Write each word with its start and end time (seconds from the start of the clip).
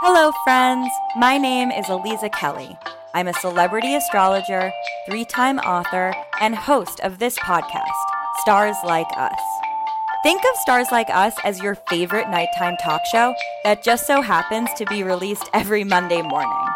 Hello, 0.00 0.30
friends. 0.44 0.88
My 1.16 1.38
name 1.38 1.72
is 1.72 1.86
Aliza 1.86 2.30
Kelly. 2.32 2.78
I'm 3.14 3.26
a 3.26 3.34
celebrity 3.34 3.96
astrologer, 3.96 4.70
three 5.08 5.24
time 5.24 5.58
author, 5.58 6.14
and 6.40 6.54
host 6.54 7.00
of 7.00 7.18
this 7.18 7.36
podcast, 7.40 7.82
Stars 8.38 8.76
Like 8.84 9.08
Us. 9.16 9.40
Think 10.22 10.40
of 10.40 10.56
Stars 10.60 10.86
Like 10.92 11.10
Us 11.10 11.34
as 11.42 11.58
your 11.58 11.74
favorite 11.90 12.30
nighttime 12.30 12.76
talk 12.80 13.00
show 13.10 13.34
that 13.64 13.82
just 13.82 14.06
so 14.06 14.22
happens 14.22 14.70
to 14.76 14.86
be 14.86 15.02
released 15.02 15.50
every 15.52 15.82
Monday 15.82 16.22
morning. 16.22 16.66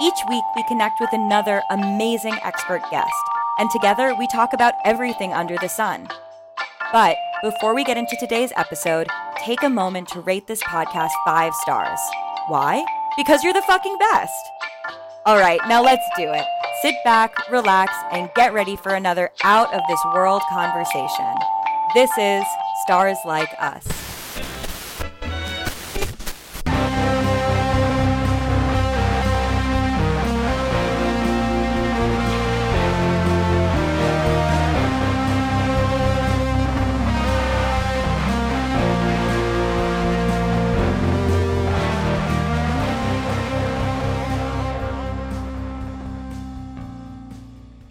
Each 0.00 0.20
week, 0.28 0.44
we 0.54 0.62
connect 0.68 1.00
with 1.00 1.12
another 1.12 1.60
amazing 1.70 2.38
expert 2.44 2.82
guest, 2.92 3.10
and 3.58 3.68
together 3.68 4.14
we 4.16 4.28
talk 4.28 4.52
about 4.52 4.74
everything 4.84 5.32
under 5.32 5.56
the 5.56 5.68
sun. 5.68 6.06
But 6.92 7.16
before 7.42 7.74
we 7.74 7.82
get 7.82 7.96
into 7.96 8.16
today's 8.20 8.52
episode, 8.56 9.08
take 9.44 9.64
a 9.64 9.68
moment 9.68 10.06
to 10.10 10.20
rate 10.20 10.46
this 10.46 10.62
podcast 10.62 11.10
five 11.26 11.52
stars. 11.56 11.98
Why? 12.48 12.82
Because 13.14 13.44
you're 13.44 13.52
the 13.52 13.60
fucking 13.60 13.98
best. 13.98 14.50
All 15.26 15.36
right, 15.36 15.60
now 15.68 15.82
let's 15.82 16.04
do 16.16 16.32
it. 16.32 16.46
Sit 16.80 16.94
back, 17.04 17.30
relax, 17.50 17.92
and 18.10 18.30
get 18.34 18.54
ready 18.54 18.74
for 18.74 18.94
another 18.94 19.30
out 19.44 19.72
of 19.74 19.82
this 19.86 20.00
world 20.14 20.40
conversation. 20.48 21.34
This 21.94 22.10
is 22.16 22.44
Stars 22.86 23.18
Like 23.26 23.50
Us. 23.58 24.07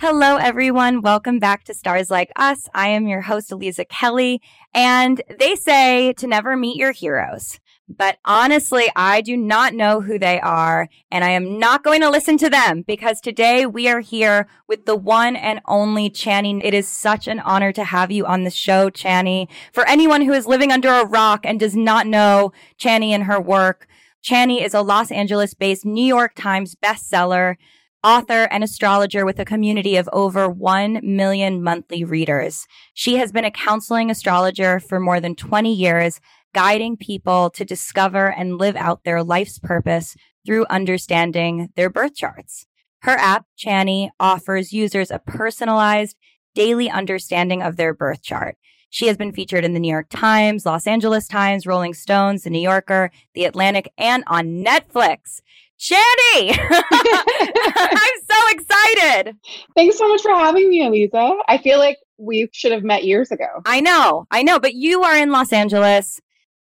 Hello, 0.10 0.38
everyone. 0.38 1.02
Welcome 1.02 1.38
back 1.38 1.66
to 1.66 1.74
Stars 1.74 2.10
Like 2.10 2.32
Us. 2.38 2.70
I 2.74 2.88
am 2.88 3.10
your 3.10 3.20
host, 3.20 3.50
Aliza 3.50 3.90
Kelly, 3.90 4.42
and 4.74 5.22
they 5.38 5.54
say 5.56 6.14
to 6.14 6.28
never 6.28 6.56
meet 6.56 6.78
your 6.78 6.94
heroes. 6.94 7.60
But 7.90 8.18
honestly, 8.24 8.86
I 8.96 9.20
do 9.20 9.36
not 9.36 9.74
know 9.74 10.00
who 10.00 10.18
they 10.18 10.40
are, 10.40 10.88
and 11.12 11.26
I 11.26 11.32
am 11.32 11.60
not 11.60 11.84
going 11.84 12.00
to 12.00 12.10
listen 12.10 12.38
to 12.38 12.50
them 12.50 12.84
because 12.84 13.20
today 13.20 13.66
we 13.66 13.90
are 13.90 14.00
here 14.00 14.48
with 14.66 14.86
the 14.86 14.96
one 14.96 15.36
and 15.36 15.60
only 15.66 16.10
Chani. 16.10 16.62
It 16.64 16.74
is 16.74 16.88
such 16.88 17.28
an 17.28 17.42
honor 17.42 17.74
to 17.74 17.84
have 17.84 18.10
you 18.10 18.26
on 18.26 18.46
the 18.46 18.50
show, 18.50 18.90
Chani. 18.90 19.50
For 19.74 19.86
anyone 19.90 20.22
who 20.22 20.32
is 20.32 20.48
living 20.48 20.72
under 20.72 20.88
a 20.88 21.06
rock 21.06 21.42
and 21.44 21.60
does 21.60 21.76
not 21.76 22.08
know 22.08 22.54
Chani 22.80 23.10
and 23.10 23.26
her 23.26 23.42
work, 23.42 23.90
Chani 24.24 24.64
is 24.64 24.74
a 24.74 24.82
Los 24.82 25.12
Angeles 25.12 25.54
based 25.54 25.86
New 25.86 26.06
York 26.06 26.34
Times 26.34 26.76
bestseller 26.76 27.58
author 28.04 28.48
and 28.52 28.64
astrologer 28.64 29.26
with 29.26 29.40
a 29.40 29.46
community 29.46 29.96
of 29.96 30.10
over 30.14 30.48
1 30.50 31.02
million 31.04 31.64
monthly 31.64 32.04
readers. 32.04 32.68
She 32.94 33.16
has 33.16 33.32
been 33.32 33.46
a 33.46 33.52
counseling 33.52 34.10
astrologer 34.10 34.80
for 34.80 35.00
more 35.00 35.20
than 35.20 35.36
20 35.36 35.74
years, 35.74 36.20
guiding 36.54 36.98
people 36.98 37.50
to 37.52 37.66
discover 37.66 38.32
and 38.32 38.58
live 38.58 38.76
out 38.76 39.04
their 39.04 39.24
life's 39.24 39.60
purpose 39.60 40.16
through 40.46 40.66
understanding 40.70 41.70
their 41.76 41.90
birth 41.90 42.16
charts. 42.16 42.66
Her 43.02 43.18
app, 43.18 43.46
Chani, 43.58 44.10
offers 44.20 44.74
users 44.74 45.12
a 45.12 45.20
personalized 45.20 46.16
daily 46.56 46.90
understanding 46.90 47.62
of 47.62 47.76
their 47.76 47.94
birth 47.94 48.24
chart. 48.24 48.58
She 48.90 49.08
has 49.08 49.18
been 49.18 49.34
featured 49.34 49.66
in 49.66 49.74
the 49.74 49.80
New 49.80 49.92
York 49.92 50.08
Times, 50.10 50.66
Los 50.66 50.88
Angeles 50.88 51.28
Times, 51.28 51.68
Rolling 51.68 51.94
Stones, 51.94 52.44
The 52.44 52.50
New 52.50 52.62
Yorker, 52.62 53.12
The 53.34 53.46
Atlantic, 53.46 53.92
and 53.98 54.24
on 54.28 54.64
Netflix. 54.64 55.42
Chani! 55.80 56.58
I'm 56.62 58.22
so 58.30 58.36
excited. 58.50 59.36
Thanks 59.76 59.98
so 59.98 60.08
much 60.08 60.22
for 60.22 60.32
having 60.32 60.70
me, 60.70 60.82
Aliza. 60.82 61.38
I 61.48 61.58
feel 61.58 61.80
like 61.80 61.98
we 62.18 62.50
should 62.52 62.72
have 62.72 62.84
met 62.84 63.04
years 63.04 63.32
ago. 63.32 63.46
I 63.66 63.80
know, 63.82 64.26
I 64.32 64.44
know, 64.44 64.60
but 64.60 64.74
you 64.74 65.04
are 65.04 65.16
in 65.18 65.32
Los 65.32 65.54
Angeles, 65.54 66.20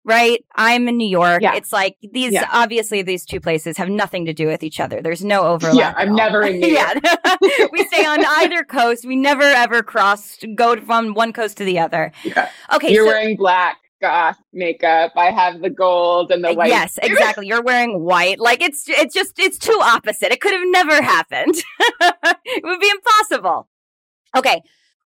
right? 0.05 0.43
I'm 0.55 0.87
in 0.87 0.97
New 0.97 1.07
York. 1.09 1.41
Yeah. 1.41 1.55
It's 1.55 1.73
like 1.73 1.95
these, 2.11 2.33
Yeah. 2.33 2.47
obviously, 2.51 3.01
these 3.01 3.25
two 3.25 3.39
places 3.39 3.77
have 3.77 3.89
nothing 3.89 4.25
to 4.25 4.33
do 4.33 4.45
with 4.47 4.61
each 4.63 4.79
other. 4.79 5.01
There's 5.01 5.23
no 5.25 5.41
overlap. 5.43 5.75
Yeah, 5.75 5.93
I'm 5.97 6.13
never 6.15 6.43
in 6.43 6.59
New 6.59 6.67
York. 6.77 6.97
yeah. 7.03 7.35
we 7.71 7.83
stay 7.85 8.05
on 8.05 8.23
either 8.23 8.63
coast. 8.63 9.05
We 9.05 9.15
never 9.15 9.41
ever 9.43 9.81
cross, 9.81 10.37
go 10.55 10.79
from 10.81 11.13
one 11.15 11.33
coast 11.33 11.57
to 11.57 11.65
the 11.65 11.79
other. 11.79 12.11
Yeah. 12.23 12.49
Okay. 12.73 12.93
You're 12.93 13.05
so- 13.05 13.11
wearing 13.11 13.35
black 13.37 13.77
goth 14.01 14.37
makeup. 14.53 15.13
I 15.15 15.31
have 15.31 15.61
the 15.61 15.69
gold 15.69 16.31
and 16.31 16.43
the 16.43 16.49
uh, 16.49 16.55
white. 16.55 16.69
Yes, 16.69 16.97
exactly. 17.01 17.47
You're 17.47 17.61
wearing 17.61 18.01
white. 18.01 18.39
Like 18.39 18.61
it's 18.61 18.85
it's 18.87 19.13
just 19.13 19.39
it's 19.39 19.57
too 19.57 19.79
opposite. 19.81 20.31
It 20.31 20.41
could 20.41 20.53
have 20.53 20.67
never 20.67 21.01
happened. 21.01 21.55
it 22.45 22.63
would 22.63 22.79
be 22.79 22.89
impossible. 22.89 23.67
Okay. 24.35 24.61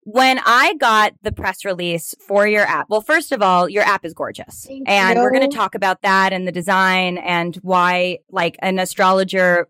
When 0.05 0.41
I 0.45 0.73
got 0.73 1.13
the 1.21 1.31
press 1.31 1.63
release 1.63 2.13
for 2.27 2.45
your 2.45 2.65
app, 2.65 2.89
well, 2.89 2.99
first 2.99 3.31
of 3.31 3.41
all, 3.41 3.69
your 3.69 3.83
app 3.83 4.03
is 4.03 4.13
gorgeous. 4.13 4.65
Thank 4.65 4.89
and 4.89 5.17
we're 5.17 5.31
going 5.31 5.49
to 5.49 5.55
talk 5.55 5.75
about 5.75 6.01
that 6.01 6.33
and 6.33 6.45
the 6.45 6.51
design 6.51 7.17
and 7.17 7.55
why 7.57 8.17
like 8.29 8.57
an 8.59 8.79
astrologer 8.79 9.69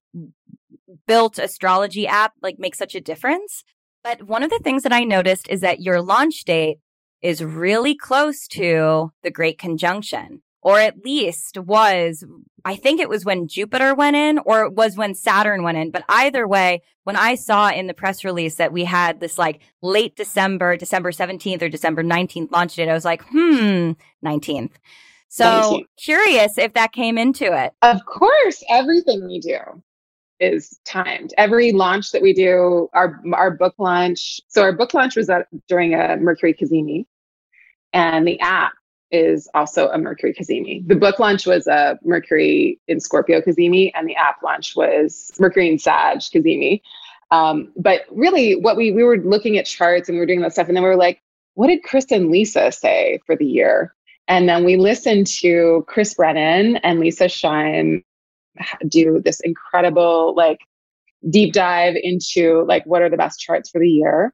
built 1.06 1.38
astrology 1.38 2.07
app 2.07 2.34
like 2.41 2.57
makes 2.57 2.80
such 2.80 2.95
a 2.95 3.01
difference. 3.01 3.63
But 4.03 4.24
one 4.24 4.41
of 4.41 4.50
the 4.50 4.59
things 4.63 4.81
that 4.84 4.91
I 4.91 5.03
noticed 5.03 5.47
is 5.50 5.62
that 5.62 5.81
your 5.81 6.01
launch 6.01 6.44
date 6.45 6.80
is 7.24 7.44
really 7.44 7.96
close 7.96 8.48
to 8.50 9.12
the 9.24 9.32
Great 9.32 9.58
Conjunction, 9.58 10.44
or 10.62 10.80
at 10.80 11.04
least 11.04 11.58
was, 11.58 12.24
I 12.66 12.76
think 12.76 13.00
it 13.00 13.10
was 13.10 13.26
when 13.26 13.48
Jupiter 13.48 13.96
went 13.96 14.18
in, 14.18 14.40
or 14.40 14.66
it 14.66 14.74
was 14.74 14.98
when 14.98 15.16
Saturn 15.16 15.64
went 15.64 15.78
in. 15.78 15.90
But 15.90 16.04
either 16.10 16.48
way, 16.48 16.84
when 17.06 17.16
I 17.16 17.36
saw 17.36 17.70
in 17.70 17.88
the 17.88 17.94
press 17.94 18.24
release 18.24 18.56
that 18.56 18.74
we 18.74 18.84
had 18.84 19.22
this 19.22 19.38
like 19.38 19.62
late 19.82 20.16
December, 20.16 20.78
December 20.78 21.12
17th 21.12 21.62
or 21.62 21.70
December 21.70 22.04
19th 22.04 22.52
launch 22.52 22.76
date, 22.76 22.90
I 22.90 22.94
was 22.94 23.06
like, 23.06 23.24
hmm, 23.30 23.94
19th. 24.24 24.74
So 25.30 25.82
curious 25.98 26.60
if 26.60 26.74
that 26.74 26.92
came 26.92 27.18
into 27.18 27.46
it. 27.46 27.74
Of 27.82 28.06
course, 28.06 28.64
everything 28.70 29.26
we 29.26 29.40
do 29.40 29.58
is 30.40 30.80
timed. 30.86 31.34
Every 31.38 31.72
launch 31.72 32.12
that 32.12 32.22
we 32.22 32.34
do, 32.34 32.88
our 32.94 33.20
our 33.34 33.50
book 33.50 33.74
launch. 33.80 34.40
So 34.50 34.62
our 34.62 34.74
book 34.74 34.94
launch 34.94 35.16
was 35.16 35.30
at, 35.30 35.48
during 35.68 35.96
a 35.96 36.18
Mercury 36.18 36.54
cazimi, 36.54 37.06
and 37.94 38.28
the 38.28 38.40
app 38.40 38.74
is 39.12 39.48
also 39.54 39.90
a 39.90 39.98
Mercury 39.98 40.34
cazimi. 40.34 40.86
The 40.88 40.96
book 40.96 41.20
launch 41.20 41.46
was 41.46 41.68
a 41.68 42.00
Mercury 42.04 42.80
in 42.88 43.00
Scorpio 43.00 43.42
cazimi, 43.42 43.92
and 43.94 44.08
the 44.08 44.16
app 44.16 44.42
launch 44.44 44.76
was 44.76 45.31
Mercury 45.40 45.70
in 45.70 45.78
Sag 45.78 46.18
cazimi. 46.18 46.81
Um, 47.31 47.72
but 47.78 48.02
really, 48.12 48.56
what 48.56 48.76
we 48.76 48.92
we 48.92 49.04
were 49.04 49.18
looking 49.18 49.58
at 49.58 49.66
charts 49.66 50.09
and 50.09 50.16
we 50.16 50.20
were 50.20 50.26
doing 50.26 50.42
that 50.42 50.54
stuff, 50.54 50.68
and 50.68 50.76
then 50.76 50.84
we 50.84 50.90
were 50.90 50.96
like, 50.96 51.22
what 51.54 51.68
did 51.68 51.84
Chris 51.84 52.12
and 52.12 52.30
Leisa 52.30 52.74
say 52.74 53.20
for 53.26 53.36
the 53.36 53.46
year? 53.46 53.94
And 54.28 54.48
then 54.48 54.64
we 54.64 54.78
listened 54.78 55.28
to 55.42 55.84
Chris 55.88 56.14
Brennan 56.14 56.78
and 56.78 57.00
Leisa 57.00 57.25
Schaim 57.25 58.04
do 58.88 59.22
this 59.24 59.40
incredible 59.42 60.34
like 60.36 60.60
deep 61.30 61.54
dive 61.54 61.96
into 62.02 62.64
like 62.68 62.86
what 62.86 63.02
are 63.02 63.10
the 63.10 63.18
best 63.18 63.40
charts 63.40 63.70
for 63.70 63.80
the 63.80 63.90
year. 63.90 64.34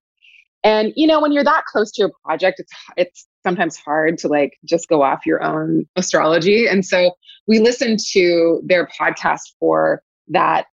And 0.63 0.93
you 0.95 1.07
know, 1.07 1.21
when 1.21 1.31
you're 1.31 1.43
that 1.43 1.65
close 1.65 1.91
to 1.93 2.01
your 2.01 2.11
project, 2.23 2.59
it's 2.59 2.73
it's 2.97 3.27
sometimes 3.43 3.77
hard 3.77 4.17
to 4.19 4.27
like 4.27 4.57
just 4.65 4.87
go 4.89 5.01
off 5.01 5.25
your 5.25 5.43
own 5.43 5.85
astrology. 5.95 6.67
And 6.67 6.85
so 6.85 7.11
we 7.47 7.59
listened 7.59 7.99
to 8.11 8.61
their 8.65 8.87
podcast 8.87 9.53
for 9.59 10.01
that 10.27 10.65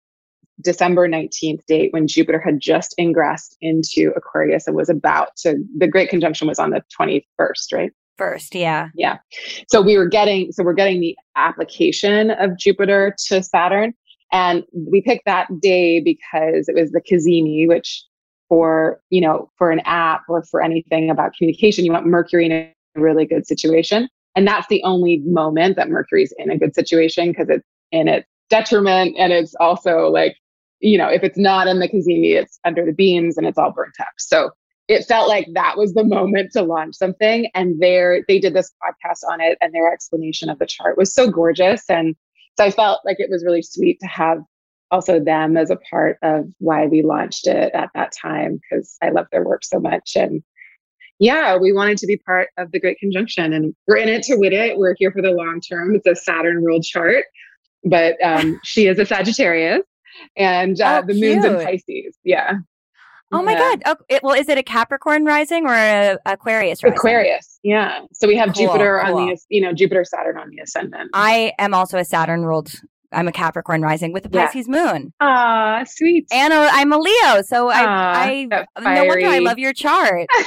December 0.61 1.07
19th 1.07 1.65
date 1.67 1.91
when 1.91 2.07
Jupiter 2.07 2.39
had 2.39 2.59
just 2.59 2.95
ingressed 2.97 3.57
into 3.61 4.11
Aquarius 4.15 4.67
and 4.67 4.75
was 4.75 4.89
about 4.89 5.35
to 5.37 5.57
the 5.77 5.87
great 5.87 6.09
conjunction 6.09 6.47
was 6.47 6.59
on 6.59 6.71
the 6.71 6.81
21st, 6.99 7.73
right? 7.73 7.91
First, 8.17 8.55
yeah. 8.55 8.89
Yeah. 8.95 9.17
So 9.69 9.81
we 9.81 9.97
were 9.97 10.07
getting 10.07 10.51
so 10.51 10.63
we're 10.63 10.73
getting 10.73 11.01
the 11.01 11.17
application 11.35 12.31
of 12.31 12.57
Jupiter 12.57 13.13
to 13.27 13.43
Saturn. 13.43 13.93
And 14.31 14.63
we 14.73 15.01
picked 15.01 15.25
that 15.25 15.47
day 15.61 15.99
because 15.99 16.67
it 16.67 16.75
was 16.75 16.91
the 16.91 17.01
cazimi, 17.01 17.67
which 17.67 18.03
for, 18.49 18.99
you 19.09 19.21
know, 19.21 19.49
for 19.57 19.71
an 19.71 19.81
app 19.85 20.21
or 20.29 20.43
for 20.43 20.61
anything 20.61 21.09
about 21.09 21.33
communication, 21.37 21.85
you 21.85 21.91
want 21.91 22.05
Mercury 22.05 22.45
in 22.45 22.51
a 22.51 22.73
really 22.95 23.25
good 23.25 23.47
situation. 23.47 24.07
And 24.35 24.47
that's 24.47 24.67
the 24.67 24.83
only 24.83 25.21
moment 25.25 25.77
that 25.77 25.89
Mercury's 25.89 26.33
in 26.37 26.49
a 26.49 26.57
good 26.57 26.75
situation 26.75 27.29
because 27.29 27.49
it's 27.49 27.65
in 27.91 28.07
its 28.07 28.27
detriment. 28.49 29.15
And 29.17 29.31
it's 29.31 29.55
also 29.55 30.09
like, 30.09 30.35
you 30.79 30.97
know, 30.97 31.07
if 31.07 31.23
it's 31.23 31.37
not 31.37 31.67
in 31.67 31.79
the 31.79 31.87
cazimi, 31.87 32.33
it's 32.33 32.59
under 32.65 32.85
the 32.85 32.91
beams 32.91 33.37
and 33.37 33.47
it's 33.47 33.57
all 33.57 33.71
burnt 33.71 33.95
up. 33.99 34.07
So 34.17 34.51
it 34.87 35.05
felt 35.05 35.27
like 35.27 35.47
that 35.53 35.77
was 35.77 35.93
the 35.93 36.03
moment 36.03 36.51
to 36.53 36.61
launch 36.61 36.95
something 36.95 37.49
and 37.55 37.79
there 37.81 38.23
they 38.27 38.39
did 38.39 38.53
this 38.53 38.71
podcast 38.83 39.29
on 39.29 39.41
it 39.41 39.57
and 39.61 39.73
their 39.73 39.91
explanation 39.91 40.49
of 40.49 40.59
the 40.59 40.65
chart 40.65 40.97
was 40.97 41.13
so 41.13 41.29
gorgeous 41.29 41.89
and 41.89 42.15
so 42.57 42.63
i 42.63 42.71
felt 42.71 43.01
like 43.05 43.17
it 43.19 43.29
was 43.29 43.43
really 43.43 43.61
sweet 43.61 43.99
to 43.99 44.07
have 44.07 44.39
also 44.91 45.19
them 45.19 45.57
as 45.57 45.69
a 45.69 45.77
part 45.89 46.17
of 46.21 46.45
why 46.59 46.85
we 46.85 47.01
launched 47.01 47.47
it 47.47 47.73
at 47.73 47.89
that 47.95 48.11
time 48.11 48.59
because 48.69 48.97
i 49.01 49.09
love 49.09 49.25
their 49.31 49.43
work 49.43 49.63
so 49.63 49.79
much 49.79 50.11
and 50.15 50.43
yeah 51.19 51.57
we 51.57 51.71
wanted 51.73 51.97
to 51.97 52.07
be 52.07 52.17
part 52.17 52.49
of 52.57 52.71
the 52.71 52.79
great 52.79 52.97
conjunction 52.99 53.53
and 53.53 53.73
we're 53.87 53.97
in 53.97 54.09
it 54.09 54.23
to 54.23 54.35
win 54.35 54.53
it 54.53 54.77
we're 54.77 54.95
here 54.97 55.11
for 55.11 55.21
the 55.21 55.31
long 55.31 55.59
term 55.61 55.95
it's 55.95 56.07
a 56.07 56.15
saturn 56.15 56.63
ruled 56.63 56.83
chart 56.83 57.25
but 57.83 58.15
um, 58.23 58.59
she 58.63 58.87
is 58.87 58.97
a 58.97 59.05
Sagittarius, 59.05 59.81
and 60.35 60.81
uh, 60.81 61.01
Oh, 61.03 61.07
the 61.07 61.13
moon's 61.21 61.45
in. 61.45 61.55
Pisces. 61.63 62.17
Yeah. 62.23 62.53
Oh 63.31 63.43
my 63.43 63.51
Yeah. 63.51 63.59
God. 63.59 63.81
Oh, 63.85 63.95
it, 64.09 64.23
well, 64.23 64.33
is 64.33 64.49
it 64.49 64.57
a 64.57 64.63
Capricorn 64.63 65.23
rising 65.23 65.67
or 65.67 65.73
a 65.75 66.17
Aquarius 66.25 66.81
rising? 66.83 66.97
Aquarius. 66.97 67.59
Yeah. 67.61 67.99
So 68.11 68.27
we 68.27 68.35
have 68.37 68.55
Cool, 68.55 68.65
Jupiter 68.65 68.99
on 69.01 69.13
cool. 69.13 69.27
the, 69.27 69.37
you 69.49 69.61
know, 69.61 69.71
Jupiter, 69.71 70.03
Saturn 70.03 70.37
on 70.39 70.49
the 70.49 70.59
ascendant. 70.63 71.11
I 71.13 71.53
am 71.59 71.75
also 71.75 71.99
a 71.99 72.05
Saturn 72.05 72.43
ruled. 72.43 72.71
I'm 73.15 73.27
a 73.27 73.31
Capricorn 73.31 73.81
rising 73.81 74.11
with 74.13 74.25
a 74.25 74.29
Yeah. 74.31 74.45
Pisces 74.47 74.67
moon, 74.67 75.13
Ah, 75.19 75.83
sweet. 75.85 76.27
and 76.31 76.53
I'm 76.53 76.91
a 76.91 76.97
Leo. 76.97 77.41
So 77.43 77.69
I, 77.69 77.83
I 77.83 78.45
no 78.45 78.65
wonder 79.05 79.27
I 79.27 79.39
love 79.39 79.57
your 79.57 79.73
chart. 79.73 80.27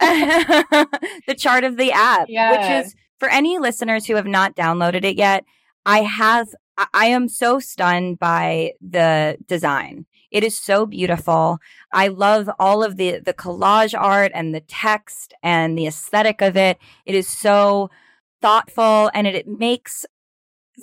the 0.00 1.34
chart 1.36 1.64
of 1.64 1.76
the 1.76 1.92
app, 1.92 2.26
Yeah. 2.28 2.50
which 2.52 2.86
is 2.86 2.94
for 3.18 3.28
any 3.28 3.58
listeners 3.58 4.06
who 4.06 4.16
have 4.16 4.26
not 4.26 4.54
downloaded 4.56 5.04
it 5.04 5.16
yet. 5.16 5.44
I 5.84 6.00
have. 6.02 6.48
I- 6.78 6.86
I 6.92 7.06
am 7.06 7.28
so 7.28 7.58
stunned 7.58 8.18
by 8.18 8.72
the 8.86 9.38
design. 9.46 10.04
It 10.30 10.44
is 10.44 10.58
so 10.58 10.84
beautiful. 10.84 11.58
I 11.92 12.08
love 12.08 12.50
all 12.58 12.82
of 12.84 12.96
the 12.96 13.20
the 13.20 13.32
collage 13.32 13.94
art 13.98 14.32
and 14.34 14.54
the 14.54 14.60
text 14.60 15.32
and 15.42 15.78
the 15.78 15.86
aesthetic 15.86 16.42
of 16.42 16.54
it. 16.56 16.76
It 17.06 17.14
is 17.14 17.26
so 17.28 17.88
thoughtful 18.42 19.10
and 19.14 19.26
it, 19.26 19.34
it 19.34 19.46
makes 19.48 20.04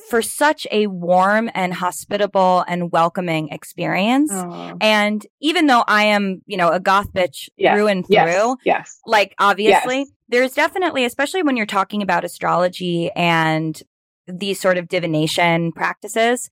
for 0.10 0.22
such 0.22 0.66
a 0.72 0.88
warm 0.88 1.50
and 1.54 1.74
hospitable 1.74 2.66
and 2.68 2.92
welcoming 2.92 3.50
experience. 3.50 4.32
Oh, 4.34 4.76
And 4.82 5.26
even 5.40 5.68
though 5.68 5.84
I 5.88 6.06
am, 6.06 6.42
you 6.48 6.58
know, 6.58 6.70
a 6.70 6.80
goth 6.80 7.14
bitch 7.14 7.50
Yes, 7.58 7.76
through 7.76 7.88
and 7.88 8.06
yes. 8.10 8.36
through, 8.36 8.56
Yes. 8.66 9.00
like 9.06 9.36
obviously, 9.40 10.00
Yes. 10.00 10.08
there's 10.30 10.54
definitely, 10.54 11.06
especially 11.06 11.44
when 11.44 11.58
you're 11.58 11.66
talking 11.68 12.02
about 12.02 12.24
astrology 12.24 13.12
and 13.16 13.82
these 14.28 14.60
sort 14.60 14.78
of 14.78 14.88
divination 14.88 15.72
practices, 15.74 16.50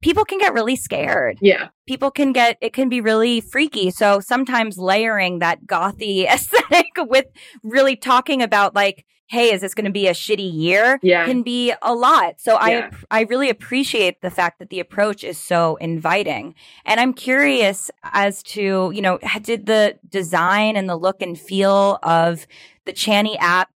people 0.00 0.24
can 0.24 0.38
get 0.38 0.54
really 0.54 0.76
scared. 0.76 1.38
Yeah. 1.42 1.68
People 1.88 2.12
can 2.12 2.32
get, 2.32 2.58
it 2.60 2.72
can 2.72 2.88
be 2.88 3.00
really 3.00 3.40
freaky. 3.40 3.90
So 3.90 4.20
sometimes 4.20 4.78
layering 4.78 5.40
that 5.40 5.64
gothy 5.66 6.26
aesthetic 6.32 6.86
with 6.98 7.26
really 7.64 7.96
talking 7.96 8.40
about 8.42 8.74
like, 8.76 9.04
hey, 9.28 9.52
is 9.52 9.60
this 9.60 9.74
going 9.74 9.84
to 9.84 9.90
be 9.92 10.08
a 10.08 10.12
shitty 10.12 10.50
year? 10.52 10.98
Yeah. 11.02 11.26
Can 11.26 11.42
be 11.42 11.72
a 11.82 11.94
lot. 11.94 12.40
So 12.40 12.52
Yeah. 12.66 12.90
I 13.10 13.20
I 13.20 13.22
really 13.24 13.50
appreciate 13.50 14.20
the 14.22 14.30
fact 14.30 14.58
that 14.58 14.70
the 14.70 14.80
approach 14.80 15.22
is 15.22 15.38
so 15.38 15.76
inviting. 15.76 16.54
And 16.84 16.98
I'm 16.98 17.12
curious 17.12 17.90
as 18.04 18.42
to, 18.44 18.90
you 18.94 19.02
know, 19.02 19.18
did 19.42 19.66
the 19.66 19.98
design 20.08 20.76
and 20.76 20.88
the 20.88 20.96
look 20.96 21.22
and 21.22 21.38
feel 21.38 21.98
of 22.02 22.46
the 22.86 22.92
Chani 22.92 23.36
app 23.38 23.70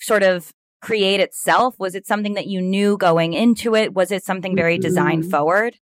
sort 0.00 0.22
of 0.22 0.52
create 0.82 1.20
itself? 1.20 1.76
Was 1.78 1.94
it 1.94 2.06
something 2.06 2.34
that 2.34 2.46
you 2.46 2.60
knew 2.60 2.96
going 2.96 3.32
into 3.32 3.74
it? 3.74 3.94
Was 3.94 4.10
it 4.10 4.24
something 4.24 4.56
very 4.56 4.78
design 4.78 5.22
Mhm. 5.22 5.30
forward? 5.30 5.76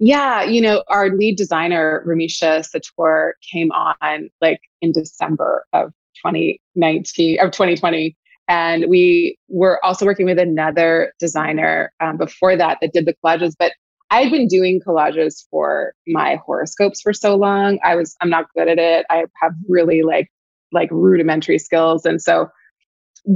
Yeah, 0.00 0.42
you 0.44 0.60
know, 0.60 0.82
our 0.88 1.10
lead 1.16 1.36
designer, 1.36 2.04
Ramisha 2.06 2.64
Sator, 2.64 3.36
came 3.52 3.70
on 3.72 4.28
like 4.40 4.60
in 4.82 4.92
December 4.92 5.64
of 5.72 5.92
2019 6.24 7.40
of 7.40 7.50
2020. 7.50 8.16
And 8.48 8.86
we 8.88 9.36
were 9.48 9.84
also 9.84 10.06
working 10.06 10.26
with 10.26 10.38
another 10.38 11.12
designer 11.18 11.92
um, 12.00 12.16
before 12.16 12.56
that 12.56 12.78
that 12.80 12.92
did 12.92 13.06
the 13.06 13.14
collages. 13.22 13.52
But 13.58 13.72
I 14.10 14.22
had 14.22 14.32
been 14.32 14.48
doing 14.48 14.80
collages 14.80 15.44
for 15.50 15.92
my 16.06 16.40
horoscopes 16.46 17.00
for 17.02 17.12
so 17.12 17.36
long. 17.36 17.78
I 17.84 17.94
was 17.94 18.16
I'm 18.22 18.30
not 18.30 18.46
good 18.56 18.68
at 18.68 18.78
it. 18.78 19.04
I 19.10 19.24
have 19.40 19.52
really 19.68 20.02
like 20.02 20.28
like 20.72 20.90
rudimentary 20.90 21.58
skills. 21.58 22.04
And 22.06 22.20
so 22.20 22.48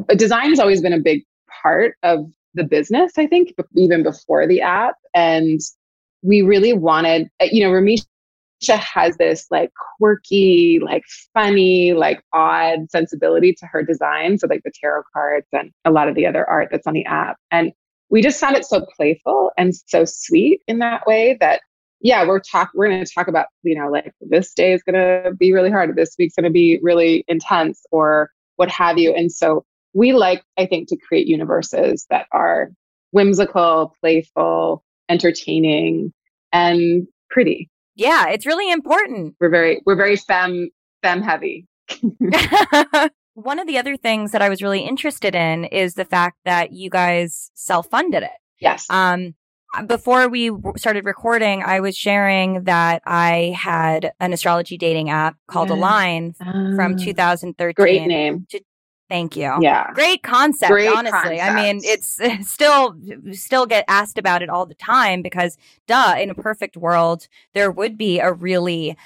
uh, 0.08 0.14
design 0.14 0.50
has 0.50 0.58
always 0.58 0.80
been 0.80 0.92
a 0.92 1.00
big 1.00 1.22
part 1.62 1.96
of 2.02 2.30
the 2.54 2.64
business, 2.64 3.12
I 3.16 3.26
think, 3.26 3.54
even 3.76 4.02
before 4.02 4.46
the 4.46 4.60
app. 4.60 4.96
And 5.14 5.60
we 6.22 6.42
really 6.42 6.72
wanted, 6.72 7.28
uh, 7.40 7.46
you 7.50 7.62
know, 7.62 7.70
Ramisha 8.62 8.78
has 8.78 9.16
this 9.16 9.46
like 9.50 9.70
quirky, 9.98 10.78
like 10.82 11.02
funny, 11.34 11.92
like 11.92 12.22
odd 12.32 12.90
sensibility 12.90 13.54
to 13.54 13.66
her 13.66 13.82
design. 13.82 14.38
So, 14.38 14.46
like 14.48 14.62
the 14.64 14.72
tarot 14.80 15.02
cards 15.12 15.46
and 15.52 15.70
a 15.84 15.90
lot 15.90 16.08
of 16.08 16.14
the 16.14 16.26
other 16.26 16.48
art 16.48 16.68
that's 16.70 16.86
on 16.86 16.94
the 16.94 17.04
app. 17.06 17.36
And 17.50 17.72
we 18.10 18.22
just 18.22 18.40
found 18.40 18.56
it 18.56 18.64
so 18.64 18.84
playful 18.96 19.50
and 19.56 19.72
so 19.74 20.04
sweet 20.04 20.60
in 20.66 20.78
that 20.80 21.06
way 21.06 21.36
that 21.40 21.62
yeah, 22.00 22.26
we're 22.26 22.40
talk 22.40 22.70
we're 22.74 22.88
gonna 22.88 23.06
talk 23.06 23.28
about, 23.28 23.46
you 23.62 23.78
know, 23.78 23.88
like 23.88 24.12
this 24.20 24.52
day 24.54 24.72
is 24.72 24.82
gonna 24.82 25.30
be 25.38 25.52
really 25.52 25.70
hard, 25.70 25.94
this 25.96 26.14
week's 26.18 26.34
gonna 26.34 26.50
be 26.50 26.78
really 26.82 27.24
intense 27.28 27.84
or 27.92 28.30
what 28.56 28.68
have 28.70 28.98
you. 28.98 29.14
And 29.14 29.30
so 29.30 29.64
we 29.94 30.12
like, 30.12 30.42
I 30.58 30.66
think, 30.66 30.88
to 30.88 30.96
create 30.96 31.26
universes 31.26 32.06
that 32.10 32.26
are 32.32 32.70
whimsical, 33.12 33.94
playful, 34.00 34.82
entertaining, 35.08 36.12
and 36.52 37.06
pretty. 37.30 37.70
Yeah, 37.94 38.28
it's 38.28 38.46
really 38.46 38.70
important. 38.70 39.34
We're 39.40 39.50
very 39.50 39.82
we're 39.84 39.96
very 39.96 40.16
femme 40.16 40.70
femme 41.02 41.22
heavy. 41.22 41.66
One 43.34 43.58
of 43.58 43.66
the 43.66 43.78
other 43.78 43.96
things 43.96 44.32
that 44.32 44.42
I 44.42 44.48
was 44.48 44.62
really 44.62 44.80
interested 44.80 45.34
in 45.34 45.64
is 45.64 45.94
the 45.94 46.04
fact 46.04 46.36
that 46.44 46.72
you 46.72 46.90
guys 46.90 47.50
self-funded 47.54 48.22
it. 48.22 48.30
Yes. 48.60 48.86
Um, 48.90 49.34
before 49.86 50.28
we 50.28 50.50
started 50.76 51.06
recording, 51.06 51.62
I 51.62 51.80
was 51.80 51.96
sharing 51.96 52.64
that 52.64 53.00
I 53.06 53.56
had 53.58 54.12
an 54.20 54.34
astrology 54.34 54.76
dating 54.76 55.08
app 55.08 55.36
called 55.48 55.70
Yeah. 55.70 55.76
Align 55.76 56.34
from 56.34 56.94
Ah, 56.94 57.02
2013. 57.02 57.74
great 57.74 58.06
name. 58.06 58.46
Thank 59.12 59.36
you. 59.36 59.58
Yeah. 59.60 59.92
Great 59.92 60.22
concept, 60.22 60.72
Great 60.72 60.88
honestly. 60.88 61.38
I 61.38 61.54
mean, 61.54 61.82
it's 61.84 62.18
still 62.50 62.96
still 63.32 63.66
get 63.66 63.84
asked 63.86 64.16
about 64.16 64.40
it 64.40 64.48
all 64.48 64.64
the 64.64 64.74
time 64.74 65.20
because 65.20 65.58
duh, 65.86 66.14
in 66.18 66.30
a 66.30 66.34
perfect 66.34 66.78
world, 66.78 67.28
there 67.52 67.70
would 67.70 67.98
be 67.98 68.20
a 68.20 68.32
really 68.32 68.96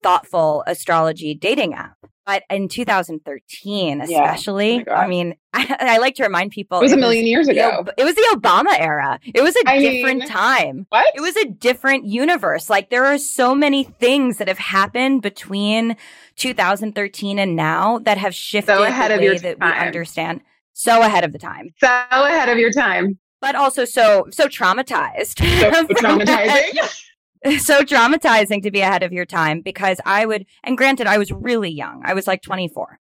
thoughtful 0.00 0.62
astrology 0.68 1.34
dating 1.34 1.74
app. 1.74 1.96
But 2.28 2.42
in 2.50 2.68
2013, 2.68 4.02
Yeah. 4.06 4.22
especially, 4.34 4.84
Oh. 4.86 4.92
I 4.92 5.06
mean, 5.06 5.34
I, 5.54 5.76
I 5.80 5.96
like 5.98 6.14
to 6.16 6.24
remind 6.24 6.50
people 6.52 6.78
It 6.78 6.82
was 6.82 6.92
a 6.92 6.96
million 6.98 7.24
years 7.26 7.48
ago. 7.48 7.70
Ob- 7.78 7.90
it 7.96 8.04
was 8.04 8.14
the 8.16 8.28
Obama 8.36 8.78
era. 8.78 9.18
It 9.34 9.40
was 9.42 9.56
a 9.56 9.62
I 9.66 9.78
different 9.78 10.20
mean, 10.20 10.28
time. 10.28 10.86
What? 10.90 11.06
It 11.14 11.22
was 11.22 11.34
a 11.36 11.46
different 11.46 12.04
universe. 12.04 12.68
Like 12.68 12.90
there 12.90 13.06
are 13.06 13.16
so 13.16 13.54
many 13.54 13.82
things 13.84 14.36
that 14.36 14.46
have 14.46 14.58
happened 14.58 15.22
between 15.22 15.96
2013 16.36 17.38
and 17.38 17.56
now 17.56 17.98
that 18.00 18.18
have 18.18 18.34
shifted 18.34 18.72
ahead 18.78 19.10
the 19.10 19.14
of 19.16 19.22
your 19.22 19.38
that 19.38 19.56
we 19.58 19.60
time. 19.66 19.86
understand. 19.86 20.40
So 20.74 21.00
ahead 21.00 21.24
of 21.24 21.32
the 21.32 21.38
time, 21.38 21.70
so 21.80 21.88
ahead 22.12 22.50
of 22.50 22.58
your 22.58 22.70
time. 22.70 23.18
but 23.40 23.54
also 23.56 23.84
so 23.84 24.26
so 24.30 24.46
traumatized. 24.48 25.38
So 25.38 25.86
traumatizing. 25.94 27.04
so 27.58 27.82
traumatizing 27.82 28.62
to 28.62 28.70
be 28.70 28.80
ahead 28.80 29.02
of 29.02 29.12
your 29.12 29.24
time 29.26 29.60
because 29.60 30.00
I 30.04 30.26
would, 30.26 30.46
and 30.64 30.76
granted, 30.76 31.06
I 31.06 31.18
was 31.18 31.30
really 31.32 31.70
young. 31.70 32.02
I 32.04 32.14
was 32.14 32.26
like 32.26 32.42
24, 32.42 32.98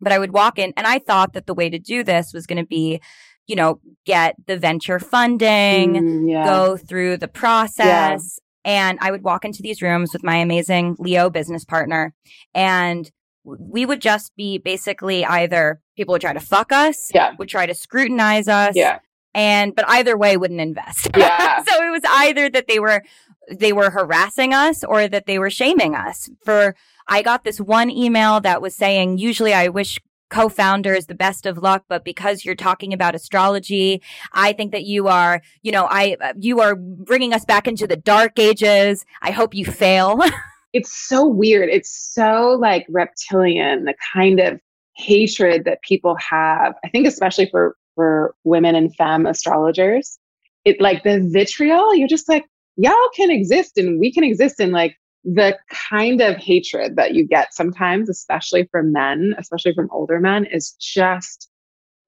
but 0.00 0.12
I 0.12 0.18
would 0.18 0.32
walk 0.32 0.58
in 0.58 0.72
and 0.76 0.86
I 0.86 0.98
thought 0.98 1.32
that 1.34 1.46
the 1.46 1.54
way 1.54 1.70
to 1.70 1.78
do 1.78 2.02
this 2.04 2.32
was 2.32 2.46
going 2.46 2.58
to 2.62 2.66
be, 2.66 3.00
you 3.46 3.56
know, 3.56 3.80
get 4.04 4.36
the 4.46 4.56
venture 4.58 4.98
funding, 4.98 5.94
Mm, 5.94 6.30
yeah. 6.30 6.44
go 6.44 6.76
through 6.76 7.16
the 7.18 7.28
process. 7.28 8.38
And 8.64 8.98
I 9.00 9.10
would 9.10 9.22
walk 9.22 9.44
into 9.44 9.62
these 9.62 9.80
rooms 9.80 10.10
with 10.12 10.22
my 10.22 10.36
amazing 10.36 10.96
Leo 10.98 11.30
business 11.30 11.64
partner 11.64 12.14
and 12.54 13.10
we 13.44 13.86
would 13.86 14.02
just 14.02 14.36
be 14.36 14.58
basically 14.58 15.24
either 15.24 15.80
people 15.96 16.12
would 16.12 16.20
try 16.20 16.34
to 16.34 16.40
fuck 16.40 16.70
us, 16.70 17.10
Yeah. 17.14 17.32
would 17.38 17.48
try 17.48 17.64
to 17.64 17.72
scrutinize 17.72 18.46
us, 18.46 18.74
Yeah. 18.76 18.98
and 19.32 19.74
but 19.74 19.86
either 19.88 20.18
way 20.18 20.36
wouldn't 20.36 20.60
invest. 20.60 21.08
Yeah. 21.16 21.62
so 21.66 21.82
it 21.86 21.90
was 21.90 22.02
either 22.06 22.50
that 22.50 22.66
they 22.68 22.78
were 22.78 23.02
they 23.50 23.72
were 23.72 23.90
harassing 23.90 24.52
us 24.52 24.84
or 24.84 25.08
that 25.08 25.26
they 25.26 25.38
were 25.38 25.50
shaming 25.50 25.94
us. 25.94 26.28
For 26.44 26.74
I 27.06 27.22
got 27.22 27.44
this 27.44 27.60
one 27.60 27.90
email 27.90 28.40
that 28.40 28.62
was 28.62 28.74
saying, 28.74 29.18
usually 29.18 29.54
I 29.54 29.68
wish 29.68 29.98
co-founders 30.30 31.06
the 31.06 31.14
best 31.14 31.46
of 31.46 31.56
luck 31.56 31.84
but 31.88 32.04
because 32.04 32.44
you're 32.44 32.54
talking 32.54 32.92
about 32.92 33.14
astrology 33.14 34.02
i 34.34 34.52
think 34.52 34.72
that 34.72 34.84
you 34.84 35.08
are 35.08 35.40
you 35.62 35.72
know 35.72 35.86
i 35.88 36.18
uh, 36.20 36.34
you 36.36 36.60
are 36.60 36.76
bringing 36.76 37.32
us 37.32 37.46
back 37.46 37.66
into 37.66 37.86
the 37.86 37.96
dark 37.96 38.38
ages 38.38 39.06
i 39.22 39.30
hope 39.30 39.54
you 39.54 39.64
fail 39.64 40.20
it's 40.72 40.96
so 40.96 41.26
weird. 41.26 41.68
It's 41.68 41.90
so 41.90 42.56
like 42.60 42.86
reptilian, 42.88 43.84
the 43.84 43.94
kind 44.12 44.40
of 44.40 44.60
hatred 44.96 45.64
that 45.64 45.82
people 45.82 46.16
have. 46.16 46.74
I 46.84 46.88
think 46.88 47.06
especially 47.06 47.48
for 47.50 47.76
for 47.94 48.34
women 48.44 48.74
and 48.74 48.94
femme 48.94 49.26
astrologers, 49.26 50.18
it 50.64 50.80
like 50.80 51.02
the 51.02 51.28
vitriol. 51.32 51.94
You're 51.94 52.08
just 52.08 52.28
like 52.28 52.44
y'all 52.78 53.10
can 53.14 53.30
exist 53.30 53.76
and 53.76 54.00
we 54.00 54.10
can 54.12 54.24
exist 54.24 54.60
in 54.60 54.70
like 54.70 54.96
the 55.24 55.58
kind 55.90 56.20
of 56.22 56.36
hatred 56.36 56.96
that 56.96 57.12
you 57.14 57.26
get 57.26 57.52
sometimes, 57.52 58.08
especially 58.08 58.66
from 58.70 58.92
men, 58.92 59.34
especially 59.36 59.74
from 59.74 59.90
older 59.92 60.18
men, 60.20 60.46
is 60.46 60.72
just 60.80 61.50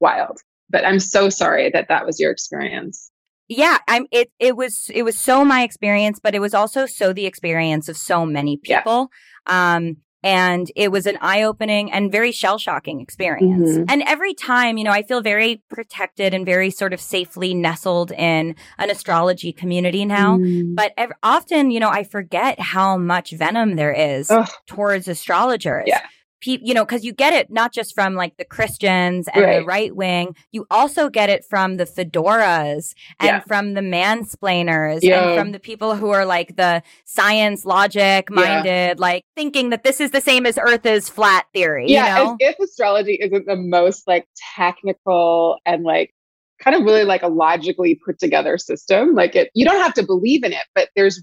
wild. 0.00 0.39
But 0.71 0.87
I'm 0.87 1.00
so 1.00 1.29
sorry 1.29 1.71
that 1.75 1.89
that 1.89 2.07
was 2.07 2.19
your 2.21 2.31
experience. 2.31 3.11
yeah 3.49 3.79
i'm 3.89 4.07
it 4.12 4.31
it 4.39 4.57
was 4.57 4.91
it 4.95 5.03
was 5.03 5.19
so 5.19 5.45
my 5.45 5.62
experience 5.65 6.21
but 6.23 6.35
it 6.37 6.39
was 6.41 6.55
also 6.55 6.87
so 6.87 7.12
the 7.12 7.27
experience 7.27 7.89
of 7.89 7.97
so 7.97 8.25
many 8.25 8.61
Yeah. 8.62 8.79
people 8.81 9.11
um 9.47 9.97
And 10.23 10.71
it 10.77 10.93
was 10.93 11.07
an 11.07 11.17
eye 11.21 11.43
opening 11.43 11.91
and 11.91 12.12
very 12.12 12.31
shell 12.33 12.59
shocking 12.59 13.00
experience. 13.00 13.79
Mhm. 13.79 13.87
And 13.89 14.03
every 14.07 14.35
time, 14.35 14.77
you 14.77 14.85
know, 14.85 14.91
I 14.91 15.03
feel 15.03 15.23
very 15.23 15.62
protected 15.71 16.35
and 16.35 16.45
very 16.45 16.71
sort 16.71 16.93
of 16.93 17.00
safely 17.00 17.55
nestled 17.55 18.12
in 18.12 18.55
an 18.79 18.91
astrology 18.91 19.53
community 19.53 20.05
now. 20.05 20.37
Mm. 20.37 20.75
But 20.75 20.93
ev- 20.99 21.12
often, 21.23 21.71
you 21.71 21.81
know, 21.81 21.89
I 21.89 22.05
forget 22.05 22.61
how 22.61 22.99
much 22.99 23.31
venom 23.31 23.77
there 23.77 23.93
is 23.93 24.31
Ugh. 24.31 24.49
towards 24.67 25.09
astrologers. 25.09 25.85
Yeah. 25.87 26.03
You 26.44 26.73
know, 26.75 26.85
because 26.85 27.04
you 27.04 27.12
get 27.12 27.32
it 27.35 27.50
not 27.50 27.73
just 27.73 27.94
from 27.94 28.14
like 28.14 28.37
the 28.38 28.44
Christians 28.44 29.28
and 29.35 29.44
the 29.44 29.49
Right. 29.49 29.66
right 29.66 29.97
wing, 29.97 30.35
you 30.52 30.66
also 30.70 31.11
get 31.11 31.28
it 31.28 31.44
from 31.44 31.76
the 31.76 31.85
fedoras 31.85 32.94
and 33.18 33.26
Yeah. 33.28 33.40
from 33.40 33.75
the 33.75 33.80
mansplainers 33.82 35.00
Yeah. 35.02 35.28
and 35.30 35.38
from 35.38 35.52
the 35.52 35.59
people 35.59 35.97
who 35.97 36.11
are 36.11 36.25
like 36.25 36.56
the 36.56 36.82
science 37.04 37.64
logic 37.64 38.30
minded, 38.30 38.99
like 38.99 39.25
thinking 39.37 39.70
that 39.70 39.85
this 39.85 40.00
is 40.00 40.12
the 40.12 40.20
same 40.20 40.47
as 40.47 40.59
Earth 40.59 40.87
is 40.87 41.09
flat 41.09 41.47
theory. 41.52 41.87
yeah, 41.88 42.18
you 42.18 42.25
know? 42.25 42.37
if 42.40 42.59
astrology 42.59 43.18
isn't 43.20 43.47
the 43.47 43.56
most 43.56 44.06
like 44.09 44.26
technical 44.56 45.59
and 45.66 45.85
like 45.85 46.14
kind 46.62 46.76
of 46.76 46.82
really 46.85 47.04
like 47.04 47.23
a 47.23 47.28
logically 47.28 47.99
put 48.04 48.18
together 48.18 48.59
system. 48.59 49.14
Like 49.14 49.35
it, 49.35 49.50
you 49.54 49.64
don't 49.64 49.80
have 49.82 49.94
to 49.94 50.02
believe 50.02 50.44
in 50.44 50.52
it, 50.52 50.64
but 50.75 50.90
there's 50.94 51.23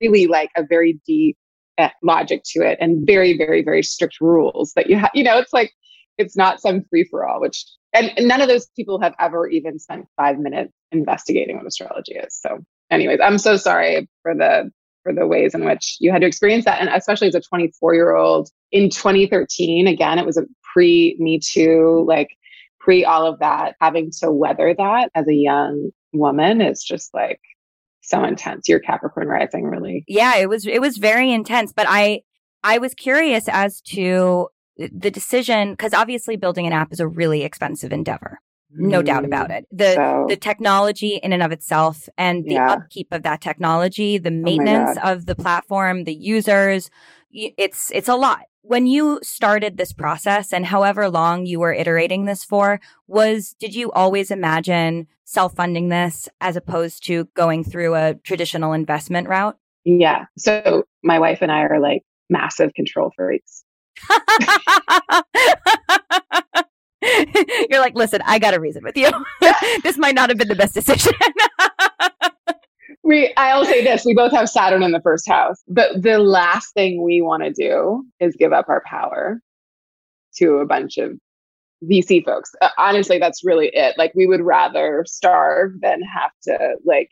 really 0.00 0.26
like 0.26 0.50
a 0.56 0.62
very 0.62 1.00
deep 1.06 1.36
Eh, 1.78 1.90
logic 2.02 2.42
to 2.42 2.62
it 2.62 2.78
and 2.80 3.06
very, 3.06 3.36
very, 3.36 3.62
very 3.62 3.82
strict 3.82 4.18
rules 4.18 4.72
that 4.76 4.88
you 4.88 4.96
have. 4.96 5.10
You 5.12 5.22
know, 5.22 5.38
it's 5.38 5.52
like 5.52 5.72
it's 6.16 6.34
not 6.34 6.58
some 6.58 6.82
free 6.88 7.04
for 7.04 7.26
all. 7.26 7.38
Which 7.38 7.62
and, 7.92 8.12
and 8.16 8.26
none 8.26 8.40
of 8.40 8.48
those 8.48 8.66
people 8.74 8.98
have 9.02 9.14
ever 9.18 9.46
even 9.46 9.78
spent 9.78 10.06
five 10.16 10.38
minutes 10.38 10.72
investigating 10.90 11.58
what 11.58 11.66
astrology 11.66 12.14
is. 12.14 12.34
So, 12.40 12.64
anyways, 12.90 13.18
I'm 13.22 13.36
so 13.36 13.58
sorry 13.58 14.08
for 14.22 14.34
the 14.34 14.70
for 15.02 15.12
the 15.12 15.26
ways 15.26 15.54
in 15.54 15.66
which 15.66 15.98
you 16.00 16.10
had 16.10 16.22
to 16.22 16.26
experience 16.26 16.64
that, 16.64 16.80
and 16.80 16.88
especially 16.88 17.28
as 17.28 17.34
a 17.34 17.42
24 17.42 17.94
year 17.94 18.16
old 18.16 18.48
in 18.72 18.88
2013. 18.88 19.86
Again, 19.86 20.18
it 20.18 20.24
was 20.24 20.38
a 20.38 20.46
pre 20.72 21.14
Me 21.18 21.38
Too, 21.38 22.06
like 22.08 22.30
pre 22.80 23.04
all 23.04 23.26
of 23.26 23.38
that. 23.40 23.76
Having 23.82 24.12
to 24.22 24.32
weather 24.32 24.74
that 24.78 25.10
as 25.14 25.28
a 25.28 25.34
young 25.34 25.90
woman 26.14 26.62
is 26.62 26.82
just 26.82 27.12
like 27.12 27.40
so 28.06 28.24
intense. 28.24 28.68
Your 28.68 28.80
Capricorn 28.80 29.28
rising, 29.28 29.64
really. 29.64 30.04
yeah 30.08 30.36
it 30.36 30.48
was 30.48 30.66
it 30.66 30.80
was 30.80 30.96
very 30.96 31.32
intense 31.32 31.72
but 31.72 31.86
i 31.88 32.20
i 32.62 32.78
was 32.78 32.94
curious 32.94 33.48
as 33.48 33.80
to 33.80 34.48
the 34.76 35.10
decision 35.10 35.72
because 35.72 35.94
obviously 35.94 36.36
building 36.36 36.66
an 36.66 36.72
app 36.72 36.92
is 36.92 37.00
a 37.00 37.06
really 37.06 37.42
expensive 37.42 37.92
endeavor 37.92 38.38
no 38.70 39.00
doubt 39.02 39.22
mm-hmm. 39.22 39.26
about 39.26 39.50
it 39.50 39.66
the. 39.70 39.94
So, 39.94 40.26
the 40.28 40.36
technology 40.36 41.20
in 41.22 41.32
and 41.32 41.42
of 41.42 41.52
itself 41.52 42.08
and 42.18 42.44
the 42.44 42.54
Yeah. 42.54 42.70
Oh 42.70 42.72
upkeep 42.74 43.08
of 43.12 43.22
that 43.22 43.40
technology 43.40 44.18
the 44.18 44.30
oh 44.30 44.32
maintenance 44.32 44.98
of 45.02 45.26
the 45.26 45.34
platform 45.34 46.04
the 46.04 46.14
users 46.14 46.90
it's 47.32 47.90
it's 47.94 48.08
a 48.08 48.14
lot 48.14 48.42
when 48.62 48.86
you 48.86 49.20
started 49.22 49.76
this 49.76 49.92
process 49.92 50.52
and 50.52 50.66
however 50.66 51.08
long 51.08 51.46
you 51.46 51.60
were 51.60 51.72
iterating 51.72 52.24
this 52.24 52.44
for 52.44 52.80
was 53.06 53.54
did 53.60 53.74
you 53.74 53.92
always 53.92 54.30
imagine 54.30 55.06
self-funding 55.24 55.88
this 55.88 56.28
as 56.40 56.56
opposed 56.56 57.04
to 57.04 57.24
going 57.34 57.64
through 57.64 57.94
a 57.94 58.14
traditional 58.24 58.72
investment 58.72 59.28
route 59.28 59.56
yeah. 59.86 60.26
So 60.36 60.84
my 61.04 61.20
wife 61.20 61.38
and 61.42 61.52
I 61.52 61.62
are 61.62 61.80
like 61.80 62.02
massive 62.28 62.74
control 62.74 63.12
freaks. 63.16 63.64
You're 67.70 67.78
like, 67.78 67.94
listen, 67.94 68.20
I 68.24 68.40
got 68.40 68.50
to 68.50 68.58
reason 68.58 68.82
with 68.82 68.96
you. 68.96 69.10
this 69.84 69.96
might 69.96 70.16
not 70.16 70.28
have 70.28 70.38
been 70.38 70.48
the 70.48 70.56
best 70.56 70.74
decision. 70.74 71.12
We, 73.06 73.32
I'll 73.36 73.64
say 73.64 73.84
this: 73.84 74.04
we 74.04 74.14
both 74.14 74.32
have 74.32 74.48
Saturn 74.48 74.82
in 74.82 74.90
the 74.90 75.00
first 75.00 75.28
house, 75.28 75.62
but 75.68 76.02
the 76.02 76.18
last 76.18 76.74
thing 76.74 77.04
we 77.04 77.22
want 77.22 77.44
to 77.44 77.52
do 77.52 78.04
is 78.18 78.34
give 78.34 78.52
up 78.52 78.68
our 78.68 78.82
power 78.84 79.40
to 80.38 80.56
a 80.56 80.66
bunch 80.66 80.98
of 80.98 81.12
VC 81.84 82.24
folks. 82.24 82.50
Uh, 82.60 82.70
honestly, 82.78 83.18
that's 83.20 83.44
really 83.44 83.70
it. 83.72 83.96
Like, 83.96 84.12
we 84.16 84.26
would 84.26 84.40
rather 84.40 85.04
starve 85.06 85.80
than 85.80 86.02
have 86.02 86.32
to 86.44 86.76
like 86.84 87.08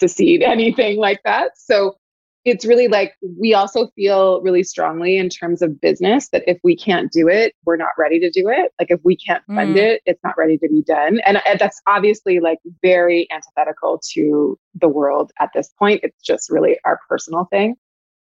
secede 0.00 0.42
anything 0.46 0.98
like 0.98 1.20
that. 1.24 1.52
So 1.56 1.96
it's 2.44 2.64
really 2.64 2.88
like 2.88 3.14
we 3.38 3.52
also 3.52 3.88
feel 3.88 4.40
really 4.40 4.62
strongly 4.62 5.18
in 5.18 5.28
terms 5.28 5.60
of 5.60 5.80
business 5.80 6.28
that 6.30 6.42
if 6.46 6.58
we 6.64 6.74
can't 6.74 7.12
do 7.12 7.28
it, 7.28 7.54
we're 7.66 7.76
not 7.76 7.90
ready 7.98 8.18
to 8.18 8.30
do 8.30 8.48
it. 8.48 8.72
Like 8.78 8.90
if 8.90 9.00
we 9.04 9.14
can't 9.16 9.44
fund 9.46 9.76
Mm. 9.76 9.80
it, 9.80 10.02
it's 10.06 10.24
not 10.24 10.38
ready 10.38 10.56
to 10.58 10.68
be 10.68 10.82
done. 10.82 11.20
And, 11.26 11.40
and 11.46 11.58
that's 11.58 11.82
obviously 11.86 12.40
like 12.40 12.58
very 12.82 13.28
antithetical 13.30 14.00
to 14.14 14.58
the 14.74 14.88
world 14.88 15.32
at 15.38 15.50
this 15.54 15.68
point. 15.78 16.00
It's 16.02 16.22
just 16.22 16.50
really 16.50 16.78
our 16.84 16.98
personal 17.08 17.44
thing. 17.50 17.76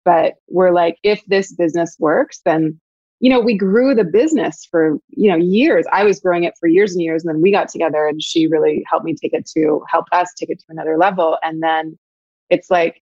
But 0.05 0.35
we're 0.49 0.71
like, 0.71 0.99
if 1.03 1.23
this 1.27 1.53
business 1.53 1.97
works, 1.99 2.41
then 2.45 2.81
you 3.21 3.31
know, 3.31 3.41
we 3.41 3.57
grew 3.57 3.95
the 3.95 4.05
business 4.05 4.67
for, 4.71 4.99
you 5.09 5.31
know, 5.31 5.37
years. 5.37 5.87
I 5.91 6.05
was 6.05 6.21
growing 6.21 6.45
it 6.45 6.53
for 6.61 6.69
years 6.69 6.93
and 6.93 7.03
years. 7.03 7.25
And 7.25 7.35
then 7.35 7.41
we 7.41 7.51
got 7.51 7.69
together 7.69 8.07
and 8.07 8.23
she 8.23 8.47
really 8.47 8.85
helped 8.91 9.07
me 9.07 9.15
take 9.15 9.33
it 9.33 9.49
to 9.57 9.83
help 9.91 10.05
us 10.13 10.33
take 10.39 10.51
it 10.51 10.59
to 10.59 10.67
another 10.69 10.99
level. 10.99 11.39
And 11.43 11.63
then 11.63 11.99
it's 12.51 12.71
like 12.71 13.03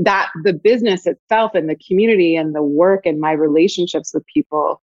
that 0.00 0.30
the 0.44 0.54
business 0.54 1.06
itself 1.06 1.54
and 1.54 1.68
the 1.68 1.76
community 1.86 2.34
and 2.34 2.54
the 2.54 2.62
work 2.62 3.04
and 3.04 3.20
my 3.20 3.32
relationships 3.32 4.12
with 4.14 4.24
people 4.26 4.82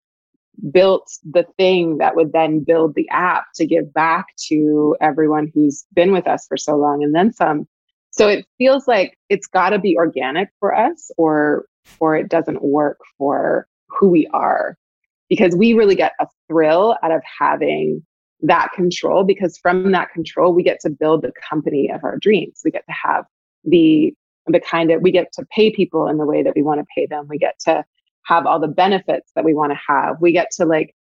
built 0.71 1.09
the 1.23 1.45
thing 1.57 1.97
that 1.99 2.15
would 2.15 2.33
then 2.33 2.63
build 2.63 2.95
the 2.95 3.07
app 3.09 3.45
to 3.55 3.65
give 3.65 3.93
back 3.93 4.25
to 4.47 4.95
everyone 4.99 5.49
who's 5.53 5.85
been 5.93 6.11
with 6.11 6.27
us 6.27 6.45
for 6.47 6.57
so 6.57 6.75
long 6.75 7.01
and 7.01 7.15
then 7.15 7.31
some. 7.31 7.65
So 8.11 8.27
it 8.27 8.45
feels 8.57 8.87
like 8.87 9.17
it's 9.29 9.47
got 9.47 9.69
to 9.69 9.79
be 9.79 9.95
organic 9.97 10.49
for 10.59 10.75
us 10.75 11.11
or 11.17 11.65
or 11.99 12.17
it 12.17 12.29
doesn't 12.29 12.61
work 12.61 12.99
for 13.17 13.67
who 13.87 14.09
we 14.09 14.27
are 14.33 14.77
because 15.29 15.55
we 15.55 15.73
really 15.73 15.95
get 15.95 16.13
a 16.19 16.27
thrill 16.47 16.97
out 17.03 17.11
of 17.11 17.21
having 17.39 18.03
that 18.41 18.69
control 18.73 19.23
because 19.23 19.57
from 19.57 19.91
that 19.91 20.11
control 20.11 20.53
we 20.53 20.63
get 20.63 20.79
to 20.81 20.89
build 20.89 21.21
the 21.21 21.31
company 21.47 21.89
of 21.91 22.03
our 22.03 22.17
dreams 22.17 22.61
we 22.65 22.71
get 22.71 22.83
to 22.87 22.93
have 22.93 23.25
the 23.63 24.13
the 24.47 24.59
kind 24.59 24.91
of 24.91 25.01
we 25.01 25.11
get 25.11 25.31
to 25.33 25.45
pay 25.51 25.71
people 25.71 26.07
in 26.07 26.17
the 26.17 26.25
way 26.25 26.43
that 26.43 26.53
we 26.55 26.61
want 26.61 26.79
to 26.79 26.85
pay 26.95 27.05
them. 27.05 27.27
We 27.27 27.37
get 27.37 27.59
to 27.61 27.83
have 28.23 28.45
all 28.45 28.59
the 28.59 28.67
benefits 28.67 29.31
that 29.35 29.45
we 29.45 29.53
want 29.53 29.71
to 29.71 29.79
have. 29.87 30.17
We 30.21 30.31
get 30.31 30.51
to 30.57 30.65
like 30.65 30.95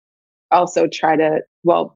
also 0.51 0.87
try 0.87 1.15
to 1.15 1.41
well 1.63 1.95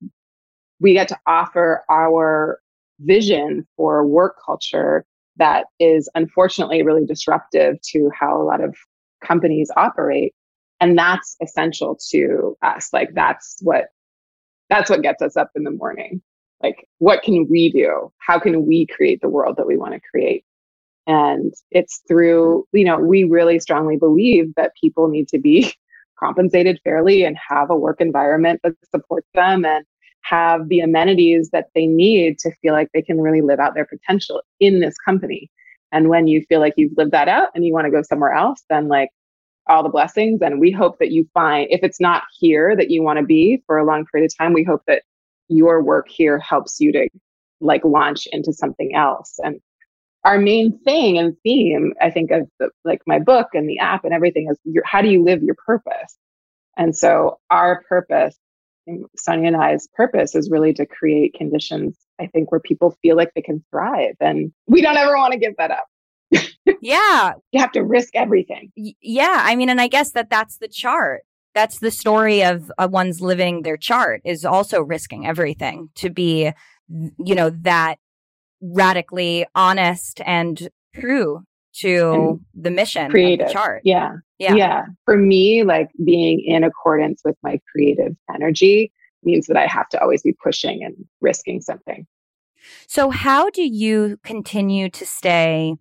we 0.80 0.94
get 0.94 1.08
to 1.10 1.18
offer 1.28 1.84
our 1.90 2.60
vision 3.02 3.68
for 3.76 4.06
work 4.06 4.36
culture 4.44 5.06
that 5.38 5.66
is 5.80 6.10
unfortunately 6.16 6.84
really 6.84 7.06
disruptive 7.06 7.80
to 7.82 8.10
how 8.18 8.42
a 8.42 8.44
lot 8.44 8.62
of 8.62 8.76
companies 9.24 9.72
operate 9.76 10.34
and 10.80 10.98
that's 10.98 11.36
essential 11.42 11.98
to 12.10 12.58
us. 12.62 12.90
Like 12.94 13.10
that's 13.14 13.58
what 13.62 13.86
that's 14.70 14.90
what 14.90 15.02
gets 15.02 15.22
us 15.22 15.36
up 15.36 15.50
in 15.56 15.64
the 15.64 15.72
morning. 15.72 16.22
Like 16.62 16.88
what 17.00 17.24
can 17.24 17.48
we 17.50 17.72
do? 17.72 18.12
How 18.18 18.40
can 18.40 18.66
we 18.66 18.86
create 18.86 19.22
the 19.22 19.30
world 19.30 19.58
that 19.58 19.68
we 19.68 19.78
want 19.78 19.94
to 19.94 20.02
create 20.12 20.46
and 21.10 21.54
it's 21.72 22.02
through 22.08 22.66
you 22.72 22.86
know 22.86 23.00
we 23.00 23.24
really 23.24 23.60
strongly 23.60 23.98
believe 23.98 24.54
that 24.56 24.72
people 24.80 25.10
need 25.10 25.28
to 25.28 25.40
be 25.40 25.74
compensated 26.20 26.80
fairly 26.84 27.24
and 27.24 27.36
have 27.50 27.70
a 27.70 27.76
work 27.76 28.00
environment 28.00 28.62
that 28.64 28.74
supports 28.94 29.28
them 29.34 29.66
and 29.66 29.86
have 30.22 30.70
the 30.70 30.80
amenities 30.80 31.50
that 31.52 31.68
they 31.74 31.88
need 31.88 32.38
to 32.38 32.52
feel 32.62 32.74
like 32.74 32.90
they 32.94 33.02
can 33.02 33.20
really 33.20 33.42
live 33.42 33.60
out 33.60 33.74
their 33.74 33.86
potential 33.86 34.42
in 34.60 34.82
this 34.82 34.94
company. 34.98 35.50
And 35.94 36.10
when 36.10 36.28
you 36.28 36.44
feel 36.50 36.60
like 36.60 36.74
you've 36.76 36.92
lived 36.98 37.12
that 37.14 37.30
out 37.30 37.48
and 37.56 37.66
you 37.66 37.74
want 37.74 37.86
to 37.86 37.92
go 37.92 38.04
somewhere 38.04 38.34
else 38.34 38.64
then 38.70 38.88
like 38.88 39.10
all 39.68 39.84
the 39.84 39.90
blessings. 39.90 40.42
And 40.42 40.60
we 40.60 40.72
hope 40.72 41.00
that 41.00 41.12
you 41.12 41.28
find 41.34 41.68
if 41.70 41.82
it's 41.84 42.00
not 42.00 42.24
here 42.38 42.76
that 42.76 42.90
you 42.90 43.02
want 43.02 43.20
to 43.20 43.26
be 43.26 43.64
for 43.66 43.78
a 43.78 43.86
long 43.86 44.06
period 44.06 44.30
of 44.30 44.38
time 44.38 44.54
we 44.54 44.64
hope 44.64 44.84
that 44.88 45.04
your 45.48 45.82
work 45.82 46.08
here 46.10 46.38
helps 46.38 46.80
you 46.80 46.92
to 46.92 47.08
like 47.62 47.84
launch 47.84 48.28
into 48.32 48.54
something 48.54 48.94
else. 48.96 49.40
And 49.40 49.60
our 50.24 50.40
main 50.40 50.78
thing 50.84 51.18
and 51.18 51.36
theme 51.44 51.94
i 52.02 52.10
think 52.10 52.32
of 52.32 52.48
the, 52.60 52.70
like 52.86 53.02
my 53.06 53.20
book 53.20 53.48
and 53.54 53.70
the 53.70 53.80
app 53.80 54.04
and 54.04 54.14
everything 54.14 54.48
is 54.50 54.58
your, 54.64 54.84
how 54.86 55.02
do 55.02 55.10
you 55.10 55.24
live 55.24 55.42
your 55.44 55.56
purpose 55.66 56.18
and 56.78 56.96
so 56.96 57.40
our 57.50 57.84
purpose 57.88 58.38
sonia 59.18 59.48
and 59.48 59.58
i's 59.58 59.88
purpose 59.94 60.36
is 60.36 60.50
really 60.50 60.74
to 60.74 60.86
create 60.86 61.34
conditions 61.34 61.98
i 62.20 62.26
think 62.28 62.52
where 62.52 62.60
people 62.60 62.96
feel 63.02 63.16
like 63.16 63.32
they 63.36 63.42
can 63.42 63.64
thrive 63.72 64.16
and 64.20 64.52
we 64.68 64.82
don't 64.82 64.98
ever 64.98 65.16
want 65.16 65.34
to 65.34 65.40
give 65.40 65.56
that 65.58 65.72
up 65.72 65.86
yeah. 66.82 67.34
you 67.52 67.60
have 67.60 67.72
to 67.74 67.84
risk 67.84 68.16
everything 68.16 68.72
Y- 68.78 68.94
yeah. 69.02 69.42
I 69.44 69.56
mean, 69.56 69.70
and 69.70 69.82
I 69.82 69.88
guess 69.88 70.12
that 70.12 70.30
that's 70.30 70.58
the 70.58 70.68
chart. 70.68 71.24
That's 71.56 71.80
the 71.80 71.92
story 71.92 72.44
of 72.44 72.72
uh, 72.78 72.88
one's 72.90 73.22
living 73.22 73.64
their 73.64 73.78
chart 73.78 74.22
is 74.24 74.46
also 74.46 74.82
risking 74.82 75.26
everything 75.26 75.90
to 75.96 76.10
be, 76.10 76.52
you 76.90 77.36
know, 77.36 77.50
that 77.50 77.98
radically 78.62 79.46
honest 79.56 80.22
and 80.26 80.70
true 80.96 81.44
to 81.76 82.12
And 82.14 82.40
the 82.54 82.72
mission 82.72 83.10
creative. 83.12 83.48
the 83.48 83.54
chart. 83.54 83.82
yeah 83.86 84.14
Yeah. 84.40 84.56
yeah 84.56 84.86
for 85.06 85.18
me 85.18 85.64
like 85.64 85.90
being 86.04 86.40
in 86.46 86.64
accordance 86.64 87.22
with 87.24 87.36
my 87.44 87.60
creative 87.72 88.16
energy 88.34 88.92
means 89.24 89.48
that 89.48 89.58
i 89.58 89.68
have 89.68 89.88
to 89.90 90.02
always 90.02 90.22
be 90.24 90.34
pushing 90.44 90.84
and 90.84 90.96
risking 91.22 91.62
something 91.62 92.06
So, 92.88 93.10
how 93.10 93.50
do 93.50 93.62
you 93.64 94.18
continue 94.24 94.90
to 94.90 95.06
stay 95.06 95.76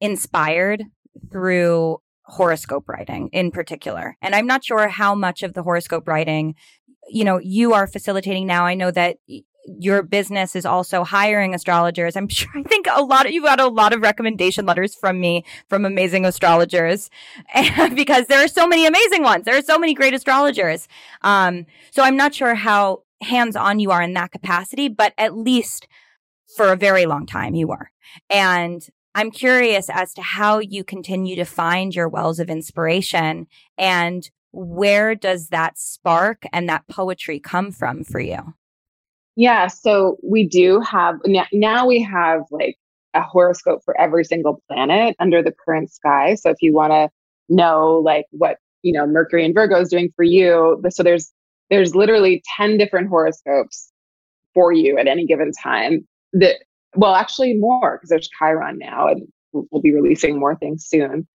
inspired 0.00 0.84
through 1.30 1.98
horoscope 2.24 2.88
writing 2.88 3.30
in 3.32 3.50
particular. 3.50 4.16
And 4.20 4.34
I'm 4.34 4.46
not 4.46 4.64
sure 4.64 4.88
how 4.88 5.14
much 5.14 5.42
of 5.42 5.54
the 5.54 5.62
horoscope 5.62 6.06
writing, 6.06 6.54
you 7.08 7.24
know, 7.24 7.38
you 7.42 7.72
are 7.72 7.86
facilitating 7.86 8.46
now. 8.46 8.66
I 8.66 8.74
know 8.74 8.90
that 8.90 9.16
your 9.66 10.02
business 10.02 10.56
is 10.56 10.64
also 10.64 11.04
hiring 11.04 11.54
astrologers. 11.54 12.16
I'm 12.16 12.28
sure 12.28 12.50
I 12.54 12.62
think 12.62 12.86
a 12.92 13.02
lot 13.02 13.26
of 13.26 13.32
you've 13.32 13.44
got 13.44 13.60
a 13.60 13.68
lot 13.68 13.92
of 13.92 14.00
recommendation 14.00 14.66
letters 14.66 14.94
from 14.94 15.20
me 15.20 15.44
from 15.68 15.84
amazing 15.84 16.24
astrologers 16.24 17.10
because 17.94 18.26
there 18.26 18.44
are 18.44 18.48
so 18.48 18.66
many 18.66 18.86
amazing 18.86 19.22
ones. 19.22 19.44
There 19.44 19.56
are 19.56 19.62
so 19.62 19.78
many 19.78 19.94
great 19.94 20.14
astrologers. 20.14 20.88
Um, 21.22 21.66
so 21.90 22.02
I'm 22.02 22.16
not 22.16 22.34
sure 22.34 22.54
how 22.54 23.02
hands 23.20 23.56
on 23.56 23.80
you 23.80 23.90
are 23.90 24.02
in 24.02 24.14
that 24.14 24.32
capacity, 24.32 24.88
but 24.88 25.12
at 25.18 25.36
least 25.36 25.88
for 26.56 26.72
a 26.72 26.76
very 26.76 27.06
long 27.06 27.26
time 27.26 27.54
you 27.54 27.68
were. 27.68 27.90
And 28.30 28.86
I'm 29.14 29.30
curious 29.30 29.90
as 29.90 30.14
to 30.14 30.22
how 30.22 30.60
you 30.60 30.84
continue 30.84 31.34
to 31.36 31.44
find 31.44 31.94
your 31.94 32.08
wells 32.08 32.38
of 32.38 32.48
inspiration 32.48 33.48
and 33.76 34.30
where 34.52 35.14
does 35.14 35.48
that 35.48 35.78
spark 35.78 36.44
and 36.52 36.68
that 36.68 36.86
poetry 36.88 37.38
come 37.38 37.70
from 37.70 38.04
for 38.04 38.20
you? 38.20 38.54
Yeah, 39.38 39.68
so 39.68 40.16
we 40.20 40.48
do 40.48 40.80
have 40.80 41.14
now 41.52 41.86
we 41.86 42.02
have 42.02 42.40
like 42.50 42.76
a 43.14 43.22
horoscope 43.22 43.82
for 43.84 43.98
every 43.98 44.24
single 44.24 44.60
planet 44.66 45.14
under 45.20 45.44
the 45.44 45.52
current 45.64 45.92
sky. 45.92 46.34
So 46.34 46.50
if 46.50 46.56
you 46.60 46.74
want 46.74 46.90
to 46.92 47.08
know 47.48 48.02
like 48.04 48.24
what, 48.32 48.56
you 48.82 48.92
know, 48.92 49.06
Mercury 49.06 49.44
and 49.44 49.54
Virgo 49.54 49.80
is 49.80 49.90
doing 49.90 50.10
for 50.16 50.24
you, 50.24 50.82
so 50.90 51.04
there's 51.04 51.32
there's 51.70 51.94
literally 51.94 52.42
10 52.56 52.78
different 52.78 53.10
horoscopes 53.10 53.92
for 54.54 54.72
you 54.72 54.98
at 54.98 55.06
any 55.06 55.24
given 55.24 55.52
time 55.52 56.04
that 56.32 56.56
well, 56.96 57.14
actually 57.14 57.54
more 57.54 57.96
because 57.96 58.10
there's 58.10 58.28
Chiron 58.40 58.76
now, 58.76 59.06
and 59.06 59.22
we'll 59.52 59.82
be 59.82 59.94
releasing 59.94 60.36
more 60.36 60.56
things 60.56 60.84
soon. 60.84 61.28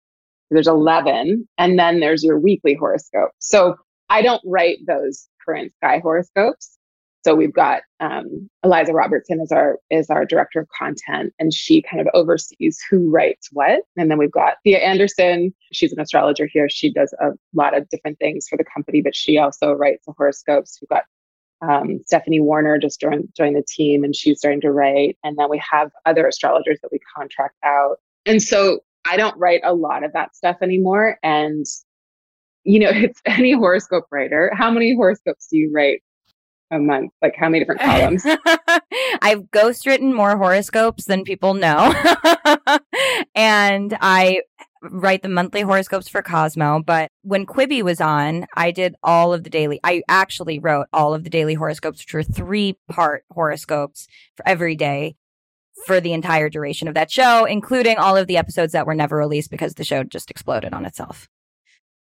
There's 0.50 0.68
11, 0.68 1.46
and 1.58 1.78
then 1.78 2.00
there's 2.00 2.24
your 2.24 2.40
weekly 2.40 2.74
horoscope. 2.74 3.32
So 3.40 3.74
I 4.08 4.22
don't 4.22 4.40
write 4.46 4.78
those 4.86 5.28
current 5.46 5.70
sky 5.74 6.00
horoscopes. 6.02 6.78
So 7.22 7.34
we've 7.34 7.52
got 7.52 7.82
um, 8.00 8.48
Eliza 8.64 8.92
Robertson 8.92 9.40
is 9.40 9.52
our 9.52 9.78
is 9.90 10.08
our 10.08 10.24
director 10.24 10.60
of 10.60 10.68
content, 10.76 11.34
and 11.38 11.52
she 11.52 11.82
kind 11.82 12.00
of 12.00 12.08
oversees 12.14 12.80
who 12.90 13.10
writes 13.10 13.48
what. 13.52 13.82
And 13.96 14.10
then 14.10 14.18
we've 14.18 14.32
got 14.32 14.54
Thea 14.64 14.78
Anderson. 14.78 15.54
She's 15.72 15.92
an 15.92 16.00
astrologer 16.00 16.48
here. 16.50 16.68
She 16.70 16.92
does 16.92 17.14
a 17.20 17.32
lot 17.54 17.76
of 17.76 17.88
different 17.90 18.18
things 18.18 18.46
for 18.48 18.56
the 18.56 18.64
company, 18.64 19.02
but 19.02 19.14
she 19.14 19.36
also 19.36 19.72
writes 19.72 20.06
the 20.06 20.14
horoscopes. 20.16 20.78
We've 20.80 20.88
got 20.88 21.04
um, 21.62 22.00
Stephanie 22.06 22.40
Warner 22.40 22.78
just 22.78 23.00
joined, 23.00 23.28
joined 23.36 23.56
the 23.56 23.64
team 23.68 24.02
and 24.02 24.16
she's 24.16 24.38
starting 24.38 24.60
to 24.62 24.72
write. 24.72 25.18
And 25.22 25.36
then 25.36 25.50
we 25.50 25.62
have 25.70 25.90
other 26.06 26.26
astrologers 26.26 26.78
that 26.82 26.90
we 26.90 26.98
contract 27.14 27.56
out. 27.64 27.96
And 28.26 28.42
so 28.42 28.80
I 29.06 29.16
don't 29.16 29.36
write 29.38 29.60
a 29.64 29.74
lot 29.74 30.04
of 30.04 30.12
that 30.12 30.34
stuff 30.34 30.56
anymore. 30.62 31.18
And, 31.22 31.66
you 32.64 32.80
know, 32.80 32.90
it's 32.92 33.20
any 33.26 33.52
horoscope 33.52 34.06
writer. 34.10 34.52
How 34.54 34.70
many 34.70 34.94
horoscopes 34.94 35.48
do 35.50 35.58
you 35.58 35.70
write 35.74 36.02
a 36.70 36.78
month? 36.78 37.12
Like 37.22 37.34
how 37.36 37.48
many 37.48 37.60
different 37.60 37.80
columns? 37.80 38.24
I've 39.22 39.50
ghostwritten 39.50 40.14
more 40.14 40.36
horoscopes 40.36 41.04
than 41.04 41.24
people 41.24 41.54
know. 41.54 41.94
and 43.34 43.96
I 44.00 44.42
write 44.82 45.22
the 45.22 45.28
monthly 45.28 45.60
horoscopes 45.60 46.08
for 46.08 46.22
Cosmo, 46.22 46.82
but 46.84 47.10
when 47.22 47.46
Quibi 47.46 47.82
was 47.82 48.00
on, 48.00 48.46
I 48.56 48.70
did 48.70 48.94
all 49.02 49.34
of 49.34 49.44
the 49.44 49.50
daily. 49.50 49.78
I 49.84 50.02
actually 50.08 50.58
wrote 50.58 50.86
all 50.92 51.12
of 51.12 51.24
the 51.24 51.30
daily 51.30 51.54
horoscopes, 51.54 52.00
which 52.00 52.14
were 52.14 52.22
three 52.22 52.78
part 52.88 53.24
horoscopes 53.30 54.06
for 54.36 54.48
every 54.48 54.76
day 54.76 55.16
for 55.86 56.00
the 56.00 56.12
entire 56.12 56.48
duration 56.48 56.88
of 56.88 56.94
that 56.94 57.10
show, 57.10 57.44
including 57.44 57.96
all 57.96 58.16
of 58.16 58.26
the 58.26 58.36
episodes 58.36 58.72
that 58.72 58.86
were 58.86 58.94
never 58.94 59.16
released 59.16 59.50
because 59.50 59.74
the 59.74 59.84
show 59.84 60.02
just 60.02 60.30
exploded 60.30 60.72
on 60.72 60.84
itself. 60.84 61.28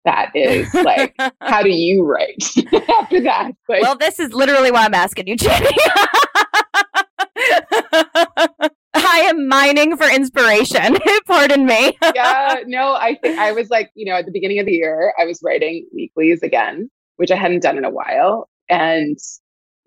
That 0.07 0.31
is 0.37 0.73
like, 0.73 1.15
how 1.41 1.63
do 1.63 1.69
you 1.69 2.05
write 2.05 2.45
after 2.89 3.21
that? 3.23 3.51
Like, 3.69 3.83
well, 3.83 3.99
this 3.99 4.21
is 4.21 4.33
literally 4.33 4.71
why 4.71 4.85
I'm 4.85 4.95
asking 4.95 5.27
you, 5.27 5.37
Chani. 5.37 5.67
I 8.95 9.19
am 9.29 9.49
mining 9.49 9.97
for 9.97 10.09
inspiration. 10.09 10.97
Pardon 11.27 11.67
me. 11.67 11.99
yeah, 12.15 12.61
no, 12.67 12.95
I 12.95 13.17
think 13.21 13.39
I 13.39 13.51
was 13.51 13.69
like, 13.69 13.91
you 13.95 14.07
know, 14.07 14.15
at 14.15 14.27
the 14.27 14.33
beginning 14.33 14.61
of 14.61 14.67
the 14.67 14.73
year, 14.73 15.13
I 15.21 15.25
was 15.25 15.41
writing 15.43 15.87
weeklies 15.93 16.41
again, 16.43 16.89
which 17.17 17.33
I 17.33 17.37
hadn't 17.37 17.63
done 17.63 17.77
in 17.77 17.85
a 17.85 17.91
while. 17.91 18.49
And 18.71 19.19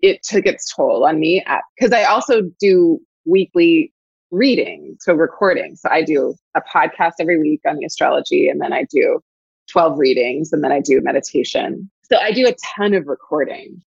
it 0.02 0.22
took 0.22 0.44
its 0.44 0.72
toll 0.74 1.06
on 1.06 1.18
me 1.18 1.42
because 1.78 1.92
I 1.92 2.04
also 2.04 2.42
do 2.60 3.00
weekly 3.24 3.92
reading, 4.30 4.96
so 5.00 5.14
recording. 5.14 5.76
So 5.76 5.88
I 5.90 6.02
do 6.02 6.34
a 6.54 6.60
podcast 6.60 7.12
every 7.20 7.38
week 7.38 7.60
on 7.66 7.76
the 7.76 7.86
astrology, 7.86 8.48
and 8.48 8.60
then 8.60 8.72
I 8.72 8.84
do 8.90 9.20
12 9.70 9.98
readings, 9.98 10.52
and 10.52 10.62
then 10.62 10.72
I 10.72 10.80
do 10.80 11.00
meditation. 11.02 11.90
So 12.10 12.18
I 12.18 12.32
do 12.32 12.46
a 12.46 12.54
ton 12.76 12.94
of 12.94 13.06
recording. 13.06 13.80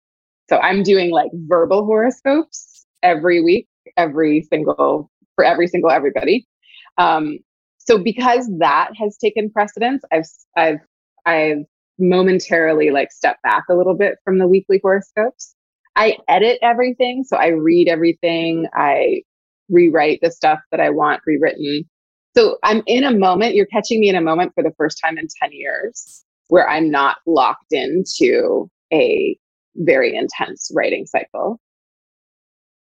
So 0.50 0.58
I'm 0.58 0.84
doing 0.84 1.12
like 1.12 1.32
verbal 1.48 1.86
horoscopes 1.86 2.86
every 3.02 3.44
week, 3.44 3.68
every 3.98 4.42
single 4.50 5.10
for 5.36 5.44
every 5.44 5.68
single 5.68 5.90
everybody. 5.90 6.48
Um, 6.98 7.40
so 7.78 7.98
because 7.98 8.50
that 8.60 8.92
has 8.98 9.18
taken 9.18 9.50
precedence, 9.50 10.04
I've 10.12 10.26
I've 10.56 10.80
I've 11.26 11.66
momentarily 12.00 12.92
like 12.92 13.12
stepped 13.12 13.44
back 13.44 13.64
a 13.70 13.76
little 13.76 13.96
bit 13.96 14.16
from 14.24 14.38
the 14.38 14.48
weekly 14.48 14.80
horoscopes. 14.82 15.56
I 15.96 16.18
edit 16.28 16.60
everything, 16.62 17.24
so 17.24 17.38
I 17.38 17.48
read 17.48 17.88
everything. 17.88 18.68
I 18.74 19.22
rewrite 19.70 20.20
the 20.22 20.32
stuff 20.32 20.60
that 20.72 20.80
I 20.80 20.90
want 20.90 21.22
rewritten. 21.26 21.84
So 22.36 22.58
I'm 22.64 22.82
in 22.88 23.04
a 23.04 23.12
moment, 23.12 23.56
you're 23.56 23.68
catching 23.68 24.00
me 24.00 24.10
in 24.10 24.16
a 24.16 24.22
moment 24.22 24.54
for 24.56 24.64
the 24.64 24.74
first 24.78 25.00
time 25.04 25.18
in 25.18 25.28
10 25.42 25.52
years 25.52 26.24
where 26.48 26.68
I'm 26.68 26.90
not 26.90 27.18
locked 27.26 27.72
into 27.72 28.70
a 28.92 29.38
very 29.76 30.16
intense 30.16 30.72
writing 30.74 31.06
cycle. 31.06 31.60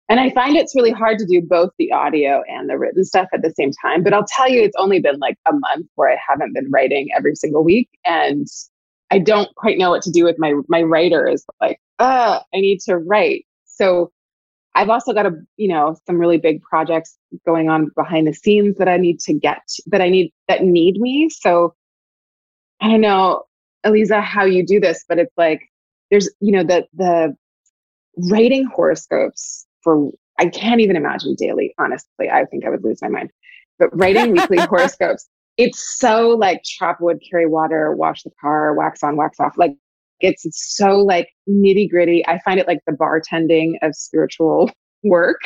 And 0.08 0.20
I 0.20 0.30
find 0.30 0.54
it's 0.56 0.74
really 0.76 0.90
hard 0.90 1.18
to 1.18 1.26
do 1.26 1.40
both 1.40 1.70
the 1.78 1.90
audio 1.90 2.42
and 2.46 2.68
the 2.68 2.78
written 2.78 3.04
stuff 3.04 3.28
at 3.32 3.42
the 3.42 3.52
same 3.52 3.70
time. 3.80 4.02
But 4.02 4.12
I'll 4.12 4.26
tell 4.26 4.50
you, 4.50 4.62
it's 4.62 4.76
only 4.78 5.00
been 5.00 5.18
like 5.18 5.36
a 5.46 5.52
month 5.52 5.86
where 5.94 6.10
I 6.10 6.18
haven't 6.28 6.52
been 6.54 6.70
writing 6.70 7.08
every 7.16 7.34
single 7.34 7.64
week. 7.64 7.88
And 8.04 8.46
I 9.10 9.18
don't 9.18 9.54
quite 9.56 9.78
know 9.78 9.90
what 9.90 10.02
to 10.02 10.10
do 10.10 10.24
with 10.24 10.36
my 10.38 10.54
my 10.68 10.82
writer 10.82 11.26
is 11.26 11.44
like, 11.60 11.80
uh, 11.98 12.40
I 12.52 12.60
need 12.60 12.80
to 12.80 12.98
write. 12.98 13.46
So 13.64 14.12
I've 14.74 14.90
also 14.90 15.12
got 15.12 15.26
a, 15.26 15.32
you 15.56 15.68
know, 15.68 15.96
some 16.06 16.18
really 16.18 16.38
big 16.38 16.62
projects 16.62 17.16
going 17.46 17.68
on 17.68 17.90
behind 17.96 18.26
the 18.26 18.34
scenes 18.34 18.76
that 18.78 18.88
I 18.88 18.96
need 18.96 19.20
to 19.20 19.34
get 19.34 19.62
that 19.86 20.00
I 20.00 20.08
need 20.08 20.32
that 20.48 20.64
need 20.64 20.96
me. 20.96 21.28
So 21.30 21.74
I 22.80 22.88
don't 22.88 23.00
know, 23.00 23.44
Aliza, 23.86 24.22
how 24.22 24.44
you 24.44 24.66
do 24.66 24.80
this, 24.80 25.04
but 25.08 25.18
it's 25.18 25.32
like 25.36 25.62
there's, 26.10 26.28
you 26.40 26.52
know, 26.52 26.64
the 26.64 26.86
the 26.94 27.36
writing 28.16 28.64
horoscopes 28.64 29.66
for 29.82 30.10
I 30.38 30.46
can't 30.46 30.80
even 30.80 30.96
imagine 30.96 31.36
daily, 31.36 31.74
honestly. 31.78 32.28
I 32.30 32.44
think 32.44 32.64
I 32.64 32.70
would 32.70 32.82
lose 32.82 33.00
my 33.00 33.08
mind. 33.08 33.30
But 33.78 33.96
writing 33.96 34.32
weekly 34.32 34.58
horoscopes, 34.60 35.28
it's 35.56 35.98
so 35.98 36.30
like 36.30 36.62
chop 36.64 37.00
wood, 37.00 37.22
carry 37.28 37.46
water, 37.46 37.94
wash 37.94 38.24
the 38.24 38.30
car, 38.40 38.74
wax 38.74 39.02
on, 39.04 39.16
wax 39.16 39.38
off. 39.38 39.56
Like 39.56 39.76
it's 40.24 40.76
so 40.76 41.00
like 41.00 41.28
nitty 41.48 41.90
gritty. 41.90 42.26
I 42.26 42.40
find 42.44 42.58
it 42.58 42.66
like 42.66 42.80
the 42.86 42.92
bartending 42.92 43.74
of 43.82 43.94
spiritual 43.94 44.70
work. 45.04 45.40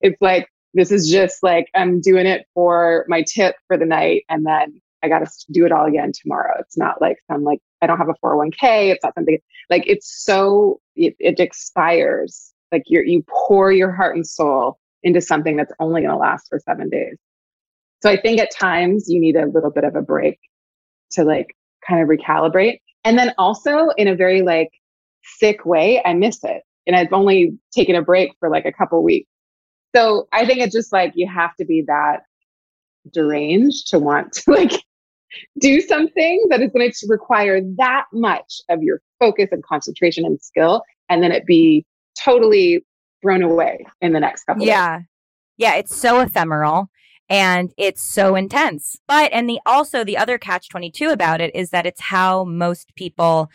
It's 0.00 0.20
like, 0.20 0.48
this 0.74 0.90
is 0.90 1.08
just 1.08 1.42
like, 1.42 1.68
I'm 1.74 2.00
doing 2.00 2.26
it 2.26 2.46
for 2.54 3.04
my 3.08 3.22
tip 3.22 3.54
for 3.68 3.76
the 3.76 3.86
night. 3.86 4.24
And 4.28 4.44
then 4.44 4.80
I 5.02 5.08
got 5.08 5.20
to 5.20 5.30
do 5.52 5.64
it 5.64 5.72
all 5.72 5.86
again 5.86 6.12
tomorrow. 6.20 6.54
It's 6.58 6.76
not 6.76 7.00
like 7.00 7.18
some 7.30 7.44
like, 7.44 7.60
I 7.80 7.86
don't 7.86 7.98
have 7.98 8.08
a 8.08 8.14
401k. 8.24 8.90
It's 8.90 9.04
not 9.04 9.14
something 9.14 9.38
like 9.70 9.84
it's 9.86 10.24
so, 10.24 10.80
it, 10.96 11.14
it 11.20 11.38
expires 11.38 12.52
like 12.72 12.82
you 12.86 13.02
you 13.06 13.24
pour 13.28 13.70
your 13.70 13.92
heart 13.92 14.16
and 14.16 14.26
soul 14.26 14.78
into 15.02 15.20
something 15.20 15.56
that's 15.56 15.72
only 15.78 16.00
going 16.00 16.10
to 16.10 16.16
last 16.16 16.48
for 16.48 16.58
seven 16.58 16.88
days. 16.88 17.16
So 18.02 18.10
I 18.10 18.20
think 18.20 18.40
at 18.40 18.50
times 18.50 19.04
you 19.08 19.20
need 19.20 19.36
a 19.36 19.46
little 19.46 19.70
bit 19.70 19.84
of 19.84 19.94
a 19.94 20.02
break 20.02 20.38
to 21.12 21.24
like 21.24 21.54
kind 21.86 22.02
of 22.02 22.08
recalibrate. 22.08 22.78
And 23.04 23.18
then 23.18 23.32
also 23.38 23.88
in 23.96 24.08
a 24.08 24.14
very 24.14 24.42
like 24.42 24.70
sick 25.22 25.64
way, 25.64 26.02
I 26.04 26.14
miss 26.14 26.42
it. 26.44 26.62
And 26.86 26.96
I've 26.96 27.12
only 27.12 27.58
taken 27.72 27.96
a 27.96 28.02
break 28.02 28.32
for 28.38 28.50
like 28.50 28.66
a 28.66 28.72
couple 28.72 29.02
weeks. 29.02 29.28
So 29.94 30.28
I 30.32 30.44
think 30.46 30.60
it's 30.60 30.74
just 30.74 30.92
like 30.92 31.12
you 31.14 31.28
have 31.28 31.54
to 31.56 31.64
be 31.64 31.84
that 31.86 32.22
deranged 33.12 33.88
to 33.88 33.98
want 33.98 34.32
to 34.32 34.42
like 34.50 34.72
do 35.60 35.80
something 35.80 36.46
that 36.50 36.60
is 36.60 36.70
going 36.72 36.90
to 36.90 37.06
require 37.08 37.60
that 37.76 38.04
much 38.12 38.60
of 38.68 38.82
your 38.82 39.00
focus 39.18 39.48
and 39.52 39.62
concentration 39.64 40.24
and 40.24 40.40
skill 40.40 40.82
and 41.08 41.22
then 41.22 41.32
it 41.32 41.44
be 41.46 41.84
totally 42.22 42.84
thrown 43.22 43.42
away 43.42 43.84
in 44.00 44.12
the 44.12 44.20
next 44.20 44.44
couple 44.44 44.64
yeah 44.64 45.00
yeah 45.56 45.74
it's 45.74 45.96
so 45.96 46.20
ephemeral 46.20 46.88
and 47.28 47.72
it's 47.78 48.02
so 48.02 48.36
intense 48.36 48.96
but 49.08 49.32
and 49.32 49.48
the 49.48 49.58
also 49.66 50.04
the 50.04 50.16
other 50.16 50.38
catch 50.38 50.68
22 50.68 51.08
about 51.08 51.40
it 51.40 51.54
is 51.54 51.70
that 51.70 51.86
it's 51.86 52.00
how 52.00 52.44
most 52.44 52.94
people 52.94 53.50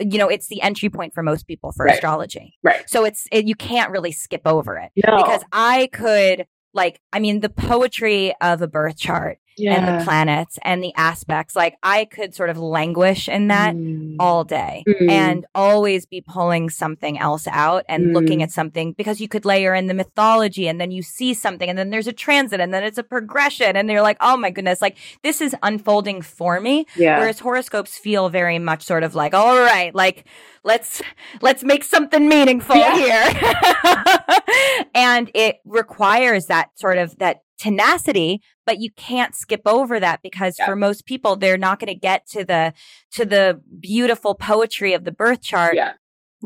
you 0.00 0.18
know 0.18 0.28
it's 0.28 0.48
the 0.48 0.60
entry 0.62 0.88
point 0.88 1.14
for 1.14 1.22
most 1.22 1.46
people 1.46 1.72
for 1.72 1.84
right. 1.84 1.94
astrology 1.94 2.54
right 2.62 2.88
so 2.88 3.04
it's 3.04 3.26
it, 3.30 3.44
you 3.44 3.54
can't 3.54 3.90
really 3.90 4.12
skip 4.12 4.42
over 4.44 4.76
it 4.76 4.90
no. 5.06 5.16
because 5.18 5.42
i 5.52 5.88
could 5.92 6.46
like 6.72 7.00
i 7.12 7.20
mean 7.20 7.40
the 7.40 7.48
poetry 7.48 8.34
of 8.40 8.60
a 8.60 8.66
birth 8.68 8.96
chart 8.96 9.38
yeah. 9.56 9.74
and 9.74 10.00
the 10.00 10.04
planets 10.04 10.58
and 10.62 10.82
the 10.82 10.92
aspects. 10.96 11.56
Like 11.56 11.76
I 11.82 12.04
could 12.04 12.34
sort 12.34 12.50
of 12.50 12.58
languish 12.58 13.28
in 13.28 13.48
that 13.48 13.74
mm. 13.74 14.16
all 14.18 14.44
day 14.44 14.84
mm. 14.86 15.10
and 15.10 15.46
always 15.54 16.06
be 16.06 16.20
pulling 16.20 16.70
something 16.70 17.18
else 17.18 17.46
out 17.48 17.84
and 17.88 18.06
mm. 18.06 18.14
looking 18.14 18.42
at 18.42 18.50
something 18.50 18.92
because 18.92 19.20
you 19.20 19.28
could 19.28 19.44
layer 19.44 19.74
in 19.74 19.86
the 19.86 19.94
mythology 19.94 20.68
and 20.68 20.80
then 20.80 20.90
you 20.90 21.02
see 21.02 21.34
something 21.34 21.68
and 21.68 21.78
then 21.78 21.90
there's 21.90 22.06
a 22.06 22.12
transit 22.12 22.60
and 22.60 22.72
then 22.72 22.82
it's 22.82 22.98
a 22.98 23.02
progression 23.02 23.76
and 23.76 23.90
you're 23.90 24.02
like, 24.02 24.18
oh 24.20 24.36
my 24.36 24.50
goodness, 24.50 24.82
like 24.82 24.96
this 25.22 25.40
is 25.40 25.54
unfolding 25.62 26.22
for 26.22 26.60
me. 26.60 26.86
Yeah. 26.96 27.18
Whereas 27.18 27.38
horoscopes 27.40 27.98
feel 27.98 28.28
very 28.28 28.58
much 28.58 28.82
sort 28.82 29.02
of 29.02 29.14
like, 29.14 29.34
all 29.34 29.58
right, 29.58 29.94
like 29.94 30.24
let's 30.64 31.02
let's 31.40 31.62
make 31.62 31.84
something 31.84 32.28
meaningful 32.28 32.76
yeah. 32.76 33.30
here. 33.30 34.86
and 34.94 35.30
it 35.34 35.60
requires 35.64 36.46
that 36.46 36.70
sort 36.78 36.98
of 36.98 37.16
that 37.18 37.43
tenacity 37.58 38.40
but 38.66 38.80
you 38.80 38.90
can't 38.92 39.34
skip 39.34 39.62
over 39.66 40.00
that 40.00 40.20
because 40.22 40.56
yeah. 40.58 40.66
for 40.66 40.76
most 40.76 41.06
people 41.06 41.36
they're 41.36 41.58
not 41.58 41.78
going 41.78 41.92
to 41.92 41.98
get 41.98 42.26
to 42.28 42.44
the 42.44 42.72
to 43.12 43.24
the 43.24 43.60
beautiful 43.80 44.34
poetry 44.34 44.92
of 44.92 45.04
the 45.04 45.12
birth 45.12 45.42
chart 45.42 45.74
yeah. 45.74 45.92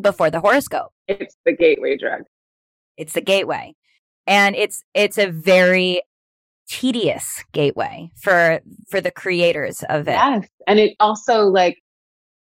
before 0.01 0.31
the 0.31 0.41
horoscope. 0.41 0.93
It's 1.07 1.37
the 1.45 1.55
gateway 1.55 1.97
drug. 1.97 2.23
It's 2.97 3.13
the 3.13 3.21
gateway. 3.21 3.75
And 4.27 4.55
it's 4.57 4.83
it's 4.95 5.19
a 5.19 5.31
very 5.31 6.03
tedious 6.69 7.43
gateway 7.53 8.11
for 8.21 8.61
for 8.91 9.01
the 9.01 9.11
creators 9.11 9.83
of 9.89 10.09
it. 10.09 10.13
Yes. 10.13 10.49
And 10.67 10.79
it 10.79 10.97
also 11.01 11.47
like 11.47 11.79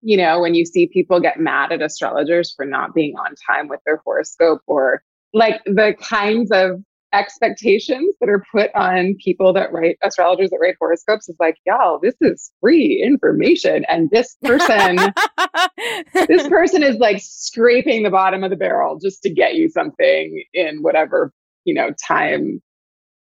you 0.02 0.18
know 0.18 0.40
when 0.40 0.56
you 0.56 0.66
see 0.66 0.88
people 0.88 1.20
get 1.20 1.40
mad 1.40 1.72
at 1.72 1.82
astrologers 1.82 2.54
for 2.56 2.66
not 2.66 2.94
being 2.96 3.16
on 3.18 3.36
time 3.46 3.68
with 3.68 3.82
their 3.86 4.02
horoscope 4.04 4.62
or 4.66 5.04
like 5.34 5.62
the 5.66 5.94
kinds 6.00 6.50
of 6.52 6.82
expectations 7.16 8.16
that 8.20 8.30
are 8.30 8.44
put 8.52 8.70
on 8.76 9.16
people 9.24 9.54
that 9.54 9.72
write 9.72 9.98
astrologers 10.04 10.50
that 10.50 10.60
write 10.62 10.76
horoscopes 10.80 11.30
is 11.30 11.36
like, 11.40 11.58
y'all, 11.66 12.00
this 12.00 12.16
is 12.22 12.52
free 12.62 13.02
information. 13.04 13.86
And 13.88 14.10
this 14.12 14.36
person, 14.44 14.98
this 16.28 16.48
person 16.48 16.84
is 16.84 16.98
like 16.98 17.22
scraping 17.22 18.04
the 18.04 18.10
bottom 18.10 18.44
of 18.44 18.50
the 18.50 18.56
barrel 18.56 19.00
just 19.00 19.24
to 19.24 19.30
get 19.30 19.56
you 19.56 19.70
something 19.70 20.44
in 20.54 20.82
whatever, 20.82 21.32
you 21.64 21.74
know, 21.74 21.92
time 22.06 22.62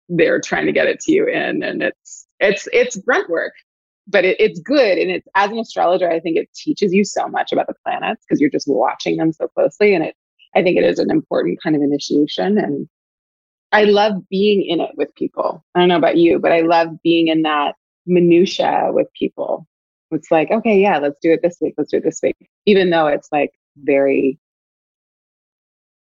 they're 0.09 0.41
trying 0.41 0.67
to 0.67 0.71
get 0.71 0.87
it 0.87 0.99
to 1.01 1.11
you 1.11 1.27
in. 1.27 1.63
And 1.63 1.81
it's, 1.81 2.27
it's, 2.39 2.67
it's 2.71 2.97
grunt 2.97 3.29
work, 3.29 3.53
but 4.07 4.25
it, 4.25 4.39
it's 4.39 4.59
good. 4.59 4.97
And 4.97 5.09
it's, 5.09 5.27
as 5.35 5.49
an 5.49 5.59
astrologer, 5.59 6.09
I 6.09 6.19
think 6.19 6.37
it 6.37 6.49
teaches 6.53 6.93
you 6.93 7.03
so 7.03 7.27
much 7.27 7.51
about 7.51 7.67
the 7.67 7.75
planets 7.83 8.23
because 8.27 8.39
you're 8.39 8.49
just 8.49 8.67
watching 8.67 9.17
them 9.17 9.33
so 9.33 9.47
closely. 9.47 9.95
And 9.95 10.05
it, 10.05 10.15
I 10.55 10.61
think 10.61 10.77
it 10.77 10.83
is 10.83 10.99
an 10.99 11.09
important 11.09 11.59
kind 11.63 11.75
of 11.75 11.81
initiation. 11.81 12.57
And 12.57 12.87
I 13.71 13.85
love 13.85 14.13
being 14.29 14.65
in 14.65 14.81
it 14.81 14.91
with 14.95 15.13
people. 15.15 15.63
I 15.75 15.79
don't 15.79 15.89
know 15.89 15.97
about 15.97 16.17
you, 16.17 16.39
but 16.39 16.51
I 16.51 16.61
love 16.61 16.89
being 17.03 17.27
in 17.27 17.43
that 17.43 17.75
minutia 18.05 18.89
with 18.91 19.07
people. 19.17 19.67
It's 20.11 20.29
like, 20.29 20.51
okay, 20.51 20.79
yeah, 20.79 20.97
let's 20.97 21.17
do 21.21 21.31
it 21.31 21.41
this 21.41 21.57
week. 21.61 21.75
Let's 21.77 21.91
do 21.91 21.97
it 21.97 22.03
this 22.03 22.19
week. 22.21 22.35
Even 22.65 22.89
though 22.89 23.07
it's 23.07 23.29
like 23.31 23.51
very 23.77 24.37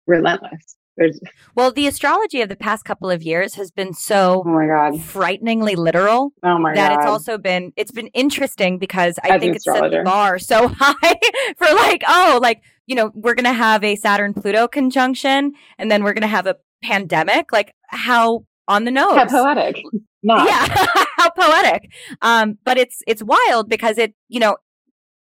relentless. 0.06 0.76
There's 0.96 1.20
well, 1.54 1.72
the 1.72 1.86
astrology 1.86 2.40
of 2.40 2.48
the 2.48 2.56
past 2.56 2.86
couple 2.86 3.10
of 3.10 3.22
years 3.22 3.54
has 3.56 3.70
been 3.70 3.92
so 3.92 4.42
oh 4.46 4.48
my 4.48 4.66
god 4.66 5.02
frighteningly 5.02 5.74
literal. 5.74 6.32
Oh 6.42 6.58
my 6.58 6.74
that 6.74 6.88
god, 6.88 6.98
it's 6.98 7.06
also 7.06 7.36
been 7.36 7.74
it's 7.76 7.90
been 7.90 8.06
interesting 8.08 8.78
because 8.78 9.18
I 9.22 9.34
As 9.34 9.40
think 9.40 9.56
it's 9.56 9.64
set 9.66 9.90
the 9.90 10.02
bar 10.04 10.38
so 10.38 10.68
high 10.78 11.18
for 11.58 11.66
like 11.66 12.02
oh 12.08 12.38
like 12.40 12.62
you 12.86 12.94
know 12.94 13.10
we're 13.14 13.34
gonna 13.34 13.52
have 13.52 13.84
a 13.84 13.94
Saturn 13.96 14.32
Pluto 14.32 14.66
conjunction 14.68 15.52
and 15.76 15.90
then 15.90 16.02
we're 16.02 16.14
gonna 16.14 16.26
have 16.28 16.46
a 16.46 16.56
pandemic. 16.82 17.52
Like 17.52 17.74
how 17.88 18.44
on 18.68 18.84
the 18.84 18.90
nose. 18.90 19.14
How 19.14 19.26
poetic. 19.26 19.82
Not. 20.22 20.48
Yeah, 20.48 20.86
how 21.16 21.30
poetic. 21.30 21.90
Um, 22.20 22.58
but 22.64 22.78
it's 22.78 23.02
it's 23.06 23.22
wild 23.22 23.68
because 23.68 23.96
it, 23.96 24.14
you 24.28 24.40
know, 24.40 24.56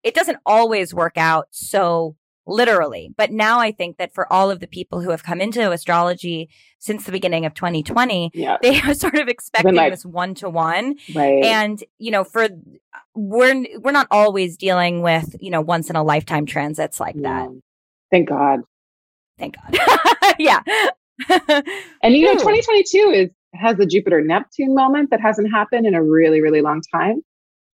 it 0.02 0.14
doesn't 0.14 0.38
always 0.46 0.94
work 0.94 1.18
out 1.18 1.48
so 1.50 2.16
literally. 2.46 3.12
But 3.16 3.32
now 3.32 3.58
I 3.58 3.72
think 3.72 3.98
that 3.98 4.14
for 4.14 4.32
all 4.32 4.50
of 4.50 4.60
the 4.60 4.66
people 4.66 5.00
who 5.02 5.10
have 5.10 5.22
come 5.22 5.40
into 5.40 5.70
astrology 5.70 6.48
since 6.78 7.04
the 7.04 7.12
beginning 7.12 7.44
of 7.44 7.54
2020, 7.54 8.30
yeah. 8.32 8.56
they 8.62 8.80
are 8.84 8.94
sort 8.94 9.16
of 9.16 9.28
expecting 9.28 9.74
like, 9.74 9.92
this 9.92 10.04
one 10.06 10.34
to 10.36 10.48
one. 10.48 10.96
And, 11.44 11.82
you 11.98 12.10
know, 12.10 12.24
for 12.24 12.48
we're 13.14 13.66
we're 13.80 13.92
not 13.92 14.06
always 14.10 14.56
dealing 14.56 15.02
with, 15.02 15.36
you 15.40 15.50
know, 15.50 15.60
once 15.60 15.90
in 15.90 15.96
a 15.96 16.02
lifetime 16.02 16.46
transits 16.46 17.00
like 17.00 17.16
that. 17.22 17.48
Thank 18.10 18.28
God. 18.28 18.60
Thank 19.38 19.56
God. 19.56 19.78
yeah. 20.38 20.62
and 22.02 22.14
you 22.14 22.24
know, 22.24 22.34
2022 22.34 22.98
is 23.14 23.30
has 23.54 23.78
a 23.78 23.86
Jupiter 23.86 24.20
Neptune 24.20 24.74
moment 24.74 25.10
that 25.10 25.20
hasn't 25.20 25.50
happened 25.50 25.86
in 25.86 25.94
a 25.94 26.02
really, 26.02 26.40
really 26.40 26.60
long 26.60 26.82
time. 26.92 27.22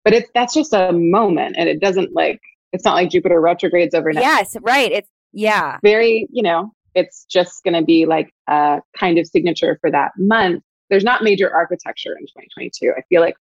But 0.05 0.15
it's 0.15 0.31
that's 0.35 0.55
just 0.55 0.73
a 0.73 0.93
moment 0.93 1.57
and 1.59 1.69
it 1.69 1.81
doesn't 1.81 2.15
like 2.15 2.41
it's 2.73 2.85
not 2.85 2.95
like 2.95 3.11
Jupiter 3.11 3.41
retrogrades 3.41 3.95
overnight. 3.95 4.25
Yes, 4.25 4.57
right. 4.63 4.93
It's 4.93 5.09
yeah. 5.33 5.79
Very, 5.83 6.27
you 6.31 6.43
know, 6.43 6.73
it's 6.95 7.27
just 7.27 7.63
gonna 7.65 7.83
be 7.83 8.07
like 8.07 8.33
a 8.49 8.81
kind 8.99 9.19
of 9.19 9.27
signature 9.27 9.79
for 9.81 9.91
that 9.91 10.13
month. 10.17 10.63
There's 10.89 11.05
not 11.05 11.25
major 11.25 11.53
architecture 11.53 12.13
in 12.13 12.27
2022. 12.27 12.93
I 12.97 13.03
feel 13.09 13.21
like 13.21 13.37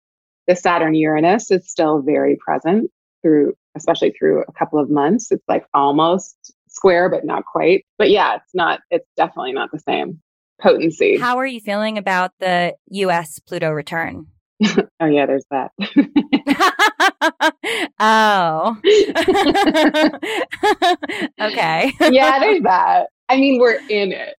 the 0.47 0.55
Saturn 0.55 0.93
Uranus 0.95 1.49
is 1.51 1.69
still 1.69 2.01
very 2.01 2.37
present 2.37 2.89
through 3.21 3.53
especially 3.75 4.11
through 4.11 4.43
a 4.47 4.51
couple 4.53 4.79
of 4.79 4.89
months. 4.89 5.31
It's 5.31 5.47
like 5.47 5.65
almost 5.73 6.53
square, 6.71 7.09
but 7.09 7.25
not 7.25 7.45
quite. 7.45 7.85
But 7.97 8.09
yeah, 8.09 8.35
it's 8.35 8.53
not, 8.53 8.81
it's 8.89 9.07
definitely 9.15 9.53
not 9.53 9.71
the 9.71 9.79
same 9.79 10.21
potency. 10.61 11.17
How 11.17 11.37
are 11.37 11.45
you 11.45 11.59
feeling 11.59 11.97
about 11.97 12.31
the 12.39 12.75
US 12.87 13.39
Pluto 13.39 13.71
return? 13.71 14.27
oh, 14.99 15.05
yeah, 15.05 15.25
there's 15.25 15.45
that. 15.51 15.71
oh. 17.99 18.77
okay. 21.41 21.91
yeah, 22.11 22.39
there's 22.39 22.63
that. 22.63 23.07
I 23.29 23.37
mean, 23.37 23.59
we're 23.59 23.79
in 23.89 24.11
it. 24.11 24.35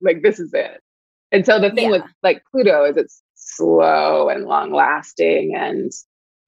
Like, 0.00 0.22
this 0.22 0.38
is 0.38 0.52
it. 0.52 0.80
And 1.32 1.46
so 1.46 1.58
the 1.58 1.70
thing 1.70 1.84
yeah. 1.84 1.90
with 1.90 2.02
like 2.22 2.42
Pluto 2.50 2.84
is 2.84 2.98
it's 2.98 3.22
slow 3.34 4.28
and 4.28 4.44
long 4.44 4.72
lasting 4.72 5.54
and 5.56 5.90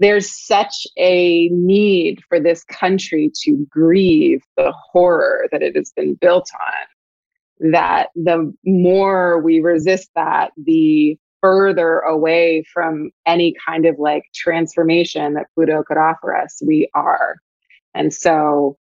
there's 0.04 0.30
such 0.30 0.86
a 0.98 1.48
need 1.48 2.22
for 2.28 2.38
this 2.38 2.62
country 2.64 3.32
to 3.34 3.66
grieve 3.70 4.42
the 4.58 4.70
horror 4.70 5.46
that 5.50 5.62
it 5.62 5.74
has 5.74 5.92
been 5.96 6.12
built 6.12 6.50
on 6.60 7.70
that 7.72 8.08
the 8.14 8.52
more 8.66 9.40
we 9.40 9.60
resist 9.60 10.10
that 10.14 10.50
the 10.62 11.16
further 11.40 12.00
away 12.00 12.62
from 12.70 13.12
any 13.24 13.54
kind 13.66 13.86
of 13.86 13.98
like 13.98 14.24
transformation 14.34 15.32
that 15.32 15.46
pluto 15.54 15.82
could 15.82 15.96
offer 15.96 16.36
us 16.36 16.60
we 16.66 16.86
are. 16.94 17.36
And 17.94 18.12
so 18.12 18.76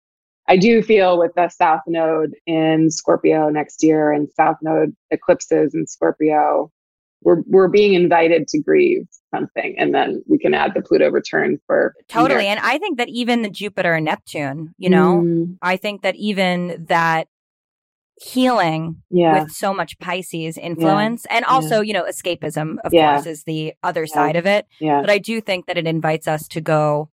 i 0.49 0.57
do 0.57 0.83
feel 0.83 1.17
with 1.17 1.31
the 1.37 1.47
south 1.47 1.83
node 1.87 2.33
in 2.45 2.91
scorpio 2.91 3.47
next 3.47 3.81
year 3.81 4.11
and 4.11 4.27
south 4.35 4.57
node 4.61 4.93
eclipses 5.09 5.73
in 5.73 5.87
scorpio 5.87 6.69
we're 7.23 7.41
we're 7.47 7.67
being 7.67 7.93
invited 7.93 8.47
to 8.47 8.61
grieve 8.61 9.07
something 9.33 9.75
and 9.77 9.93
then 9.93 10.23
we 10.27 10.37
can 10.37 10.53
add 10.53 10.73
the 10.75 10.81
pluto 10.81 11.09
return 11.09 11.57
for 11.65 11.93
totally 12.07 12.47
and 12.47 12.59
i 12.59 12.77
think 12.77 12.97
that 12.97 13.09
even 13.09 13.41
the 13.41 13.49
jupiter 13.49 13.93
and 13.93 14.05
neptune 14.05 14.73
you 14.77 14.89
know 14.89 15.21
mm. 15.23 15.57
i 15.61 15.75
think 15.75 16.01
that 16.01 16.15
even 16.15 16.85
that 16.87 17.27
healing 18.21 19.01
yeah. 19.09 19.41
with 19.41 19.51
so 19.51 19.73
much 19.73 19.97
pisces 19.99 20.57
influence 20.57 21.25
yeah. 21.29 21.37
and 21.37 21.45
also 21.45 21.77
yeah. 21.77 21.81
you 21.81 21.93
know 21.93 22.03
escapism 22.03 22.75
of 22.83 22.91
course 22.91 23.25
is 23.25 23.43
the 23.43 23.73
other 23.81 24.05
side 24.05 24.35
of 24.35 24.45
it 24.45 24.67
yeah. 24.79 25.01
but 25.01 25.09
i 25.09 25.17
do 25.17 25.41
think 25.41 25.65
that 25.65 25.77
it 25.77 25.87
invites 25.87 26.27
us 26.27 26.47
to 26.47 26.61
go 26.61 27.09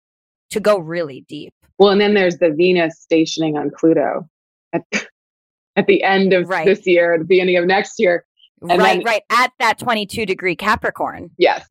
to 0.51 0.59
go 0.59 0.79
really 0.79 1.25
deep 1.29 1.53
well 1.79 1.91
and 1.91 2.01
then 2.01 2.15
there's 2.15 2.39
the 2.39 2.51
venus 2.51 2.99
stationing 2.99 3.57
on 3.57 3.71
pluto 3.79 4.27
at, 4.73 4.83
at 5.77 5.87
the 5.87 6.03
end 6.03 6.33
of 6.33 6.49
right. 6.49 6.65
this 6.65 6.87
year 6.87 7.15
at 7.15 7.21
the 7.21 7.27
beginning 7.27 7.57
of 7.57 7.67
next 7.67 7.99
year 7.99 8.25
and 8.63 8.81
right, 8.81 8.97
then, 8.97 9.03
right. 9.05 9.23
At 9.31 9.53
that 9.59 9.79
22 9.79 10.27
degree 10.27 10.57
Capricorn. 10.57 11.31
Yes. 11.39 11.69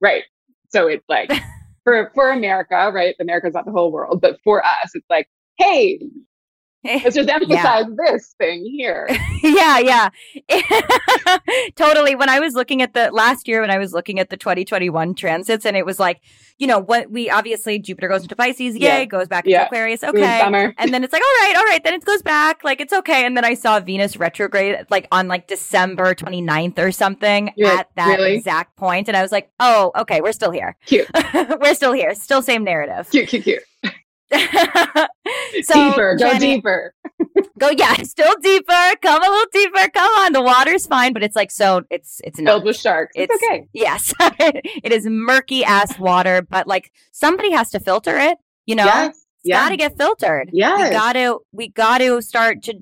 Right. 0.00 0.24
So 0.68 0.86
it's 0.88 1.04
like 1.08 1.30
for 1.84 2.10
for 2.14 2.30
America, 2.30 2.90
right? 2.92 3.14
America's 3.20 3.54
not 3.54 3.64
the 3.64 3.72
whole 3.72 3.92
world, 3.92 4.20
but 4.20 4.38
for 4.42 4.64
us, 4.64 4.90
it's 4.94 5.08
like, 5.08 5.28
hey, 5.58 6.00
Let's 6.84 7.16
just 7.16 7.28
emphasize 7.28 7.86
yeah. 7.88 7.94
this 8.06 8.34
thing 8.38 8.64
here. 8.64 9.08
yeah, 9.42 9.78
yeah. 9.78 10.10
totally. 11.76 12.14
When 12.14 12.28
I 12.28 12.40
was 12.40 12.54
looking 12.54 12.82
at 12.82 12.92
the 12.92 13.10
last 13.10 13.48
year, 13.48 13.62
when 13.62 13.70
I 13.70 13.78
was 13.78 13.92
looking 13.92 14.20
at 14.20 14.28
the 14.28 14.36
2021 14.36 15.14
transits, 15.14 15.64
and 15.64 15.76
it 15.76 15.86
was 15.86 15.98
like, 15.98 16.20
you 16.58 16.66
know, 16.66 16.78
what 16.78 17.10
we 17.10 17.30
obviously 17.30 17.78
Jupiter 17.78 18.08
goes 18.08 18.22
into 18.22 18.36
Pisces, 18.36 18.76
yay, 18.76 18.80
yeah. 18.80 19.04
goes 19.06 19.28
back 19.28 19.44
into 19.44 19.52
yeah. 19.52 19.66
Aquarius, 19.66 20.04
okay. 20.04 20.40
And 20.78 20.92
then 20.92 21.02
it's 21.02 21.12
like, 21.12 21.22
all 21.22 21.46
right, 21.46 21.54
all 21.56 21.64
right, 21.64 21.82
then 21.82 21.94
it 21.94 22.04
goes 22.04 22.22
back, 22.22 22.62
like 22.64 22.80
it's 22.80 22.92
okay. 22.92 23.24
And 23.24 23.36
then 23.36 23.44
I 23.44 23.54
saw 23.54 23.80
Venus 23.80 24.16
retrograde 24.16 24.86
like 24.90 25.08
on 25.10 25.26
like 25.26 25.46
December 25.46 26.14
29th 26.14 26.78
or 26.78 26.92
something 26.92 27.50
at 27.64 27.88
that 27.96 28.18
really? 28.18 28.34
exact 28.34 28.76
point, 28.76 29.08
And 29.08 29.16
I 29.16 29.22
was 29.22 29.32
like, 29.32 29.50
oh, 29.58 29.90
okay, 29.96 30.20
we're 30.20 30.32
still 30.32 30.50
here. 30.50 30.76
Cute. 30.86 31.08
we're 31.60 31.74
still 31.74 31.92
here. 31.92 32.14
Still 32.14 32.42
same 32.42 32.62
narrative. 32.62 33.08
Cute, 33.10 33.28
cute, 33.28 33.44
cute. 33.44 33.62
so, 35.62 35.74
deeper, 35.74 36.16
go 36.16 36.30
Chani, 36.32 36.40
deeper. 36.40 36.94
Go, 37.58 37.70
yeah, 37.70 37.94
still 38.02 38.34
deeper. 38.42 38.92
Come 39.00 39.22
a 39.22 39.28
little 39.30 39.46
deeper. 39.52 39.88
Come 39.94 40.10
on. 40.20 40.32
The 40.32 40.42
water's 40.42 40.86
fine, 40.86 41.12
but 41.12 41.22
it's 41.22 41.36
like 41.36 41.50
so. 41.50 41.82
It's 41.90 42.20
it's 42.24 42.38
filled 42.38 42.62
not. 42.62 42.64
with 42.64 42.76
sharks. 42.76 43.12
It's, 43.14 43.32
It's- 43.32 43.50
okay. 43.50 43.68
Yes, 43.72 44.12
it 44.20 44.92
is 44.92 45.06
murky 45.06 45.64
ass 45.64 45.98
water, 45.98 46.42
but 46.42 46.66
like 46.66 46.90
somebody 47.12 47.52
has 47.52 47.70
to 47.70 47.80
filter 47.80 48.18
it. 48.18 48.38
You 48.66 48.74
know, 48.76 48.84
Yes. 48.84 49.16
it's 49.16 49.26
Yeah. 49.44 49.64
got 49.64 49.68
to 49.70 49.76
get 49.76 49.96
filtered. 49.96 50.50
Yeah, 50.52 50.76
We 50.84 50.90
got 50.90 51.12
to 51.14 51.38
we 51.52 51.68
got 51.68 51.98
to 51.98 52.20
start 52.22 52.62
to 52.64 52.74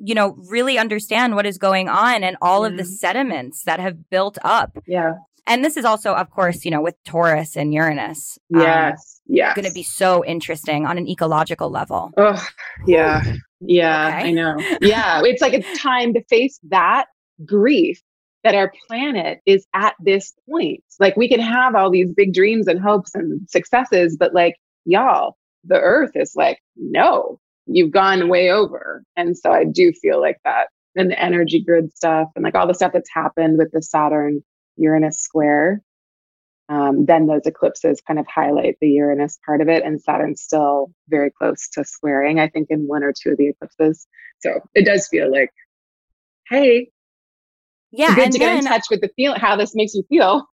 you 0.00 0.14
know 0.14 0.36
really 0.48 0.78
understand 0.78 1.34
what 1.34 1.46
is 1.46 1.58
going 1.58 1.88
on 1.88 2.24
and 2.24 2.36
all 2.42 2.64
of 2.64 2.76
the 2.76 2.82
mm-hmm. 2.82 2.92
sediments 2.92 3.62
that 3.64 3.80
have 3.80 4.10
built 4.10 4.38
up. 4.42 4.78
Yeah. 4.86 5.14
And 5.48 5.64
this 5.64 5.76
is 5.76 5.84
also, 5.84 6.14
of 6.14 6.30
course, 6.30 6.64
you 6.64 6.70
know, 6.70 6.80
with 6.80 6.94
Taurus 7.04 7.56
and 7.56 7.72
Uranus. 7.72 8.38
um, 8.54 8.60
Yes. 8.60 9.20
yes. 9.26 9.54
going 9.54 9.66
to 9.66 9.72
be 9.72 9.82
so 9.82 10.24
interesting 10.24 10.86
on 10.86 10.98
an 10.98 11.08
ecological 11.08 11.70
level. 11.70 12.10
Oh, 12.16 12.46
yeah. 12.86 13.22
Yeah, 13.60 14.08
Okay. 14.08 14.28
I 14.28 14.30
know. 14.32 14.56
Yeah, 14.80 15.20
it's 15.24 15.42
like 15.42 15.52
it's 15.52 15.80
time 15.82 16.14
to 16.14 16.22
face 16.24 16.60
that 16.68 17.06
grief 17.44 18.00
that 18.44 18.54
our 18.54 18.72
planet 18.86 19.40
is 19.46 19.66
at 19.74 19.94
this 20.00 20.32
point. 20.48 20.84
Like 21.00 21.16
we 21.16 21.28
can 21.28 21.40
have 21.40 21.74
all 21.74 21.90
these 21.90 22.12
big 22.12 22.32
dreams 22.32 22.68
and 22.68 22.80
hopes 22.80 23.14
and 23.14 23.40
successes, 23.50 24.16
but 24.18 24.32
like 24.32 24.54
y'all, 24.84 25.36
the 25.64 25.78
earth 25.80 26.12
is 26.14 26.34
like, 26.36 26.60
no, 26.76 27.40
you've 27.66 27.90
gone 27.90 28.28
way 28.28 28.50
over. 28.50 29.02
And 29.16 29.36
so 29.36 29.50
I 29.50 29.64
do 29.64 29.92
feel 29.92 30.20
like 30.20 30.36
that 30.44 30.68
and 30.94 31.10
the 31.10 31.20
energy 31.20 31.60
grid 31.62 31.94
stuff 31.96 32.28
and 32.36 32.44
like 32.44 32.54
all 32.54 32.66
the 32.66 32.74
stuff 32.74 32.92
that's 32.92 33.10
happened 33.12 33.58
with 33.58 33.70
the 33.72 33.82
Saturn 33.82 34.42
Uranus 34.78 35.20
square. 35.20 35.82
Um, 36.70 37.06
then 37.06 37.26
those 37.26 37.46
eclipses 37.46 38.02
kind 38.06 38.18
of 38.18 38.26
highlight 38.26 38.76
the 38.80 38.90
Uranus 38.90 39.38
part 39.44 39.60
of 39.62 39.68
it, 39.68 39.84
and 39.84 40.00
Saturn's 40.00 40.42
still 40.42 40.92
very 41.08 41.30
close 41.30 41.68
to 41.70 41.84
squaring, 41.84 42.38
I 42.40 42.48
think, 42.48 42.68
in 42.70 42.86
one 42.86 43.02
or 43.02 43.12
two 43.12 43.30
of 43.30 43.38
the 43.38 43.48
eclipses. 43.48 44.06
So 44.40 44.60
it 44.74 44.84
does 44.84 45.08
feel 45.08 45.30
like, 45.32 45.50
hey, 46.48 46.90
Yeah, 47.90 48.14
good 48.14 48.24
and 48.24 48.32
to 48.34 48.38
get 48.38 48.58
in 48.58 48.64
touch 48.64 48.86
with 48.90 49.00
the 49.00 49.10
feel, 49.16 49.38
how 49.38 49.56
this 49.56 49.74
makes 49.74 49.94
you 49.94 50.04
feel. 50.08 50.46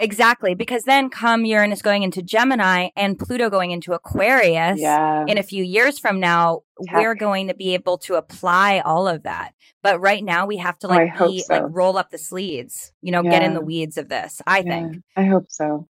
Exactly 0.00 0.54
because 0.54 0.84
then 0.84 1.10
come 1.10 1.44
Uranus 1.44 1.82
going 1.82 2.02
into 2.02 2.22
Gemini 2.22 2.88
and 2.96 3.18
Pluto 3.18 3.50
going 3.50 3.70
into 3.70 3.92
Aquarius. 3.92 4.78
Yeah, 4.80 5.24
In 5.26 5.38
a 5.38 5.42
few 5.42 5.64
years 5.64 5.98
from 5.98 6.20
now, 6.20 6.60
we're 6.92 7.14
going 7.14 7.48
to 7.48 7.54
be 7.54 7.74
able 7.74 7.98
to 7.98 8.14
apply 8.14 8.80
all 8.80 9.08
of 9.08 9.24
that. 9.24 9.52
But 9.82 10.00
right 10.00 10.22
now, 10.24 10.46
we 10.46 10.56
have 10.58 10.78
to 10.80 10.86
Oh, 10.86 10.90
like 10.90 11.10
hope 11.10 11.30
be 11.30 11.40
so. 11.40 11.54
like 11.54 11.62
roll 11.68 11.96
up 11.98 12.10
the 12.10 12.18
sleeves, 12.18 12.92
you 13.02 13.12
know, 13.12 13.22
get 13.22 13.42
in 13.42 13.54
the 13.54 13.60
weeds 13.60 13.96
of 13.96 14.08
this. 14.08 14.40
I 14.46 14.58
Yeah, 14.58 14.62
think. 14.64 15.02
I 15.16 15.24
hope 15.24 15.46
so. 15.48 15.86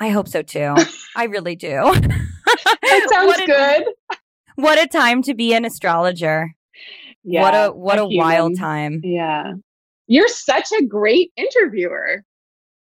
I 0.00 0.10
hope 0.10 0.28
so 0.28 0.42
too. 0.42 0.74
I 1.16 1.24
really 1.24 1.56
do. 1.56 1.94
That 2.82 3.06
sounds 3.12 3.26
what 3.26 3.42
a, 3.42 3.46
good. 3.46 3.84
What 4.56 4.82
a 4.82 4.86
time 4.88 5.22
to 5.22 5.34
be 5.34 5.52
an 5.54 5.64
astrologer. 5.64 6.52
Yeah, 7.22 7.42
what 7.42 7.54
a 7.54 7.72
what 7.72 7.98
a, 7.98 8.06
wild 8.06 8.56
time. 8.58 9.00
Yeah, 9.04 9.52
you're 10.06 10.28
such 10.28 10.72
a 10.72 10.84
great 10.84 11.30
interviewer. 11.36 12.24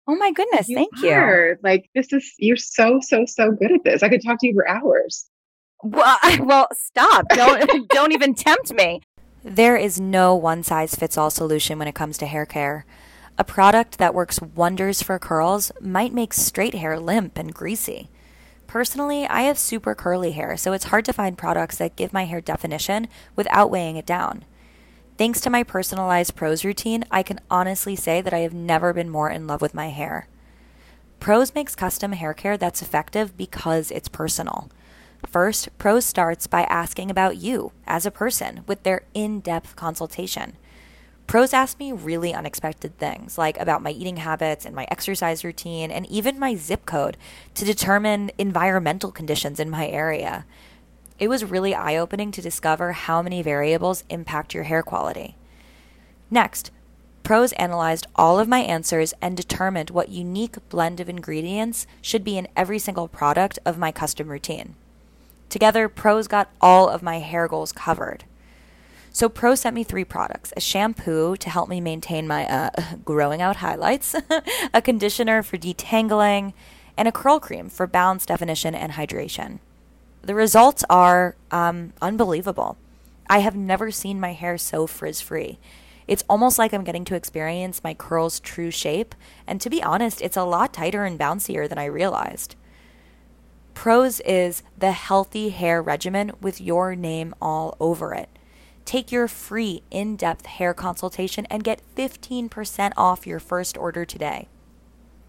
Oh 0.07 0.15
my 0.15 0.31
goodness, 0.31 0.67
thank 0.67 0.89
you. 1.01 1.57
Like 1.63 1.89
this 1.93 2.13
is 2.13 2.33
you're 2.37 2.55
so 2.57 2.99
so 3.01 3.25
so 3.25 3.51
good 3.51 3.71
at 3.71 3.83
this. 3.83 4.03
I 4.03 4.09
could 4.09 4.23
talk 4.23 4.39
to 4.39 4.47
you 4.47 4.53
for 4.53 4.67
hours. 4.67 5.29
Well, 5.83 6.17
I, 6.21 6.39
well, 6.43 6.67
stop. 6.73 7.27
Don't 7.29 7.89
don't 7.89 8.13
even 8.13 8.33
tempt 8.33 8.73
me. 8.73 9.01
There 9.43 9.77
is 9.77 9.99
no 9.99 10.35
one 10.35 10.63
size 10.63 10.95
fits 10.95 11.17
all 11.17 11.29
solution 11.29 11.77
when 11.77 11.87
it 11.87 11.95
comes 11.95 12.17
to 12.19 12.25
hair 12.25 12.45
care. 12.45 12.85
A 13.37 13.43
product 13.43 13.97
that 13.97 14.15
works 14.15 14.41
wonders 14.41 15.03
for 15.03 15.19
curls 15.19 15.71
might 15.79 16.13
make 16.13 16.33
straight 16.33 16.73
hair 16.73 16.99
limp 16.99 17.37
and 17.37 17.53
greasy. 17.53 18.09
Personally, 18.65 19.25
I 19.27 19.41
have 19.43 19.57
super 19.57 19.95
curly 19.95 20.31
hair, 20.31 20.57
so 20.57 20.73
it's 20.73 20.85
hard 20.85 21.05
to 21.05 21.13
find 21.13 21.37
products 21.37 21.77
that 21.77 21.95
give 21.95 22.11
my 22.11 22.25
hair 22.25 22.41
definition 22.41 23.07
without 23.35 23.71
weighing 23.71 23.95
it 23.95 24.05
down. 24.05 24.43
Thanks 25.17 25.41
to 25.41 25.49
my 25.49 25.63
personalized 25.63 26.35
Prose 26.35 26.63
routine, 26.63 27.03
I 27.09 27.23
can 27.23 27.39
honestly 27.49 27.95
say 27.95 28.21
that 28.21 28.35
I 28.35 28.39
have 28.39 28.53
never 28.53 28.93
been 28.93 29.09
more 29.09 29.31
in 29.31 29.47
love 29.47 29.63
with 29.63 29.73
my 29.73 29.87
hair. 29.89 30.27
Prose 31.19 31.55
makes 31.55 31.73
custom 31.73 32.11
hair 32.11 32.35
care 32.35 32.55
that's 32.55 32.83
effective 32.83 33.35
because 33.35 33.89
it's 33.89 34.09
personal. 34.09 34.69
First, 35.25 35.75
Prose 35.79 36.05
starts 36.05 36.45
by 36.45 36.61
asking 36.65 37.09
about 37.09 37.37
you 37.37 37.71
as 37.87 38.05
a 38.05 38.11
person 38.11 38.61
with 38.67 38.83
their 38.83 39.05
in 39.15 39.39
depth 39.39 39.75
consultation. 39.75 40.55
Prose 41.25 41.51
ask 41.51 41.79
me 41.79 41.91
really 41.91 42.31
unexpected 42.31 42.99
things, 42.99 43.39
like 43.39 43.59
about 43.59 43.81
my 43.81 43.89
eating 43.89 44.17
habits 44.17 44.67
and 44.67 44.75
my 44.75 44.85
exercise 44.91 45.43
routine, 45.43 45.89
and 45.89 46.05
even 46.05 46.37
my 46.37 46.53
zip 46.53 46.85
code 46.85 47.17
to 47.55 47.65
determine 47.65 48.29
environmental 48.37 49.11
conditions 49.11 49.59
in 49.59 49.71
my 49.71 49.87
area. 49.87 50.45
It 51.19 51.29
was 51.29 51.43
really 51.45 51.73
eye 51.73 51.97
opening 51.97 52.31
to 52.31 52.41
discover 52.41 52.91
how 52.91 53.21
many 53.21 53.41
variables 53.41 54.03
impact 54.09 54.53
your 54.53 54.63
hair 54.63 54.83
quality. 54.83 55.35
Next, 56.29 56.71
Prose 57.23 57.51
analyzed 57.53 58.07
all 58.15 58.39
of 58.39 58.47
my 58.47 58.59
answers 58.59 59.13
and 59.21 59.35
determined 59.35 59.89
what 59.89 60.09
unique 60.09 60.57
blend 60.69 60.99
of 60.99 61.09
ingredients 61.09 61.87
should 62.01 62.23
be 62.23 62.37
in 62.37 62.47
every 62.55 62.79
single 62.79 63.07
product 63.07 63.59
of 63.65 63.77
my 63.77 63.91
custom 63.91 64.29
routine. 64.29 64.75
Together, 65.49 65.89
Prose 65.89 66.27
got 66.27 66.49
all 66.61 66.87
of 66.87 67.03
my 67.03 67.19
hair 67.19 67.47
goals 67.47 67.71
covered. 67.71 68.23
So, 69.11 69.27
Prose 69.27 69.61
sent 69.61 69.75
me 69.75 69.83
three 69.83 70.05
products 70.05 70.53
a 70.55 70.61
shampoo 70.61 71.35
to 71.37 71.49
help 71.49 71.67
me 71.67 71.81
maintain 71.81 72.27
my 72.27 72.45
uh, 72.47 72.69
growing 73.05 73.41
out 73.41 73.57
highlights, 73.57 74.15
a 74.73 74.81
conditioner 74.81 75.41
for 75.41 75.57
detangling, 75.57 76.53
and 76.95 77.07
a 77.07 77.11
curl 77.11 77.39
cream 77.39 77.69
for 77.69 77.87
balance, 77.87 78.25
definition, 78.25 78.75
and 78.75 78.93
hydration. 78.93 79.59
The 80.27 80.35
results 80.35 80.83
are 80.89 81.37
um, 81.51 81.93
unbelievable. 82.01 82.75
I 83.29 83.39
have 83.39 83.55
never 83.55 83.91
seen 83.91 84.19
my 84.19 84.33
hair 84.33 84.57
so 84.57 84.85
frizz 84.85 85.21
free. 85.21 85.57
It's 86.05 86.25
almost 86.29 86.59
like 86.59 86.73
I'm 86.73 86.83
getting 86.83 87.05
to 87.05 87.15
experience 87.15 87.81
my 87.81 87.93
curls' 87.93 88.41
true 88.41 88.69
shape, 88.69 89.15
and 89.47 89.61
to 89.61 89.69
be 89.69 89.81
honest, 89.81 90.21
it's 90.21 90.35
a 90.35 90.43
lot 90.43 90.73
tighter 90.73 91.05
and 91.05 91.17
bouncier 91.17 91.69
than 91.69 91.77
I 91.77 91.85
realized. 91.85 92.57
Prose 93.73 94.19
is 94.19 94.63
the 94.77 94.91
healthy 94.91 95.47
hair 95.47 95.81
regimen 95.81 96.33
with 96.41 96.59
your 96.59 96.93
name 96.93 97.33
all 97.41 97.77
over 97.79 98.13
it. 98.13 98.27
Take 98.83 99.13
your 99.13 99.29
free 99.29 99.81
in 99.89 100.17
depth 100.17 100.45
hair 100.45 100.73
consultation 100.73 101.47
and 101.49 101.63
get 101.63 101.81
15% 101.95 102.91
off 102.97 103.25
your 103.25 103.39
first 103.39 103.77
order 103.77 104.03
today. 104.03 104.49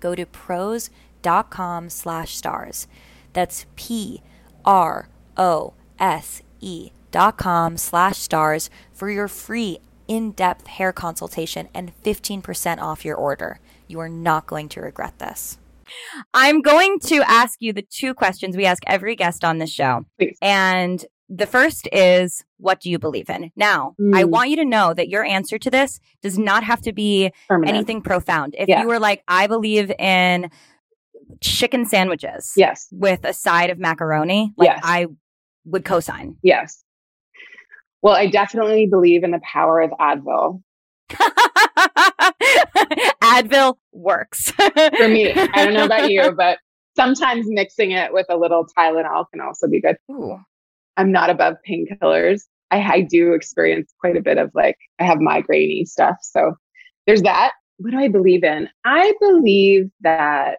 Go 0.01 0.17
to 0.17 0.27
prose.com 0.27 1.89
slash 1.89 2.35
stars. 2.35 2.89
That's 3.33 3.67
P 3.77 4.23
R 4.65 5.09
O 5.37 5.75
S 5.99 6.43
E 6.61 6.91
dot 7.11 7.37
com 7.39 7.77
slash 7.77 8.19
stars 8.19 8.69
for 8.93 9.11
your 9.11 9.29
free 9.29 9.79
in 10.07 10.33
depth 10.33 10.67
hair 10.67 10.93
consultation 10.93 11.69
and 11.75 11.93
15% 12.03 12.79
off 12.81 13.05
your 13.05 13.17
order. 13.17 13.61
You 13.87 14.01
are 14.01 14.09
not 14.09 14.47
going 14.47 14.69
to 14.71 14.81
regret 14.81 15.19
this. 15.19 15.59
I'm 16.35 16.61
going 16.61 16.99
to 17.01 17.23
ask 17.27 17.61
you 17.61 17.73
the 17.73 17.83
two 17.89 18.13
questions 18.15 18.57
we 18.57 18.67
ask 18.67 18.83
every 18.87 19.17
guest 19.17 19.45
on 19.45 19.59
this 19.59 19.71
show. 19.73 20.05
Please. 20.19 20.37
And 20.43 21.05
the 21.31 21.47
first 21.47 21.89
is, 21.93 22.45
what 22.59 22.81
do 22.81 22.91
you 22.91 22.99
believe 22.99 23.29
in? 23.29 23.51
Now, 23.57 23.95
I 24.15 24.25
Mm. 24.25 24.31
want 24.31 24.51
you 24.51 24.57
to 24.57 24.65
know 24.65 24.95
that 24.95 25.09
your 25.09 25.25
answer 25.25 25.59
to 25.59 25.71
this 25.71 26.01
does 26.23 26.39
not 26.39 26.65
have 26.65 26.81
to 26.83 26.93
be 26.93 27.31
Permanent. 27.49 27.77
anything 27.77 28.01
profound. 28.03 28.55
If 28.59 28.69
Yeah. 28.69 28.83
you 28.83 28.89
were 28.89 28.99
like, 28.99 29.23
I 29.29 29.47
believe 29.47 29.91
in 29.99 30.51
chicken 31.41 31.87
sandwiches 31.87 32.53
Yes. 32.57 32.89
with 32.91 33.25
a 33.25 33.33
side 33.33 33.71
of 33.71 33.79
macaroni, 33.79 34.53
like 34.57 34.69
Yes. 34.69 34.81
I 34.83 35.07
would 35.65 35.85
co-sign. 35.85 36.37
Yes. 36.43 36.83
Well, 38.03 38.15
I 38.15 38.27
definitely 38.29 38.87
believe 38.87 39.25
in 39.25 39.31
the 39.33 39.41
power 39.43 39.81
of 39.81 39.91
Advil. 40.01 40.63
Advil 43.23 43.75
works 43.93 44.51
For 44.53 45.09
me, 45.09 45.33
I 45.33 45.65
don't 45.65 45.75
know 45.75 45.85
about 45.85 46.11
you, 46.11 46.33
but 46.37 46.59
sometimes 46.97 47.47
mixing 47.49 47.93
it 47.93 48.13
with 48.13 48.27
a 48.29 48.37
little 48.37 48.67
Tylenol 48.77 49.25
can 49.33 49.41
also 49.41 49.69
be 49.69 49.81
good. 49.81 49.97
Ooh. 50.11 50.39
I'm 50.97 51.13
not 51.13 51.31
above 51.31 51.55
painkillers. 51.69 52.43
I, 52.71 52.81
I 52.83 53.01
do 53.03 53.33
experience 53.33 53.93
quite 54.01 54.17
a 54.17 54.21
bit 54.23 54.37
of 54.39 54.51
like, 54.55 54.77
I 54.99 55.05
have 55.05 55.19
migrainey 55.19 55.87
stuff. 55.87 56.17
So 56.23 56.55
there's 57.07 57.23
that. 57.23 57.53
What 57.79 57.93
do 57.93 57.99
I 57.99 58.09
believe 58.09 58.43
in? 58.45 58.69
I 58.85 59.15
believe 59.21 59.91
that, 60.01 60.59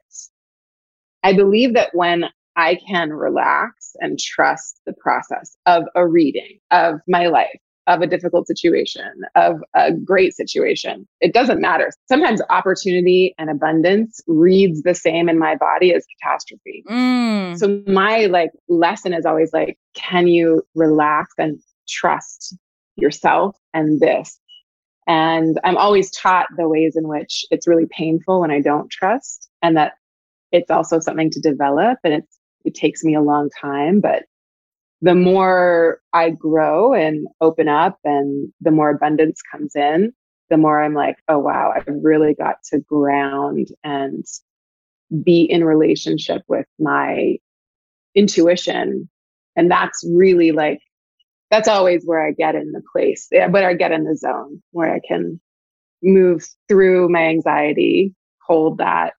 I 1.24 1.34
believe 1.34 1.74
that 1.74 1.90
when 1.94 2.26
I 2.56 2.78
can 2.88 3.12
relax 3.14 3.96
and 4.00 4.20
trust 4.20 4.82
the 4.86 4.94
process 4.94 5.56
of 5.66 5.84
a 5.96 6.08
reading, 6.08 6.60
of 6.72 6.96
my 7.08 7.28
life, 7.28 7.60
of 7.88 8.02
a 8.02 8.08
difficult 8.08 8.48
situation, 8.48 9.10
of 9.36 9.62
a 9.74 9.92
great 9.92 10.36
situation, 10.36 11.08
it 11.22 11.34
doesn't 11.34 11.60
matter. 11.60 11.90
Sometimes 12.08 12.42
opportunity 12.50 13.34
and 13.38 13.50
abundance 13.50 14.22
reads 14.28 14.84
the 14.84 14.94
same 14.94 15.28
in 15.28 15.40
my 15.40 15.56
body 15.56 15.94
as 15.94 16.06
catastrophe. 16.22 16.84
Mm. 16.88 17.58
So 17.58 17.82
my 17.88 18.26
like 18.28 18.52
lesson 18.68 19.14
is 19.14 19.26
always 19.26 19.52
like, 19.54 19.78
can 19.96 20.28
you 20.28 20.62
relax 20.76 21.34
and 21.38 21.60
trust 21.88 22.56
yourself 22.96 23.58
and 23.74 24.00
this? 24.00 24.40
And 25.08 25.60
I'm 25.64 25.78
always 25.78 26.12
taught 26.12 26.46
the 26.56 26.70
ways 26.70 26.96
in 26.96 27.08
which 27.08 27.44
it's 27.50 27.68
really 27.68 27.88
painful 27.90 28.42
when 28.42 28.52
I 28.52 28.62
don't 28.62 28.92
trust 28.92 29.50
and 29.64 29.76
that 29.78 29.94
it's 30.52 30.72
also 30.72 31.00
something 31.00 31.30
to 31.32 31.40
develop 31.40 32.00
and 32.04 32.14
it's 32.14 32.40
it 32.66 32.76
takes 32.76 33.04
me 33.04 33.16
a 33.16 33.22
long 33.22 33.50
time, 33.62 34.02
but 34.02 34.24
the 35.02 35.16
more 35.16 36.02
I 36.14 36.32
grow 36.32 36.94
and 36.94 37.28
open 37.40 37.70
up 37.70 38.00
and 38.04 38.52
the 38.60 38.72
more 38.72 38.90
abundance 38.90 39.42
comes 39.50 39.76
in, 39.76 40.14
the 40.50 40.58
more 40.58 40.82
I'm 40.82 40.94
like, 40.94 41.18
oh, 41.28 41.40
wow, 41.40 41.72
I've 41.76 41.88
really 41.88 42.34
got 42.34 42.58
to 42.72 42.80
ground 42.80 43.68
and 43.84 44.26
be 45.24 45.44
in 45.44 45.64
relationship 45.64 46.42
with 46.48 46.66
my 46.78 47.38
intuition. 48.14 49.10
And 49.56 49.72
that's 49.72 50.04
really 50.14 50.52
like, 50.52 50.80
that's 51.50 51.68
always 51.68 52.04
where 52.04 52.26
I 52.26 52.32
get 52.32 52.56
in 52.56 52.72
the 52.72 52.84
place, 52.92 53.28
but 53.32 53.64
I 53.64 53.74
get 53.74 53.92
in 53.92 54.04
the 54.04 54.18
zone 54.18 54.62
where 54.72 54.94
I 54.94 55.00
can 55.08 55.40
move 56.04 56.46
through 56.68 57.10
my 57.10 57.24
anxiety, 57.24 58.14
hold 58.46 58.80
that, 58.80 59.14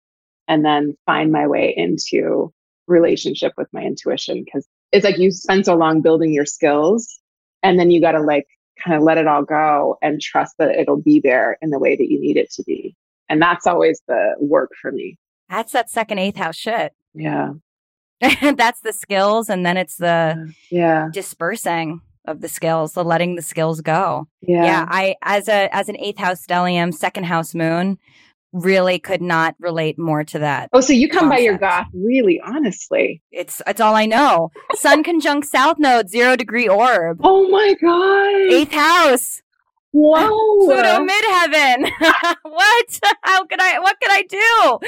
and 0.50 0.64
then 0.64 0.96
find 1.06 1.30
my 1.30 1.46
way 1.46 1.72
into 1.74 2.52
relationship 2.88 3.52
with 3.56 3.68
my 3.72 3.82
intuition. 3.82 4.44
Cause 4.52 4.66
it's 4.90 5.04
like 5.04 5.16
you 5.16 5.30
spend 5.30 5.64
so 5.64 5.76
long 5.76 6.02
building 6.02 6.32
your 6.32 6.44
skills 6.44 7.20
and 7.62 7.78
then 7.78 7.92
you 7.92 8.00
got 8.00 8.12
to 8.12 8.20
like 8.20 8.48
kind 8.84 8.96
of 8.96 9.04
let 9.04 9.16
it 9.16 9.28
all 9.28 9.44
go 9.44 9.96
and 10.02 10.20
trust 10.20 10.56
that 10.58 10.70
it'll 10.70 11.00
be 11.00 11.20
there 11.20 11.56
in 11.62 11.70
the 11.70 11.78
way 11.78 11.94
that 11.94 12.10
you 12.10 12.20
need 12.20 12.36
it 12.36 12.50
to 12.50 12.64
be. 12.64 12.96
And 13.28 13.40
that's 13.40 13.64
always 13.64 14.02
the 14.08 14.34
work 14.40 14.70
for 14.82 14.90
me. 14.90 15.16
That's 15.48 15.70
that 15.72 15.88
second 15.88 16.18
eighth 16.18 16.36
house 16.36 16.56
shit. 16.56 16.92
Yeah. 17.14 17.52
that's 18.56 18.80
the 18.80 18.92
skills 18.92 19.48
and 19.48 19.64
then 19.64 19.76
it's 19.76 19.96
the 19.96 20.52
yeah 20.70 21.08
dispersing 21.12 22.00
of 22.26 22.40
the 22.40 22.48
skills, 22.48 22.92
the 22.94 23.04
letting 23.04 23.36
the 23.36 23.42
skills 23.42 23.80
go. 23.80 24.26
Yeah. 24.40 24.64
Yeah. 24.64 24.86
I 24.88 25.14
as 25.22 25.48
a 25.48 25.72
as 25.72 25.88
an 25.88 25.96
eighth 25.98 26.18
house 26.18 26.44
stellium, 26.44 26.92
second 26.92 27.24
house 27.24 27.54
moon, 27.54 27.98
really 28.52 28.98
could 28.98 29.22
not 29.22 29.54
relate 29.58 29.98
more 29.98 30.24
to 30.24 30.38
that. 30.38 30.68
Oh, 30.72 30.80
so 30.80 30.92
you 30.92 31.08
come 31.08 31.28
concept. 31.28 31.38
by 31.38 31.42
your 31.42 31.58
goth 31.58 31.86
really 31.94 32.40
honestly. 32.44 33.22
It's 33.30 33.62
it's 33.66 33.80
all 33.80 33.94
I 33.94 34.06
know. 34.06 34.50
Sun 34.74 35.04
conjunct 35.04 35.46
south 35.48 35.78
node, 35.78 36.08
zero 36.10 36.36
degree 36.36 36.68
orb. 36.68 37.20
Oh 37.22 37.48
my 37.48 37.74
god. 37.80 38.52
Eighth 38.52 38.72
house. 38.72 39.42
Wow. 39.92 40.28
Pluto 40.28 41.04
midheaven. 41.04 41.90
what? 42.42 43.00
How 43.22 43.44
can 43.46 43.60
I 43.60 43.78
what 43.80 43.96
could 44.00 44.10
I 44.10 44.22
do? 44.22 44.78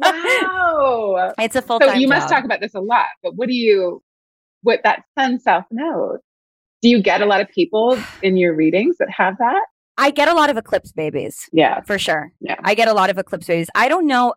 wow. 0.00 1.32
It's 1.38 1.56
a 1.56 1.62
full. 1.62 1.80
So 1.80 1.92
you 1.94 2.06
job. 2.06 2.16
must 2.16 2.28
talk 2.28 2.44
about 2.44 2.60
this 2.60 2.74
a 2.74 2.80
lot, 2.80 3.06
but 3.22 3.36
what 3.36 3.48
do 3.48 3.54
you 3.54 4.02
what 4.62 4.80
that 4.84 5.02
sun 5.18 5.40
south 5.40 5.64
node? 5.70 6.20
Do 6.82 6.88
you 6.88 7.02
get 7.02 7.22
a 7.22 7.26
lot 7.26 7.40
of 7.40 7.48
people 7.48 7.98
in 8.22 8.36
your 8.36 8.54
readings 8.54 8.98
that 8.98 9.10
have 9.10 9.38
that? 9.38 9.62
I 9.98 10.10
get 10.10 10.28
a 10.28 10.34
lot 10.34 10.50
of 10.50 10.56
eclipse 10.56 10.92
babies. 10.92 11.48
Yeah. 11.52 11.80
For 11.82 11.98
sure. 11.98 12.32
Yeah. 12.40 12.56
I 12.64 12.74
get 12.74 12.88
a 12.88 12.92
lot 12.92 13.10
of 13.10 13.18
eclipse 13.18 13.46
babies. 13.46 13.68
I 13.74 13.88
don't 13.88 14.06
know, 14.06 14.34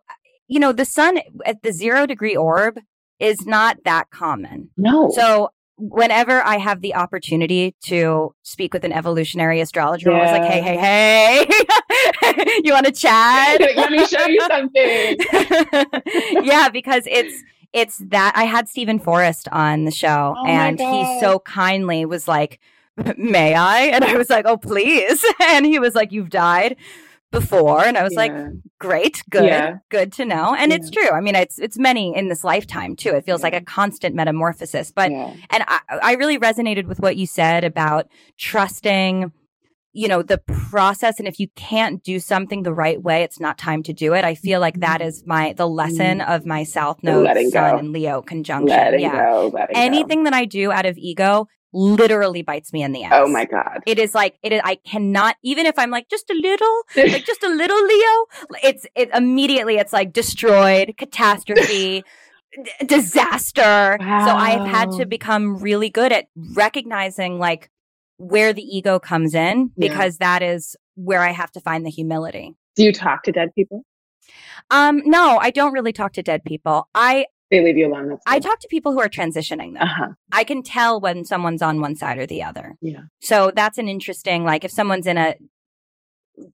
you 0.48 0.60
know, 0.60 0.72
the 0.72 0.84
sun 0.84 1.18
at 1.44 1.62
the 1.62 1.72
zero 1.72 2.06
degree 2.06 2.36
orb 2.36 2.78
is 3.18 3.46
not 3.46 3.78
that 3.84 4.10
common. 4.10 4.70
No. 4.76 5.10
So 5.14 5.50
whenever 5.78 6.42
I 6.42 6.56
have 6.58 6.80
the 6.80 6.94
opportunity 6.94 7.74
to 7.84 8.34
speak 8.42 8.72
with 8.72 8.84
an 8.84 8.92
evolutionary 8.92 9.60
astrologer, 9.60 10.10
yeah. 10.10 10.16
I 10.16 10.22
was 10.22 10.30
like, 10.32 10.50
hey, 10.50 10.60
hey, 10.62 11.46
hey, 12.22 12.60
you 12.64 12.72
want 12.72 12.86
to 12.86 12.92
chat? 12.92 13.60
Let 13.76 13.90
me 13.90 14.06
show 14.06 14.26
you 14.26 14.40
something. 14.48 15.16
yeah, 16.44 16.68
because 16.68 17.04
it's 17.06 17.42
it's 17.72 17.98
that 18.08 18.32
I 18.34 18.44
had 18.44 18.68
Steven 18.68 18.98
Forrest 18.98 19.48
on 19.52 19.84
the 19.84 19.90
show 19.90 20.34
oh 20.36 20.46
and 20.46 20.78
he 20.78 21.20
so 21.20 21.40
kindly 21.40 22.04
was 22.06 22.26
like, 22.26 22.60
May 23.16 23.54
I? 23.54 23.82
And 23.86 24.04
I 24.04 24.16
was 24.16 24.30
like, 24.30 24.46
Oh, 24.46 24.56
please. 24.56 25.24
And 25.40 25.66
he 25.66 25.78
was 25.78 25.94
like, 25.94 26.12
You've 26.12 26.30
died 26.30 26.76
before 27.32 27.84
and 27.84 27.98
i 27.98 28.04
was 28.04 28.12
yeah. 28.12 28.18
like 28.18 28.32
great 28.78 29.22
good 29.30 29.44
yeah. 29.44 29.78
good 29.90 30.12
to 30.12 30.24
know 30.24 30.54
and 30.54 30.70
yeah. 30.70 30.78
it's 30.78 30.90
true 30.90 31.10
i 31.10 31.20
mean 31.20 31.34
it's 31.34 31.58
it's 31.58 31.76
many 31.76 32.16
in 32.16 32.28
this 32.28 32.44
lifetime 32.44 32.94
too 32.94 33.10
it 33.10 33.24
feels 33.24 33.42
like 33.42 33.52
a 33.52 33.60
constant 33.60 34.14
metamorphosis 34.14 34.92
but 34.92 35.10
and 35.10 35.42
I, 35.50 35.80
I 35.88 36.12
really 36.14 36.38
resonated 36.38 36.86
with 36.86 37.00
what 37.00 37.16
you 37.16 37.26
said 37.26 37.64
about 37.64 38.08
trusting 38.38 39.32
you 39.92 40.08
know 40.08 40.22
the 40.22 40.38
process 40.38 41.18
and 41.18 41.26
if 41.26 41.40
you 41.40 41.48
can't 41.56 42.02
do 42.04 42.20
something 42.20 42.62
the 42.62 42.72
right 42.72 43.02
way 43.02 43.22
it's 43.22 43.40
not 43.40 43.58
time 43.58 43.82
to 43.82 43.92
do 43.92 44.14
it 44.14 44.24
i 44.24 44.34
feel 44.34 44.60
like 44.60 44.80
that 44.80 45.00
is 45.00 45.24
my 45.26 45.52
the 45.54 45.66
lesson 45.66 46.18
mm-hmm. 46.18 46.30
of 46.30 46.46
my 46.46 46.62
south 46.62 47.02
node 47.02 47.26
sun 47.26 47.50
go. 47.50 47.78
and 47.78 47.92
leo 47.92 48.22
conjunction 48.22 48.68
letting 48.68 49.00
yeah 49.00 49.24
go, 49.24 49.50
anything 49.74 50.20
go. 50.20 50.30
that 50.30 50.34
i 50.34 50.44
do 50.44 50.70
out 50.70 50.86
of 50.86 50.96
ego 50.96 51.48
literally 51.76 52.42
bites 52.42 52.72
me 52.72 52.82
in 52.82 52.92
the 52.92 53.04
ass. 53.04 53.12
Oh 53.14 53.28
my 53.28 53.44
god. 53.44 53.80
It 53.86 53.98
is 53.98 54.14
like 54.14 54.38
it 54.42 54.52
is 54.52 54.60
I 54.64 54.76
cannot 54.76 55.36
even 55.42 55.66
if 55.66 55.78
I'm 55.78 55.90
like 55.90 56.08
just 56.08 56.30
a 56.30 56.34
little 56.34 56.82
like 56.96 57.24
just 57.24 57.42
a 57.42 57.48
little 57.48 57.84
Leo, 57.86 58.24
it's 58.62 58.86
it 58.96 59.10
immediately 59.14 59.76
it's 59.76 59.92
like 59.92 60.12
destroyed, 60.12 60.94
catastrophe, 60.96 62.02
d- 62.54 62.86
disaster. 62.86 63.98
Wow. 64.00 64.26
So 64.26 64.32
I've 64.32 64.66
had 64.66 64.92
to 64.92 65.06
become 65.06 65.58
really 65.58 65.90
good 65.90 66.12
at 66.12 66.28
recognizing 66.54 67.38
like 67.38 67.70
where 68.16 68.54
the 68.54 68.62
ego 68.62 68.98
comes 68.98 69.34
in 69.34 69.70
because 69.78 70.16
yeah. 70.18 70.38
that 70.38 70.42
is 70.42 70.76
where 70.94 71.20
I 71.20 71.32
have 71.32 71.52
to 71.52 71.60
find 71.60 71.84
the 71.84 71.90
humility. 71.90 72.54
Do 72.74 72.84
you 72.84 72.92
talk 72.92 73.24
to 73.24 73.32
dead 73.32 73.54
people? 73.54 73.84
Um 74.70 75.02
no, 75.04 75.36
I 75.38 75.50
don't 75.50 75.72
really 75.72 75.92
talk 75.92 76.14
to 76.14 76.22
dead 76.22 76.42
people. 76.42 76.88
I 76.94 77.26
they 77.50 77.62
leave 77.62 77.76
you 77.76 77.86
alone. 77.86 78.18
I 78.26 78.40
talk 78.40 78.58
to 78.60 78.68
people 78.68 78.92
who 78.92 79.00
are 79.00 79.08
transitioning 79.08 79.74
though. 79.74 79.80
Uh-huh. 79.80 80.08
I 80.32 80.44
can 80.44 80.62
tell 80.62 81.00
when 81.00 81.24
someone's 81.24 81.62
on 81.62 81.80
one 81.80 81.94
side 81.94 82.18
or 82.18 82.26
the 82.26 82.42
other. 82.42 82.76
Yeah. 82.80 83.02
So 83.20 83.52
that's 83.54 83.78
an 83.78 83.88
interesting, 83.88 84.44
like 84.44 84.64
if 84.64 84.70
someone's 84.70 85.06
in 85.06 85.16
a 85.16 85.36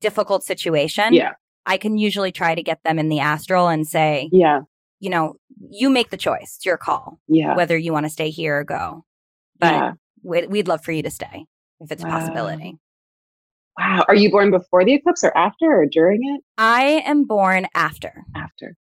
difficult 0.00 0.44
situation, 0.44 1.14
yeah. 1.14 1.32
I 1.64 1.78
can 1.78 1.96
usually 1.96 2.32
try 2.32 2.54
to 2.54 2.62
get 2.62 2.82
them 2.84 2.98
in 2.98 3.08
the 3.08 3.20
astral 3.20 3.68
and 3.68 3.86
say, 3.86 4.28
yeah, 4.32 4.60
you 5.00 5.10
know, 5.10 5.34
you 5.70 5.90
make 5.90 6.10
the 6.10 6.16
choice. 6.16 6.56
It's 6.56 6.66
your 6.66 6.76
call. 6.76 7.18
Yeah. 7.26 7.56
Whether 7.56 7.76
you 7.76 7.92
want 7.92 8.06
to 8.06 8.10
stay 8.10 8.30
here 8.30 8.58
or 8.58 8.64
go. 8.64 9.04
But 9.58 9.72
yeah. 9.72 9.92
we'd, 10.48 10.68
love 10.68 10.84
for 10.84 10.92
you 10.92 11.02
to 11.02 11.10
stay 11.10 11.46
if 11.80 11.90
it's 11.90 12.02
wow. 12.02 12.08
a 12.08 12.12
possibility. 12.12 12.78
Wow. 13.78 14.04
Are 14.06 14.14
you 14.14 14.30
born 14.30 14.50
before 14.50 14.84
the 14.84 14.94
eclipse 14.94 15.24
or 15.24 15.36
after 15.36 15.66
or 15.66 15.86
during 15.86 16.20
it? 16.22 16.42
I 16.58 17.02
am 17.06 17.24
born 17.24 17.66
after. 17.74 18.24
After. 18.34 18.76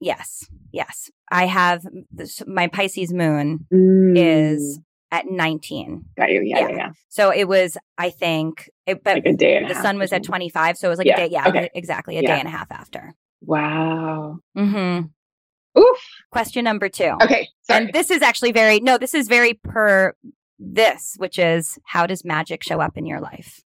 Yes. 0.00 0.48
Yes. 0.70 1.10
I 1.30 1.46
have 1.46 1.86
this, 2.10 2.42
my 2.46 2.68
Pisces 2.68 3.12
moon 3.12 3.66
mm. 3.72 4.12
is 4.16 4.80
at 5.10 5.26
19. 5.28 6.04
Got 6.16 6.30
you. 6.30 6.42
Yeah, 6.42 6.60
yeah. 6.60 6.68
yeah. 6.76 6.88
So 7.08 7.30
it 7.30 7.48
was, 7.48 7.76
I 7.96 8.10
think, 8.10 8.70
it, 8.86 9.02
but 9.02 9.16
like 9.16 9.26
a 9.26 9.32
day 9.34 9.64
the 9.66 9.74
sun 9.74 9.98
was 9.98 10.12
at 10.12 10.22
25. 10.22 10.76
So 10.76 10.88
it 10.88 10.90
was 10.90 10.98
like 10.98 11.06
yeah. 11.06 11.20
a 11.20 11.28
day. 11.28 11.32
Yeah, 11.32 11.48
okay. 11.48 11.70
exactly. 11.74 12.18
A 12.18 12.22
yeah. 12.22 12.34
day 12.34 12.38
and 12.40 12.48
a 12.48 12.50
half 12.50 12.70
after. 12.70 13.14
Wow. 13.40 14.38
Mm-hmm. 14.56 15.80
Oof. 15.80 15.98
Question 16.30 16.64
number 16.64 16.88
two. 16.88 17.14
Okay. 17.22 17.48
Sorry. 17.62 17.84
And 17.84 17.92
this 17.92 18.10
is 18.10 18.22
actually 18.22 18.52
very, 18.52 18.80
no, 18.80 18.98
this 18.98 19.14
is 19.14 19.28
very 19.28 19.54
per 19.54 20.14
this, 20.58 21.14
which 21.18 21.38
is 21.38 21.78
how 21.84 22.06
does 22.06 22.24
magic 22.24 22.64
show 22.64 22.80
up 22.80 22.96
in 22.96 23.06
your 23.06 23.20
life? 23.20 23.60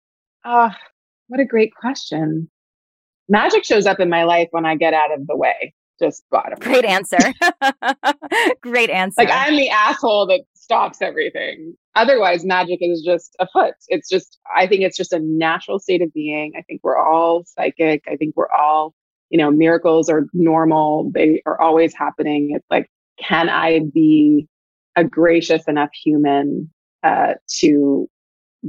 Ah, 0.44 0.70
uh, 0.70 0.74
what 1.28 1.40
a 1.40 1.44
great 1.44 1.74
question. 1.74 2.50
Magic 3.28 3.64
shows 3.64 3.84
up 3.84 4.00
in 4.00 4.08
my 4.08 4.24
life 4.24 4.48
when 4.52 4.64
I 4.64 4.76
get 4.76 4.94
out 4.94 5.12
of 5.12 5.26
the 5.26 5.36
way 5.36 5.74
just 5.98 6.24
bottom. 6.30 6.58
Great 6.60 6.84
answer. 6.84 7.18
Great 8.62 8.90
answer. 8.90 9.22
Like 9.22 9.30
I'm 9.30 9.56
the 9.56 9.70
asshole 9.70 10.26
that 10.28 10.40
stops 10.54 11.00
everything. 11.00 11.74
Otherwise, 11.94 12.44
magic 12.44 12.78
is 12.80 13.02
just 13.04 13.34
afoot. 13.40 13.74
It's 13.88 14.08
just, 14.08 14.38
I 14.54 14.66
think 14.66 14.82
it's 14.82 14.96
just 14.96 15.12
a 15.12 15.18
natural 15.18 15.78
state 15.78 16.02
of 16.02 16.12
being. 16.12 16.52
I 16.56 16.62
think 16.62 16.80
we're 16.84 16.98
all 16.98 17.44
psychic. 17.46 18.04
I 18.08 18.16
think 18.16 18.36
we're 18.36 18.50
all, 18.50 18.94
you 19.30 19.38
know, 19.38 19.50
miracles 19.50 20.08
are 20.08 20.26
normal. 20.32 21.10
They 21.12 21.42
are 21.46 21.60
always 21.60 21.94
happening. 21.94 22.50
It's 22.54 22.66
like, 22.70 22.88
can 23.18 23.48
I 23.48 23.80
be 23.92 24.46
a 24.94 25.04
gracious 25.04 25.66
enough 25.66 25.90
human 26.04 26.70
uh, 27.02 27.34
to 27.60 28.08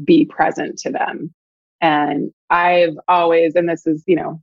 be 0.03 0.25
present 0.25 0.79
to 0.79 0.91
them? 0.91 1.33
And 1.81 2.31
I've 2.49 2.97
always, 3.07 3.55
and 3.55 3.69
this 3.69 3.85
is, 3.85 4.03
you 4.07 4.15
know, 4.15 4.41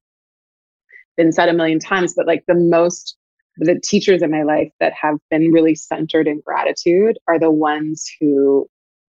been 1.17 1.33
said 1.33 1.49
a 1.49 1.53
million 1.53 1.79
times, 1.79 2.15
but 2.15 2.27
like 2.27 2.45
the 2.47 2.55
most, 2.55 3.17
the 3.59 3.81
teachers 3.83 4.23
in 4.23 4.31
my 4.31 4.43
life 4.43 4.71
that 4.81 4.93
have 4.93 5.17
been 5.31 5.51
really 5.53 5.75
centered 5.75 6.27
in 6.29 6.41
gratitude 6.45 7.19
are 7.27 7.39
the 7.39 7.51
ones 7.51 8.11
who 8.21 8.69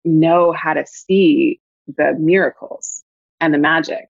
know 0.03 0.51
how 0.51 0.73
to 0.73 0.85
see 0.85 1.59
the 1.87 2.13
miracles 2.19 3.03
and 3.39 3.53
the 3.53 3.59
magic. 3.59 4.05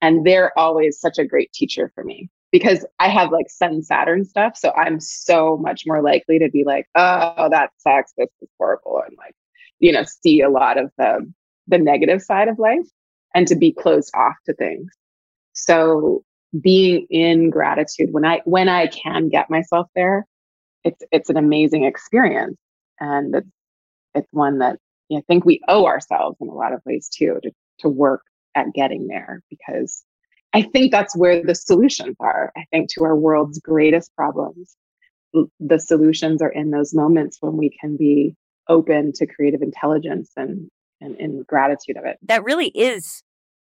And 0.00 0.26
they're 0.26 0.56
always 0.58 0.98
such 0.98 1.18
a 1.18 1.24
great 1.24 1.52
teacher 1.52 1.92
for 1.94 2.04
me 2.04 2.28
because 2.50 2.84
I 2.98 3.08
have 3.08 3.30
like 3.32 3.48
Sun 3.48 3.82
Saturn 3.82 4.24
stuff. 4.24 4.56
So 4.56 4.72
I'm 4.72 5.00
so 5.00 5.56
much 5.56 5.84
more 5.86 6.02
likely 6.02 6.38
to 6.38 6.50
be 6.50 6.64
like, 6.64 6.86
oh, 6.94 7.48
that 7.50 7.70
sucks. 7.78 8.12
This 8.16 8.28
is 8.42 8.48
horrible. 8.58 9.02
And 9.06 9.16
like, 9.16 9.34
you 9.78 9.92
know, 9.92 10.04
see 10.04 10.40
a 10.42 10.50
lot 10.50 10.78
of 10.78 10.90
the, 10.98 11.32
the 11.68 11.78
negative 11.78 12.20
side 12.20 12.48
of 12.48 12.58
life 12.58 12.86
and 13.34 13.46
to 13.48 13.56
be 13.56 13.72
closed 13.72 14.10
off 14.14 14.34
to 14.46 14.54
things. 14.54 14.92
So 15.54 16.24
being 16.60 17.06
in 17.10 17.50
gratitude 17.50 18.12
when 18.12 18.24
I 18.24 18.42
when 18.44 18.68
I 18.68 18.86
can 18.88 19.28
get 19.28 19.50
myself 19.50 19.88
there, 19.94 20.26
it's 20.84 21.02
it's 21.10 21.30
an 21.30 21.36
amazing 21.36 21.84
experience, 21.84 22.58
and 23.00 23.34
it's 23.34 23.48
it's 24.14 24.28
one 24.32 24.58
that 24.58 24.78
you 25.08 25.16
know, 25.16 25.20
I 25.20 25.24
think 25.26 25.44
we 25.44 25.60
owe 25.68 25.86
ourselves 25.86 26.36
in 26.40 26.48
a 26.48 26.54
lot 26.54 26.72
of 26.72 26.80
ways 26.84 27.08
too 27.08 27.38
to 27.42 27.50
to 27.80 27.88
work 27.88 28.22
at 28.54 28.72
getting 28.74 29.06
there 29.08 29.42
because 29.50 30.04
I 30.52 30.62
think 30.62 30.92
that's 30.92 31.16
where 31.16 31.42
the 31.42 31.54
solutions 31.54 32.16
are. 32.20 32.52
I 32.56 32.64
think 32.70 32.90
to 32.90 33.04
our 33.04 33.16
world's 33.16 33.58
greatest 33.58 34.14
problems, 34.14 34.76
the 35.58 35.78
solutions 35.78 36.42
are 36.42 36.50
in 36.50 36.70
those 36.70 36.94
moments 36.94 37.38
when 37.40 37.56
we 37.56 37.70
can 37.80 37.96
be 37.96 38.36
open 38.68 39.12
to 39.14 39.26
creative 39.26 39.62
intelligence 39.62 40.30
and 40.36 40.70
and 41.00 41.16
in 41.16 41.42
gratitude 41.42 41.96
of 41.96 42.04
it. 42.04 42.18
That 42.22 42.44
really 42.44 42.68
is 42.68 43.22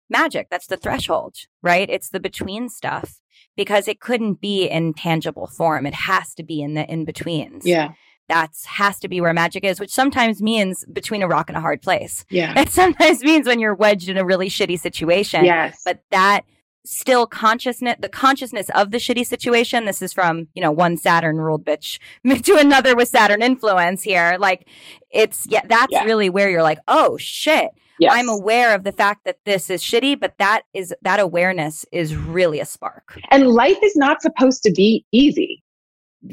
magic. 0.09 0.47
That's 0.49 0.67
the 0.67 0.77
threshold, 0.77 1.35
right? 1.61 1.89
It's 1.89 2.09
the 2.09 2.19
between 2.19 2.69
stuff 2.69 3.19
because 3.55 3.87
it 3.87 3.99
couldn't 3.99 4.41
be 4.41 4.65
in 4.67 4.93
tangible 4.93 5.47
form. 5.47 5.85
It 5.85 5.93
has 5.93 6.33
to 6.35 6.43
be 6.43 6.61
in 6.61 6.73
the 6.75 6.85
in 6.91 7.05
betweens. 7.05 7.65
Yeah. 7.65 7.93
That's 8.29 8.65
has 8.65 8.99
to 8.99 9.07
be 9.07 9.21
where 9.21 9.33
magic 9.33 9.63
is, 9.63 9.79
which 9.79 9.89
sometimes 9.93 10.41
means 10.41 10.83
between 10.91 11.23
a 11.23 11.27
rock 11.29 11.49
and 11.49 11.57
a 11.57 11.61
hard 11.61 11.81
place. 11.81 12.25
Yeah. 12.29 12.59
It 12.61 12.69
sometimes 12.69 13.23
means 13.23 13.47
when 13.47 13.59
you're 13.59 13.73
wedged 13.75 14.09
in 14.09 14.17
a 14.17 14.25
really 14.25 14.49
shitty 14.49 14.79
situation. 14.79 15.45
Yes. 15.45 15.81
But 15.85 16.01
that 16.11 16.41
still 16.85 17.25
consciousness, 17.27 17.95
the 17.99 18.07
consciousness 18.09 18.69
of 18.75 18.91
the 18.91 18.97
shitty 18.97 19.25
situation. 19.25 19.85
This 19.85 20.01
is 20.01 20.13
from, 20.13 20.47
you 20.55 20.61
know, 20.61 20.71
one 20.71 20.97
Saturn 20.97 21.37
ruled 21.37 21.65
bitch 21.65 21.99
to 22.43 22.55
another 22.57 22.95
with 22.95 23.07
Saturn 23.09 23.41
influence 23.41 24.03
here. 24.03 24.37
Like 24.39 24.67
it's, 25.09 25.45
yeah, 25.49 25.61
that's 25.67 25.91
Yeah. 25.91 26.03
really 26.03 26.29
where 26.29 26.49
you're 26.49 26.63
like, 26.63 26.79
oh 26.87 27.17
shit. 27.17 27.69
Yes. 27.99 28.13
I'm 28.15 28.29
aware 28.29 28.75
of 28.75 28.83
the 28.83 28.91
fact 28.91 29.25
that 29.25 29.37
this 29.45 29.69
is 29.69 29.81
shitty, 29.81 30.19
but 30.19 30.35
that 30.37 30.61
is, 30.73 30.93
that 31.01 31.19
awareness 31.19 31.85
is 31.91 32.15
really 32.15 32.59
a 32.59 32.65
spark. 32.65 33.19
and 33.31 33.47
life 33.47 33.77
is 33.81 33.95
not 33.95 34.21
supposed 34.21 34.61
to 34.63 34.71
be 34.71 35.03
easy. 35.11 35.63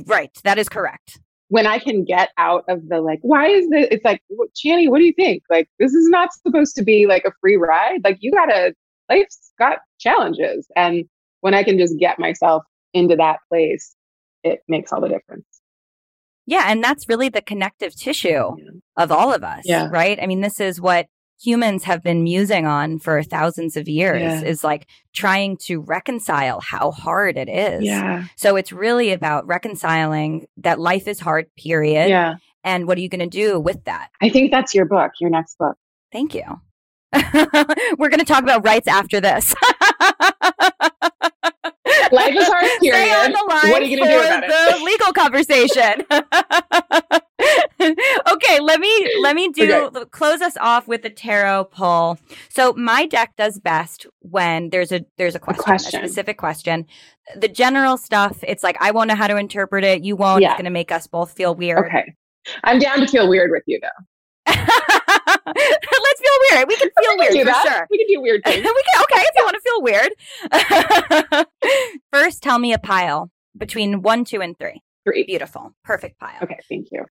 Right. 0.06 0.30
That 0.44 0.58
is 0.58 0.68
correct. 0.68 1.18
When 1.48 1.66
I 1.66 1.78
can 1.78 2.04
get 2.04 2.30
out 2.38 2.64
of 2.68 2.88
the 2.88 3.00
like, 3.00 3.20
why 3.22 3.46
is 3.48 3.68
this? 3.70 3.86
It's 3.90 4.04
like, 4.04 4.22
"Wh- 4.30 4.50
Chani, 4.56 4.88
what 4.88 4.98
do 4.98 5.04
you 5.04 5.12
think? 5.12 5.42
Like, 5.50 5.68
this 5.78 5.92
is 5.92 6.08
not 6.08 6.30
supposed 6.32 6.74
to 6.76 6.82
be 6.82 7.06
like 7.06 7.24
a 7.24 7.32
free 7.40 7.56
ride. 7.56 8.00
Like, 8.02 8.16
you 8.20 8.32
gotta, 8.32 8.74
life's 9.10 9.52
got 9.58 9.78
challenges. 10.00 10.66
And 10.74 11.04
when 11.42 11.54
I 11.54 11.62
can 11.62 11.78
just 11.78 11.98
get 11.98 12.18
myself 12.18 12.64
into 12.94 13.14
that 13.16 13.38
place, 13.50 13.94
it 14.42 14.60
makes 14.68 14.92
all 14.92 15.00
the 15.00 15.08
difference. 15.08 15.44
Yeah. 16.46 16.64
And 16.66 16.82
that's 16.82 17.08
really 17.08 17.28
the 17.28 17.42
connective 17.42 17.94
tissue 17.94 18.28
Yeah. 18.28 18.52
of 18.96 19.10
all 19.12 19.32
of 19.32 19.44
us. 19.44 19.62
Yeah. 19.64 19.88
Right. 19.90 20.18
I 20.20 20.26
mean, 20.26 20.40
this 20.40 20.60
is 20.60 20.80
what 20.80 21.06
humans 21.44 21.84
have 21.84 22.02
been 22.02 22.22
musing 22.22 22.66
on 22.66 22.98
for 22.98 23.22
thousands 23.22 23.76
of 23.76 23.88
years 23.88 24.22
Yeah. 24.22 24.42
is 24.42 24.64
like 24.64 24.86
trying 25.12 25.56
to 25.58 25.80
reconcile 25.80 26.60
how 26.60 26.90
hard 26.90 27.36
it 27.36 27.48
is. 27.48 27.84
Yeah. 27.84 28.24
So 28.36 28.56
it's 28.56 28.72
really 28.72 29.12
about 29.12 29.46
reconciling 29.46 30.46
that 30.58 30.78
life 30.80 31.06
is 31.08 31.20
hard, 31.20 31.46
period. 31.56 32.08
Yeah. 32.08 32.34
And 32.62 32.86
what 32.86 32.96
are 32.96 33.00
you 33.02 33.08
going 33.10 33.20
to 33.20 33.26
do 33.26 33.60
with 33.60 33.84
that? 33.84 34.08
I 34.22 34.28
think 34.30 34.50
that's 34.50 34.74
your 34.74 34.86
book, 34.86 35.12
your 35.20 35.28
next 35.30 35.58
book. 35.58 35.76
Thank 36.12 36.34
you. 36.34 36.44
We're 37.98 38.08
going 38.08 38.18
to 38.18 38.24
talk 38.24 38.42
about 38.42 38.64
rights 38.64 38.88
after 38.88 39.20
this. 39.20 39.54
Life 42.10 42.34
is 42.36 42.46
hard, 42.48 42.64
Stay 42.78 42.90
period. 42.90 43.12
on 43.12 43.32
the 43.32 43.44
line 43.48 43.70
What 43.72 43.82
are 43.82 43.86
you 43.86 43.98
gonna 43.98 44.10
do 44.10 44.20
about 44.20 44.44
it? 44.44 44.50
the 44.78 44.84
legal 44.84 45.12
conversation. 45.12 46.04
okay, 47.80 48.60
let 48.60 48.80
me 48.80 49.16
let 49.20 49.34
me 49.36 49.48
do 49.50 49.72
Okay. 49.72 50.04
close 50.10 50.40
us 50.40 50.56
off 50.58 50.86
with 50.88 51.02
the 51.02 51.10
tarot 51.10 51.64
pull. 51.64 52.18
So 52.48 52.72
my 52.74 53.06
deck 53.06 53.34
does 53.36 53.58
best 53.58 54.06
when 54.20 54.70
there's 54.70 54.92
a 54.92 55.04
there's 55.18 55.34
a 55.34 55.38
question, 55.38 55.60
a, 55.60 55.64
question. 55.64 56.00
specific 56.00 56.38
question. 56.38 56.86
The 57.36 57.48
general 57.48 57.96
stuff, 57.96 58.38
it's 58.46 58.62
like 58.62 58.76
I 58.80 58.90
won't 58.90 59.08
know 59.08 59.14
how 59.14 59.26
to 59.28 59.36
interpret 59.36 59.84
it. 59.84 60.04
You 60.04 60.16
won't. 60.16 60.42
Yeah. 60.42 60.50
It's 60.52 60.56
going 60.58 60.64
to 60.66 60.70
make 60.70 60.92
us 60.92 61.06
both 61.06 61.32
feel 61.32 61.54
weird. 61.54 61.86
Okay. 61.86 62.14
I'm 62.64 62.78
down 62.78 63.00
to 63.00 63.06
feel 63.08 63.28
weird 63.28 63.50
with 63.50 63.62
you, 63.66 63.80
though. 63.80 64.04
Let's 64.46 66.20
feel 66.20 66.38
weird. 66.52 66.68
We 66.68 66.76
can 66.76 66.90
feel 67.00 67.16
We 67.18 67.24
can 67.26 67.32
do 67.32 67.38
weird 67.38 67.48
for 67.48 67.68
sure. 67.68 67.86
We 67.90 67.98
can 67.98 68.06
do 68.08 68.20
weird 68.20 68.42
things. 68.44 68.56
we 68.58 68.62
can 68.62 69.02
okay 69.02 69.22
if 69.22 69.34
you 69.36 69.44
want 69.44 69.56
to 69.56 69.62
feel 69.62 69.82
weird. 71.32 71.46
First, 72.12 72.42
tell 72.42 72.58
me 72.58 72.72
a 72.72 72.78
pile 72.78 73.30
between 73.56 74.02
one, 74.02 74.24
two, 74.24 74.42
and 74.42 74.58
three. 74.58 74.82
Three. 75.06 75.24
Beautiful, 75.24 75.74
perfect 75.84 76.18
pile. 76.18 76.38
Okay. 76.42 76.58
Thank 76.68 76.88
you. 76.92 77.04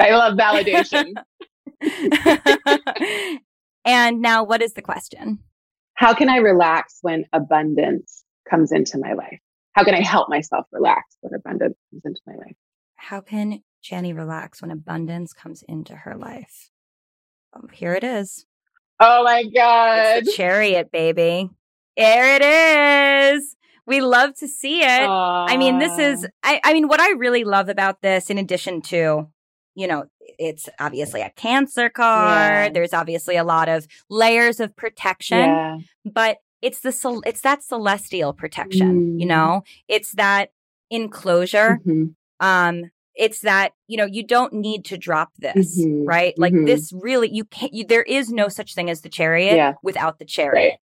I 0.00 0.10
love 0.10 0.38
validation. 0.38 1.14
and 3.84 4.20
now, 4.20 4.44
what 4.44 4.62
is 4.62 4.74
the 4.74 4.82
question? 4.82 5.40
How 5.94 6.14
can 6.14 6.28
I 6.28 6.36
relax 6.36 6.98
when 7.02 7.24
abundance 7.32 8.24
comes 8.48 8.72
into 8.72 8.98
my 8.98 9.14
life? 9.14 9.40
How 9.72 9.84
can 9.84 9.94
I 9.94 10.02
help 10.02 10.28
myself 10.28 10.66
relax 10.72 11.16
when 11.20 11.34
abundance 11.34 11.76
comes 11.90 12.02
into 12.04 12.20
my 12.26 12.34
life? 12.34 12.56
How 12.96 13.20
can 13.20 13.62
Jenny 13.82 14.12
relax 14.12 14.60
when 14.60 14.70
abundance 14.70 15.32
comes 15.32 15.62
into 15.68 15.94
her 15.94 16.16
life? 16.16 16.70
Oh, 17.54 17.68
here 17.72 17.94
it 17.94 18.04
is. 18.04 18.44
Oh 19.00 19.22
my 19.24 19.44
God. 19.44 20.18
It's 20.18 20.28
the 20.28 20.32
chariot, 20.32 20.90
baby. 20.90 21.50
There 21.96 22.36
it 22.36 23.34
is. 23.34 23.56
We 23.86 24.00
love 24.00 24.34
to 24.36 24.48
see 24.48 24.82
it. 24.82 25.08
I 25.08 25.56
mean, 25.56 25.78
this 25.78 25.98
is, 25.98 26.26
I, 26.42 26.60
I 26.62 26.74
mean, 26.74 26.88
what 26.88 27.00
I 27.00 27.12
really 27.12 27.44
love 27.44 27.68
about 27.68 28.02
this, 28.02 28.30
in 28.30 28.36
addition 28.36 28.82
to, 28.82 29.28
you 29.78 29.86
know, 29.86 30.06
it's 30.40 30.68
obviously 30.80 31.20
a 31.22 31.30
cancer 31.30 31.88
card. 31.88 32.64
Yeah. 32.66 32.68
There's 32.70 32.92
obviously 32.92 33.36
a 33.36 33.44
lot 33.44 33.68
of 33.68 33.86
layers 34.10 34.58
of 34.58 34.74
protection, 34.74 35.38
Yeah. 35.38 35.78
but 36.04 36.38
it's 36.60 36.80
the, 36.80 37.22
it's 37.24 37.42
that 37.42 37.62
celestial 37.62 38.32
protection, 38.32 39.20
you 39.20 39.26
Mm. 39.26 39.28
know, 39.28 39.62
it's 39.86 40.12
that 40.12 40.50
enclosure. 40.90 41.78
Mhm. 41.86 42.14
Um, 42.40 42.90
it's 43.14 43.40
that, 43.40 43.72
you 43.86 43.96
know, 43.96 44.04
you 44.06 44.24
don't 44.26 44.52
need 44.52 44.84
to 44.86 44.98
drop 44.98 45.30
this, 45.38 45.80
Mhm. 45.80 46.02
right? 46.06 46.34
Like 46.36 46.52
Mhm. 46.52 46.66
this 46.66 46.92
really, 46.92 47.28
you 47.32 47.44
can't, 47.44 47.72
you, 47.72 47.84
there 47.84 48.02
is 48.02 48.30
no 48.30 48.48
such 48.48 48.74
thing 48.74 48.90
as 48.90 49.02
the 49.02 49.08
chariot 49.08 49.54
Yeah. 49.56 49.74
without 49.84 50.18
the 50.18 50.24
chariot. 50.24 50.78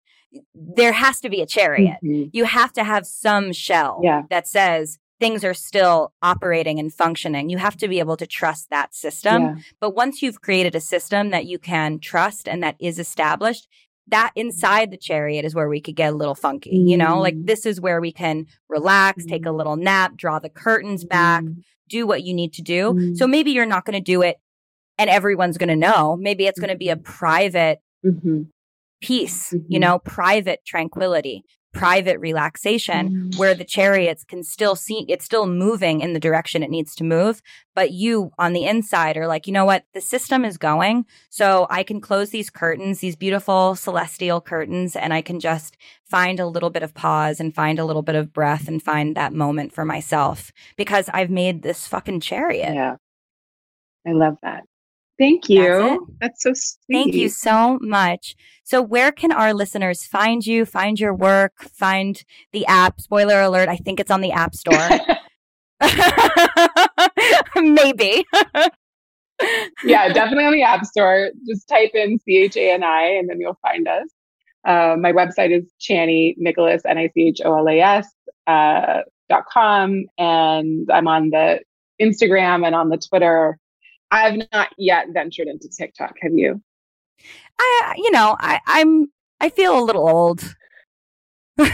There 0.54 0.92
has 0.92 1.20
to 1.20 1.28
be 1.30 1.40
a 1.42 1.46
chariot 1.46 1.96
Mhm. 2.02 2.28
you 2.32 2.44
have 2.44 2.72
to 2.74 2.84
have 2.84 3.06
some 3.06 3.52
shell 3.52 4.00
Yeah. 4.02 4.22
that 4.30 4.46
says 4.46 4.98
things 5.22 5.44
are 5.44 5.54
still 5.54 6.12
operating 6.20 6.80
and 6.80 6.92
functioning. 6.92 7.48
You 7.48 7.58
have 7.58 7.76
to 7.76 7.86
be 7.86 8.00
able 8.00 8.16
to 8.16 8.26
trust 8.26 8.70
that 8.70 8.92
system. 8.92 9.42
Yeah. 9.42 9.54
But 9.80 9.94
once 9.94 10.20
you've 10.20 10.40
created 10.40 10.74
a 10.74 10.80
system 10.80 11.30
that 11.30 11.46
you 11.46 11.58
can 11.60 12.00
trust 12.00 12.48
and 12.48 12.60
that 12.64 12.74
is 12.80 12.98
established, 12.98 13.68
that 14.08 14.32
inside 14.34 14.90
the 14.90 14.96
chariot 14.96 15.44
is 15.44 15.54
where 15.54 15.68
we 15.68 15.80
could 15.80 15.94
get 15.94 16.12
a 16.12 16.16
little 16.16 16.34
funky. 16.34 16.70
You 16.76 16.96
know, 16.96 17.20
like 17.20 17.34
Mm. 17.36 17.46
this 17.46 17.64
is 17.66 17.80
where 17.80 18.00
we 18.00 18.10
can 18.10 18.46
relax, 18.68 19.24
take 19.24 19.46
a 19.46 19.52
little 19.52 19.76
nap, 19.76 20.16
draw 20.16 20.40
the 20.40 20.48
curtains 20.50 21.04
back, 21.04 21.44
Mhm. 21.44 21.62
do 21.88 22.04
what 22.04 22.24
you 22.24 22.34
need 22.34 22.52
to 22.54 22.62
do. 22.62 22.92
Mm. 22.92 23.16
So 23.16 23.28
maybe 23.28 23.52
you're 23.52 23.64
not 23.74 23.84
going 23.84 23.94
to 23.94 24.12
do 24.14 24.22
it 24.22 24.38
and 24.98 25.08
everyone's 25.08 25.56
going 25.56 25.68
to 25.68 25.76
know. 25.76 26.16
Maybe 26.16 26.46
it's 26.46 26.58
going 26.58 26.70
to 26.70 26.76
be 26.76 26.88
a 26.88 26.96
private 26.96 27.78
Mhm. 28.04 28.48
peace, 29.00 29.52
you 29.68 29.78
Mhm. 29.78 29.82
know, 29.82 29.98
private 30.00 30.60
tranquility, 30.66 31.44
private 31.72 32.18
relaxation 32.20 33.10
Mhm. 33.32 33.38
where 33.38 33.54
the 33.54 33.64
chariots 33.64 34.24
can 34.24 34.42
still 34.44 34.76
see 34.76 35.06
it's 35.08 35.24
still 35.24 35.46
moving 35.46 36.00
in 36.00 36.12
the 36.12 36.20
direction 36.20 36.62
it 36.62 36.70
needs 36.70 36.94
to 36.94 37.04
move 37.04 37.40
but 37.74 37.90
you 37.92 38.30
on 38.38 38.52
the 38.52 38.64
inside 38.64 39.16
are 39.16 39.26
like 39.26 39.46
you 39.46 39.52
know 39.52 39.64
what 39.64 39.84
the 39.94 40.00
system 40.00 40.44
is 40.44 40.58
going 40.58 41.06
so 41.30 41.66
i 41.70 41.82
can 41.82 42.00
close 42.00 42.28
these 42.30 42.50
curtains 42.50 43.00
these 43.00 43.16
beautiful 43.16 43.74
celestial 43.74 44.40
curtains 44.40 44.94
and 44.94 45.14
i 45.14 45.22
can 45.22 45.40
just 45.40 45.76
find 46.04 46.38
a 46.38 46.46
little 46.46 46.68
bit 46.70 46.82
of 46.82 46.92
pause 46.92 47.40
and 47.40 47.54
find 47.54 47.78
a 47.78 47.84
little 47.86 48.02
bit 48.02 48.14
of 48.16 48.32
breath 48.34 48.68
and 48.68 48.82
find 48.82 49.16
that 49.16 49.32
moment 49.32 49.72
for 49.72 49.84
myself 49.84 50.52
because 50.76 51.08
i've 51.14 51.30
made 51.30 51.62
this 51.62 51.86
fucking 51.86 52.20
chariot 52.20 52.74
Yeah. 52.74 52.96
I 54.06 54.10
love 54.12 54.34
that. 54.42 54.64
Thank 55.22 55.48
you. 55.48 56.08
That's, 56.20 56.42
so 56.42 56.50
sweet. 56.52 56.96
Thank 56.96 57.14
you 57.14 57.28
so 57.28 57.78
much. 57.80 58.34
So, 58.64 58.82
where 58.82 59.12
can 59.12 59.30
our 59.30 59.54
listeners 59.54 60.04
find 60.04 60.44
you, 60.44 60.64
find 60.64 60.98
your 60.98 61.14
work, 61.14 61.52
find 61.62 62.24
the 62.50 62.66
app? 62.66 63.00
Spoiler 63.00 63.40
alert, 63.40 63.68
I 63.68 63.76
think 63.76 64.00
it's 64.00 64.10
on 64.10 64.20
the 64.20 64.32
App 64.32 64.56
Store. 64.56 64.74
Maybe. 67.56 68.24
yeah, 69.84 70.12
definitely 70.12 70.44
on 70.44 70.54
the 70.54 70.64
App 70.64 70.84
Store. 70.84 71.30
Just 71.46 71.68
type 71.68 71.92
in 71.94 72.18
C 72.18 72.38
H 72.38 72.56
A 72.56 72.72
N 72.72 72.82
I 72.82 73.02
and 73.02 73.30
then 73.30 73.38
you'll 73.38 73.58
find 73.62 73.86
us. 73.86 74.08
Uh, 74.66 74.96
my 74.98 75.12
website 75.12 75.56
is 75.56 75.70
Chani 75.80 76.34
Nicholas, 76.36 76.82
N 76.84 76.98
I 76.98 77.10
C 77.14 77.28
H 77.28 77.40
O 77.44 77.58
L 77.58 77.68
A 77.68 77.78
S 77.78 78.08
uh, 78.48 79.02
dot 79.28 79.44
com. 79.48 80.06
And 80.18 80.90
I'm 80.90 81.06
on 81.06 81.30
the 81.30 81.60
Instagram 82.00 82.66
and 82.66 82.74
on 82.74 82.88
the 82.88 82.98
Twitter. 82.98 83.56
I've 84.12 84.38
not 84.52 84.68
yet 84.76 85.06
ventured 85.12 85.48
into 85.48 85.68
TikTok. 85.68 86.14
Have 86.20 86.32
you? 86.34 86.60
I, 87.58 87.82
uh, 87.86 87.92
you 87.96 88.10
know, 88.10 88.36
I, 88.38 88.60
I'm, 88.66 89.10
I 89.40 89.48
feel 89.48 89.78
a 89.78 89.82
little 89.82 90.06
old. 90.08 90.54
Nothing 91.58 91.72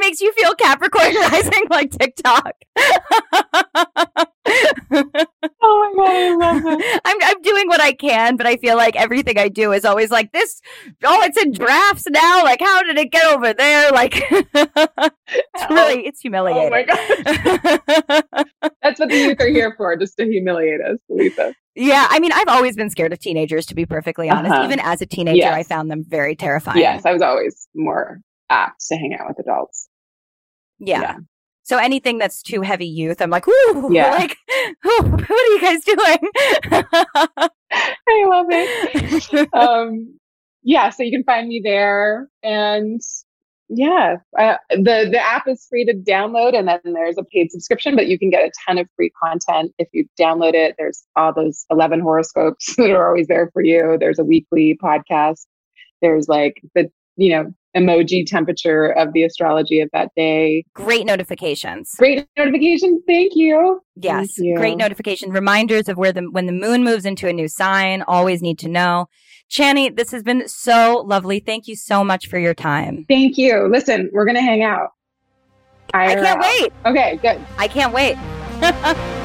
makes 0.00 0.20
you 0.20 0.32
feel 0.34 0.54
Capricorn 0.54 1.14
rising 1.16 1.64
like 1.70 1.90
TikTok. 1.90 2.52
Oh 5.66 5.92
my 5.96 6.04
God, 6.04 6.14
I 6.14 6.34
love 6.34 6.62
it. 6.80 7.00
I'm 7.04 7.16
I'm 7.22 7.40
doing 7.42 7.68
what 7.68 7.80
I 7.80 7.92
can, 7.92 8.36
but 8.36 8.46
I 8.46 8.56
feel 8.56 8.76
like 8.76 8.96
everything 8.96 9.38
I 9.38 9.48
do 9.48 9.72
is 9.72 9.84
always 9.84 10.10
like 10.10 10.32
this. 10.32 10.60
Oh, 11.02 11.22
it's 11.22 11.38
in 11.42 11.52
drafts 11.52 12.04
now. 12.08 12.42
Like, 12.44 12.60
how 12.60 12.82
did 12.82 12.98
it 12.98 13.10
get 13.10 13.24
over 13.32 13.54
there? 13.54 13.90
Like, 13.90 14.12
it's 14.30 15.70
really 15.70 16.06
it's 16.06 16.20
humiliating. 16.20 16.66
Oh 16.66 16.70
my 16.70 16.82
God. 16.82 18.44
That's 18.82 19.00
what 19.00 19.08
the 19.08 19.16
youth 19.16 19.40
are 19.40 19.48
here 19.48 19.72
for, 19.76 19.96
just 19.96 20.16
to 20.18 20.24
humiliate 20.26 20.80
us, 20.82 20.98
Leisa. 21.10 21.54
yeah, 21.74 22.06
I 22.10 22.18
mean, 22.20 22.32
I've 22.32 22.48
always 22.48 22.76
been 22.76 22.90
scared 22.90 23.12
of 23.14 23.18
teenagers. 23.20 23.64
To 23.66 23.74
be 23.74 23.86
perfectly 23.86 24.28
honest, 24.28 24.54
Uh-huh. 24.54 24.64
even 24.64 24.80
as 24.80 25.00
a 25.00 25.06
teenager, 25.06 25.36
Yes. 25.38 25.54
I 25.54 25.62
found 25.62 25.90
them 25.90 26.04
very 26.06 26.36
terrifying. 26.36 26.78
Yes, 26.78 27.06
I 27.06 27.12
was 27.12 27.22
always 27.22 27.66
more 27.74 28.20
apt 28.50 28.86
to 28.88 28.96
hang 28.96 29.16
out 29.18 29.28
with 29.28 29.38
adults. 29.38 29.88
yeah. 30.78 31.16
So 31.64 31.78
anything 31.78 32.18
that's 32.18 32.42
too 32.42 32.60
heavy 32.60 32.86
youth, 32.86 33.20
I'm 33.22 33.30
like, 33.30 33.48
ooh, 33.48 33.88
Yeah. 33.92 34.10
like, 34.10 34.36
ooh, 34.86 35.02
what 35.02 35.30
are 35.30 35.46
you 35.46 35.60
guys 35.60 35.82
doing? 35.84 36.30
I 37.72 38.26
love 38.26 38.46
it. 38.50 39.48
um, 39.54 40.18
yeah, 40.62 40.90
so 40.90 41.02
you 41.02 41.10
can 41.10 41.24
find 41.24 41.48
me 41.48 41.60
there, 41.64 42.28
and 42.42 43.00
yeah, 43.68 44.16
uh, 44.38 44.56
the 44.70 45.08
the 45.10 45.20
app 45.22 45.48
is 45.48 45.66
free 45.68 45.84
to 45.86 45.94
download, 45.94 46.54
and 46.56 46.68
then 46.68 46.80
there's 46.84 47.16
a 47.18 47.24
paid 47.24 47.50
subscription, 47.50 47.96
but 47.96 48.06
you 48.06 48.18
can 48.18 48.30
get 48.30 48.44
a 48.44 48.52
ton 48.66 48.78
of 48.78 48.86
free 48.96 49.10
content 49.22 49.72
if 49.78 49.88
you 49.92 50.06
download 50.20 50.54
it. 50.54 50.74
There's 50.78 51.02
all 51.16 51.32
those 51.34 51.64
eleven 51.70 52.00
horoscopes 52.00 52.76
that 52.76 52.90
are 52.90 53.06
always 53.08 53.26
there 53.26 53.50
for 53.52 53.62
you. 53.62 53.96
There's 53.98 54.18
a 54.18 54.24
weekly 54.24 54.78
podcast. 54.82 55.44
There's 56.02 56.28
like 56.28 56.62
the 56.74 56.90
you 57.16 57.30
know 57.34 57.52
emoji 57.76 58.24
temperature 58.26 58.86
of 58.86 59.12
the 59.12 59.22
astrology 59.24 59.80
of 59.80 59.88
that 59.92 60.10
day. 60.16 60.64
Great 60.74 61.06
notifications. 61.06 61.90
Great 61.98 62.26
notifications. 62.36 63.02
Thank 63.06 63.32
you. 63.34 63.80
Yes, 63.96 64.34
Thank 64.36 64.46
you. 64.46 64.56
great 64.56 64.76
notification. 64.76 65.30
Reminders 65.30 65.88
of 65.88 65.96
where 65.96 66.12
the 66.12 66.22
when 66.30 66.46
the 66.46 66.52
moon 66.52 66.84
moves 66.84 67.04
into 67.04 67.28
a 67.28 67.32
new 67.32 67.48
sign. 67.48 68.02
Always 68.02 68.42
need 68.42 68.58
to 68.60 68.68
know. 68.68 69.06
Chani, 69.50 69.94
this 69.94 70.10
has 70.10 70.22
been 70.22 70.48
so 70.48 71.04
lovely. 71.06 71.38
Thank 71.40 71.68
you 71.68 71.76
so 71.76 72.02
much 72.02 72.28
for 72.28 72.38
your 72.38 72.54
time. 72.54 73.04
Thank 73.08 73.36
you. 73.36 73.68
Listen, 73.70 74.10
we're 74.12 74.24
gonna 74.26 74.40
hang 74.42 74.62
out. 74.62 74.90
I 75.92 76.14
can't 76.14 76.40
IRL. 76.40 76.60
wait. 76.60 76.72
Okay, 76.86 77.16
good. 77.22 77.46
I 77.58 77.68
can't 77.68 77.92
wait. 77.92 78.16